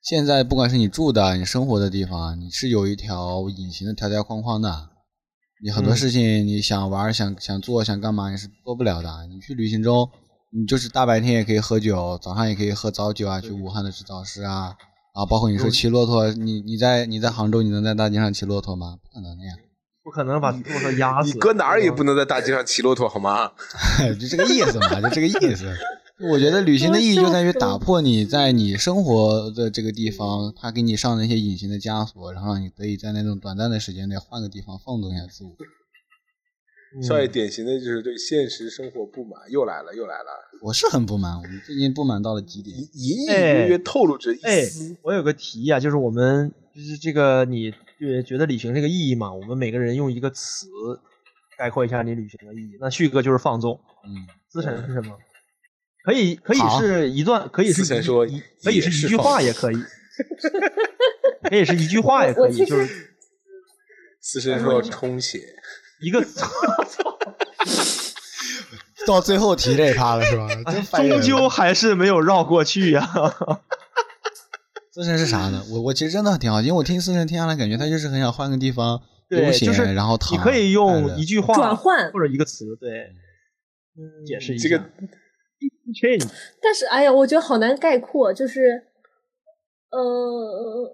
[0.04, 4.90] 现在不管是你住的、你生活的地方，你是有一条隐形的条条框框的。
[5.64, 9.28] 你很多嗯事情你想玩、想想做、想干嘛，你是做不了的。
[9.28, 10.10] 你去旅行中，
[10.52, 14.76] 你就是大白天也可以喝酒，早上也可以喝早酒啊，去武汉的吃早市啊，
[15.16, 18.98] 啊，包括你说骑骆驼，你你在你在杭州，你能在大街上骑骆驼吗？
[19.02, 19.54] 不可能的呀，
[20.04, 21.34] 不可能把骆驼压死。
[21.34, 23.50] 你搁哪儿也不能在大街上骑骆驼，好吗？
[24.20, 25.74] 就这个意思嘛，就这个意思。
[26.32, 35.52] 我觉得旅行的意义就在于打破你在你生活的这个地方，他给你上那些隐形的枷锁，然后让你得以在那种短暂的时间内换个地方放纵一下自我。
[36.96, 40.32] 嗯少爷典型的就是对现实生活不满，又来了，又来了，
[40.62, 42.76] 我是很不满，我们最近不满到了极点。
[42.76, 50.68] 隐隐隐约约透露着一哎丝。，我有个提议啊，就是我们就是这个你觉觉得旅行这个意义嘛，我们每个人用一个词
[51.58, 52.78] 概括一下你旅行的意义。
[52.80, 55.18] 那旭哥就是放纵，嗯，思辰是什么？
[56.06, 59.76] 可以可以是一段，可以是一思辰说一 可以是一句话也可以。
[61.50, 62.88] 可以是一句话也可以，就是
[64.22, 65.40] 四声说充血，
[66.02, 66.24] 一个
[69.08, 70.48] 到最后提这一趴了是吧？
[70.98, 73.08] 终究还是没有绕过去呀、
[74.92, 75.64] 四神是啥呢？
[75.70, 80.34] 我我其实真的挺好，因为我听四神听下来，感觉他就是很想换个地方对，悠闲，就是然后躺。
[80.34, 82.12] 你可以用一句话转换。
[82.12, 83.12] 或者一个词，对，
[84.26, 84.70] 解释一下。
[84.70, 84.84] 这个。
[85.94, 86.28] Change
[86.62, 88.84] 但是哎呀，我觉得好难概括，就是
[89.92, 90.92] 呃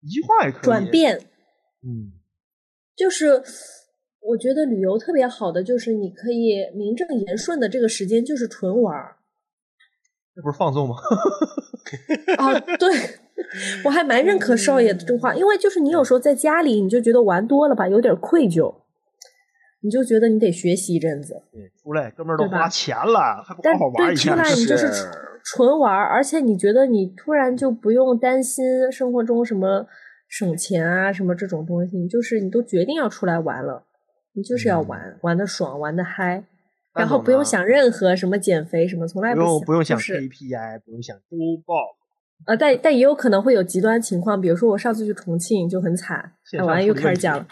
[0.00, 0.62] 一句话也可以。
[0.62, 1.18] 转，变，
[1.84, 2.12] 嗯，
[2.96, 3.42] 就是
[4.22, 9.16] 我觉得旅游特别好的就是你可以名正言顺的这个时间就是纯玩儿
[10.34, 10.96] 这不是放纵吗？
[12.38, 12.88] 啊，对。
[13.84, 18.72] 我还蛮认可少爷的这话，因为就是你有时候在家里，你就觉得玩多了吧，有点愧疚，
[19.80, 21.42] 你就觉得你得学习一阵子。
[21.50, 24.36] 对，出来哥们儿都花钱了，还不但好好玩对出一下？
[24.36, 25.06] 来你就是是
[25.44, 29.86] 纯玩儿，而且你觉得你突然就不用担心生活中什么
[30.28, 33.84] 省钱啊什么这种东西，你就是你都决定要出来玩了，
[34.34, 36.44] 你就是要玩，玩的爽，玩的嗨，
[36.94, 41.36] 然后不用想任何什么减肥什么，从来不用想，不用想就是 KPI，不用想周
[41.66, 41.74] 报，
[42.46, 47.46] 呃，但但也有可能会有极端情况，比如说我上次去重庆就很惨，线上讲完又处理问题开始讲了。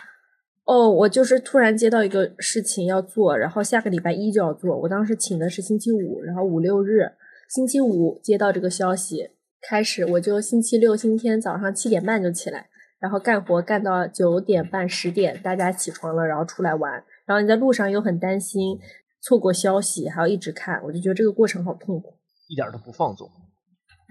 [0.65, 4.77] 哦，我就是突然接到一个事情要做，然后下个礼拜一就要做。
[4.79, 7.11] 我当时请的是星期五，然后五六日，
[7.49, 9.31] 星期五接到这个消息，
[9.69, 12.69] 开始我就星期六、星期天早上七点半就起来，
[13.01, 16.93] 然后干活干到九点半、十点，大家起床了，然后出来玩。
[17.25, 18.79] 然后你在路上又很担心
[19.23, 22.15] 错过消息，还要一直看，我就觉得这个过程好痛苦。
[22.49, 23.31] 一点都不放纵。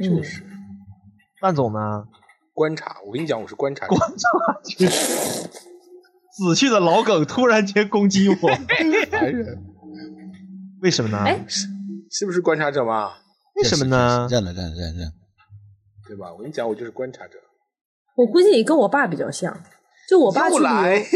[0.01, 0.21] 嗯，
[1.39, 2.07] 范总呢？
[2.53, 2.97] 观察。
[3.05, 3.95] 我跟你讲，我是观察者。
[3.95, 4.27] 观察，
[6.31, 8.35] 死去的老梗突然间攻击我，
[9.11, 9.63] 烦人，
[10.81, 11.17] 为什么呢？
[11.19, 11.45] 哎
[12.11, 13.11] 是不是观察者嘛？
[13.55, 14.27] 为什么呢？
[14.31, 15.13] 认了认了认了认。
[16.07, 16.33] 对吧？
[16.33, 17.37] 我跟你讲，我就是观察者。
[18.19, 19.63] 我估计你跟我爸比较像，
[20.09, 21.03] 就我爸去旅又来游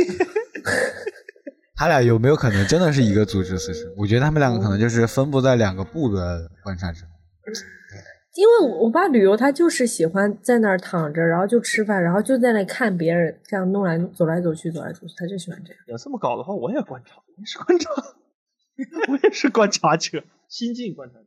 [1.76, 3.94] 他俩有没有可能真的是一个组织死神？
[3.98, 7.02] 我觉得他们两个可能就是分布在两个部的观察者。
[8.36, 15.84] 因为我爸旅游，他就是喜欢在那儿躺着，然后就吃饭，然后就在那看别人这样弄来走来走去，走来走去，他就喜欢这样。
[15.88, 17.92] 要这么搞的话，我也观察，我也是观察，
[19.12, 21.26] 我也是观察者，新晋观察者。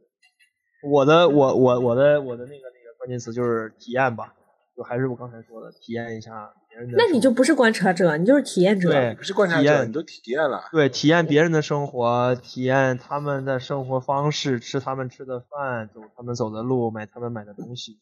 [0.88, 4.34] 我的我我我的我的那个那个关键词就是体验吧，
[4.76, 6.96] 就还是我刚才说的，体验一下别人的。
[6.98, 8.90] 那你就不是观察者，你就是体验者。
[8.90, 10.68] 对不是观察者，体验你都体验了。
[10.70, 17.98] 对体验别人的生活，体验他们的生活方式，吃他们吃的饭，走他们走的路，买他们买的东西。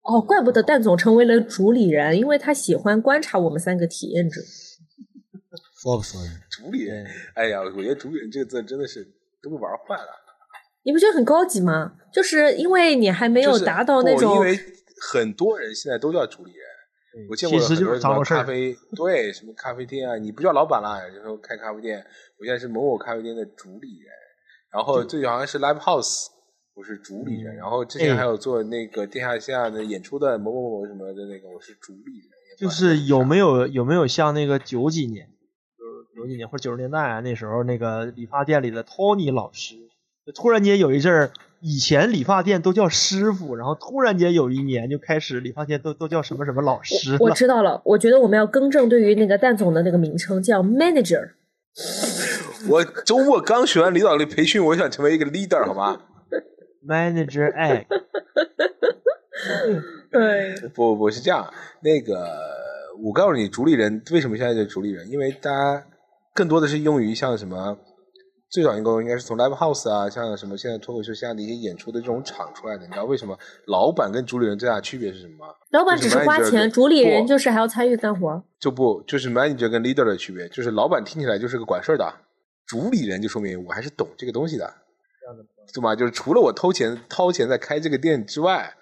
[0.00, 4.40] 哦，怪不得蛋总成为了主理人，因为他喜欢观察我们三个体验者。
[5.82, 6.28] 说不说的？
[6.50, 9.04] 主理人，哎呀，我觉得主理人这个字真的是
[9.42, 10.08] 都被玩坏了。
[10.84, 11.92] 你不觉得很高级吗？
[12.12, 14.44] 就是因为你还没有达到那种，
[15.10, 16.62] 很多人现在都叫主理人。
[17.28, 18.24] 我见过很多。
[18.24, 21.98] 咖啡，对，什么咖啡店啊，你不叫老板了，就说开咖啡店，
[22.38, 24.10] 我现在是某某咖啡店的主理人，
[24.72, 26.28] 然后最近好像是 Live House，
[26.74, 28.16] 我是主理人，然后之前哎。
[28.16, 35.26] 还有做那个地下线下的演出的某某某什么的那个，我是主理人，就是有没有有有没有像那个九几年，
[35.76, 39.74] 就是九几年或者九十年代啊，那时候那个理发店里的 Tony 老师，
[40.24, 41.30] 就突然间有一阵儿，
[41.64, 47.34] 以前理发店都叫师傅，然后突然间有一年就开始理发店都都叫什么什么老师我了。
[47.36, 47.80] 知道了。
[47.84, 51.30] 我觉得我们要更正对于那个蛋总的那个名称，叫 manager。
[52.68, 56.00] 我周末刚学完领导力培训，我想成为一个 leader，好吗
[56.84, 57.86] ？Manager egg，
[60.10, 61.48] 对，不不是这样，
[61.80, 62.28] 那个
[63.04, 65.08] 我告诉你，主理人为什么现在叫主理人？
[65.08, 65.86] 因为大家
[66.34, 67.78] 更多的是用于像什么，
[68.52, 72.84] 最早应该应该是从 live house 啊，像什么现在脱口秀线下的一些演出的这种场出来的。
[72.84, 73.34] 你知道为什么
[73.66, 75.54] 老板跟主理人最大的区别是什么吗？
[75.70, 78.44] 老板只是花钱，主理人就是还要参与干活。
[78.60, 82.14] 就不就是 manager 跟 leader 的区别，就是老板听起来就是个管事儿的，
[82.66, 84.70] 主理人就说明我还是懂这个东西的，
[85.72, 85.96] 对吗？
[85.96, 88.74] 就是除了我偷钱掏钱在开这个店之外，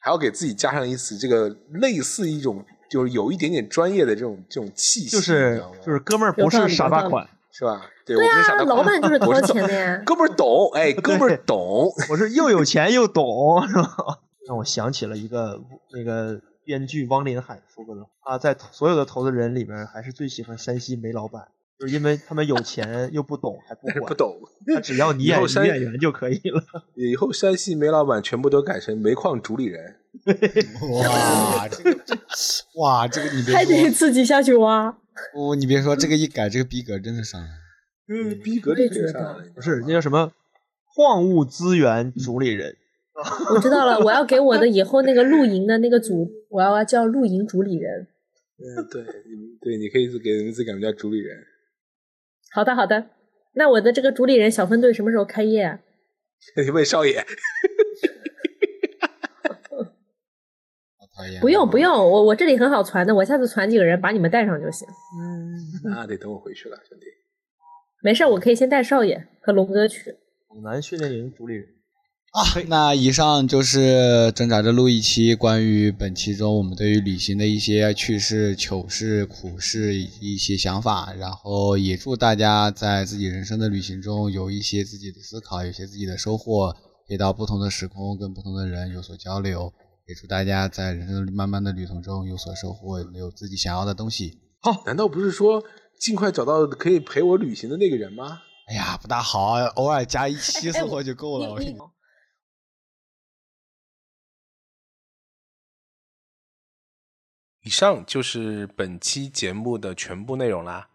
[0.00, 7.82] 还要给自己加上一次这个类似一种就是有一点点专业的这种这种气息，就是就是哥们儿不是傻大款，是吧？
[8.06, 10.02] 对，对啊，我不是傻大老板就是掏我是钱的呀。
[10.06, 14.20] 哥们儿懂，哎， 哥们儿懂，我是又有钱又懂，是吧？
[14.48, 15.60] 让我想起了一个
[15.92, 21.46] 那个编剧汪林海说过的话，他在所有的投资人里面还是最喜欢山西煤老板，
[21.78, 24.34] 就是因为他们有钱又不懂还不管， 不懂。
[24.74, 26.62] 他只要你演演员就可以了。
[26.96, 29.96] 以后山西煤老板全部都改成煤矿主理人，
[30.90, 32.16] 哇，这个这
[32.80, 34.96] 哇，这个你别还得说，自己下去挖。
[35.32, 37.54] 不， 你别说，这个一改，这个逼格真的上来了。
[38.08, 40.32] 嗯，逼格我也就可以觉得上来了不是那叫什么
[40.94, 42.76] 矿物资源主理人，
[43.54, 48.08] 我知道了，我要给我的以后那个露营的那个组，我要叫露营主理人。
[48.58, 49.02] 嗯，对，
[49.60, 51.36] 对，你可以给名字改名叫主理人。
[52.52, 53.06] 好的，好的。
[53.54, 55.80] 那我的这个主理人小分队什么时候开业啊？
[56.62, 57.24] 你问少爷。
[61.40, 64.86] 不用不用，我我这里很好传的，我下次传几个人把你们带上就行。
[65.18, 67.06] 嗯，那得等我回去了，兄弟。
[68.02, 70.16] 没事，我可以先带少爷和龙哥去。
[70.48, 71.64] 猛男训练营主理人。
[72.32, 86.72] 啊，那以上就是挣扎着录一期关于本期中我们对于旅行的一些趣事、糗事、苦事以及一些想法，然后也祝大家在自己人生的旅行中有一些自己的思考，有些自己的收获，
[87.06, 89.70] 可以到不同的时空跟不同的人有所交流，
[90.12, 94.38] 也祝大家在人生漫漫的旅途中有所收获，有自己想要的东西。
[94.60, 95.64] 好，难道不是说
[95.98, 98.42] 尽快找到可以陪我旅行的那个人吗？
[98.68, 101.50] 哎呀，不大好，偶尔加一期生活就够了。
[101.50, 101.74] 我跟你。
[107.62, 110.90] 以上就是本期节目的全部内容啦。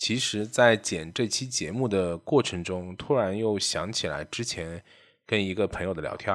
[0.00, 4.82] 其实，在剪这期节目的过程中，突然又想起来之前
[5.24, 6.34] 跟一个朋友的聊天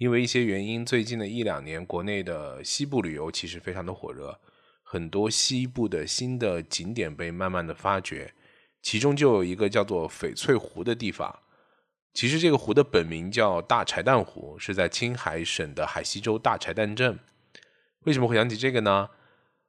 [0.00, 4.40] 因为一些原因，最近的一两年，国内的西部旅游其实非常的火热，
[4.82, 8.32] 很多西部的新的景点被慢慢的发掘，
[8.80, 11.40] 其中就有一个叫做翡翠湖的地方。
[12.14, 17.18] 其实这个湖的本名叫大柴旦湖，是在青海省的海西州大柴旦镇。
[18.04, 19.10] 为什么会想起这个呢？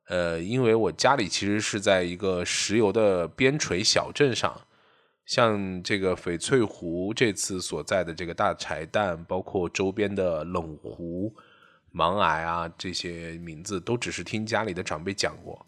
[0.07, 4.61] 呃，因为我家里其实是在一个石油的边陲小镇上，
[5.25, 11.33] 像这个翡翠湖这次所在的这个大柴旦，包括周边的冷湖、
[11.91, 15.65] 芒崖啊这些名字，都只是听家里的长辈讲过。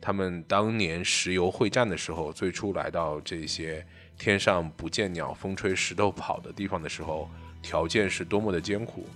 [0.00, 3.84] 他们当年石油会战的时候，最初来到这些
[4.16, 7.28] 天上不见鸟、风吹石头跑的地方的时候，
[7.62, 9.06] 条件是多么的艰苦。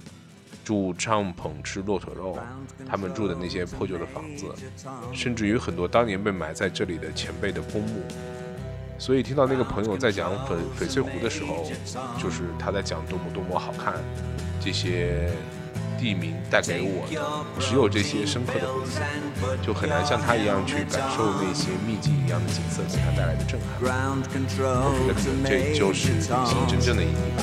[0.64, 2.38] 住帐篷吃骆驼肉，
[2.88, 4.46] 他们住的那些破旧的房子，
[5.12, 8.00] 甚至于很多当年被埋在这里的前辈的公墓。
[9.02, 11.68] 所以听到那个朋友在讲翡翡翠湖的时候，
[12.22, 13.94] 就是他在讲多么多么好看，
[14.60, 15.28] 这些
[15.98, 17.20] 地名带给我的
[17.58, 18.82] 只有这些深刻的回
[19.60, 23.66] 忆，就很难像他一样去感受那些秘境一样的景色给他带来的震撼。
[23.82, 27.42] 我觉得可能这就是旅行真正的意义吧。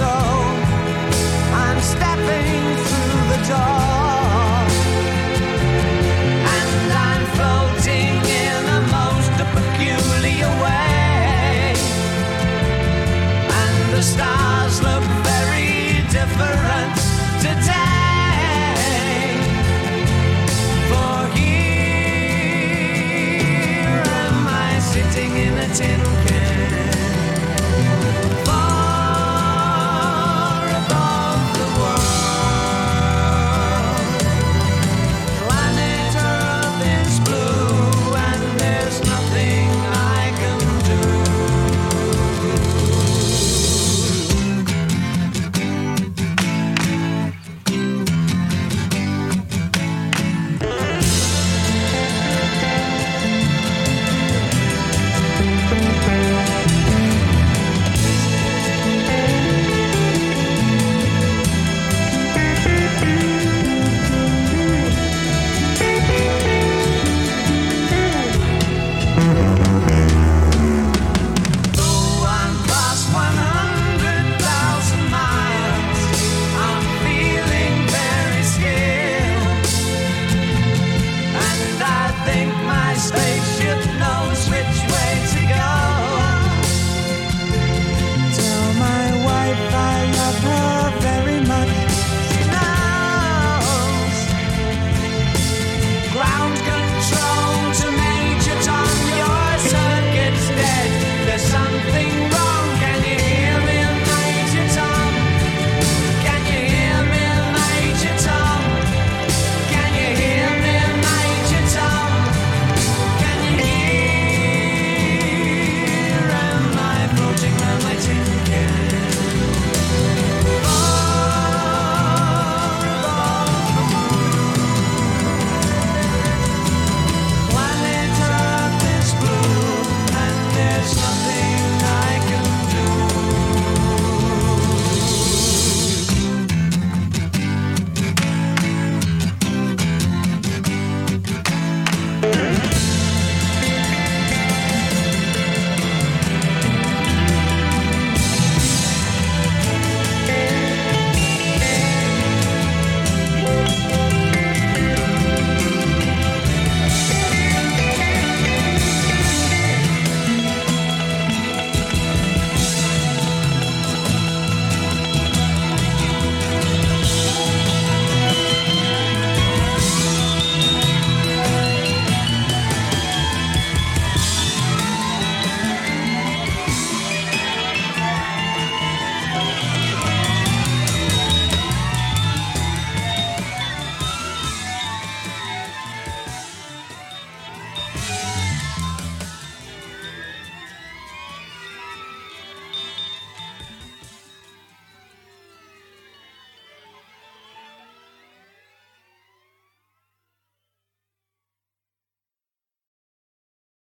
[0.00, 0.14] so
[1.62, 3.89] I'm stepping through the door.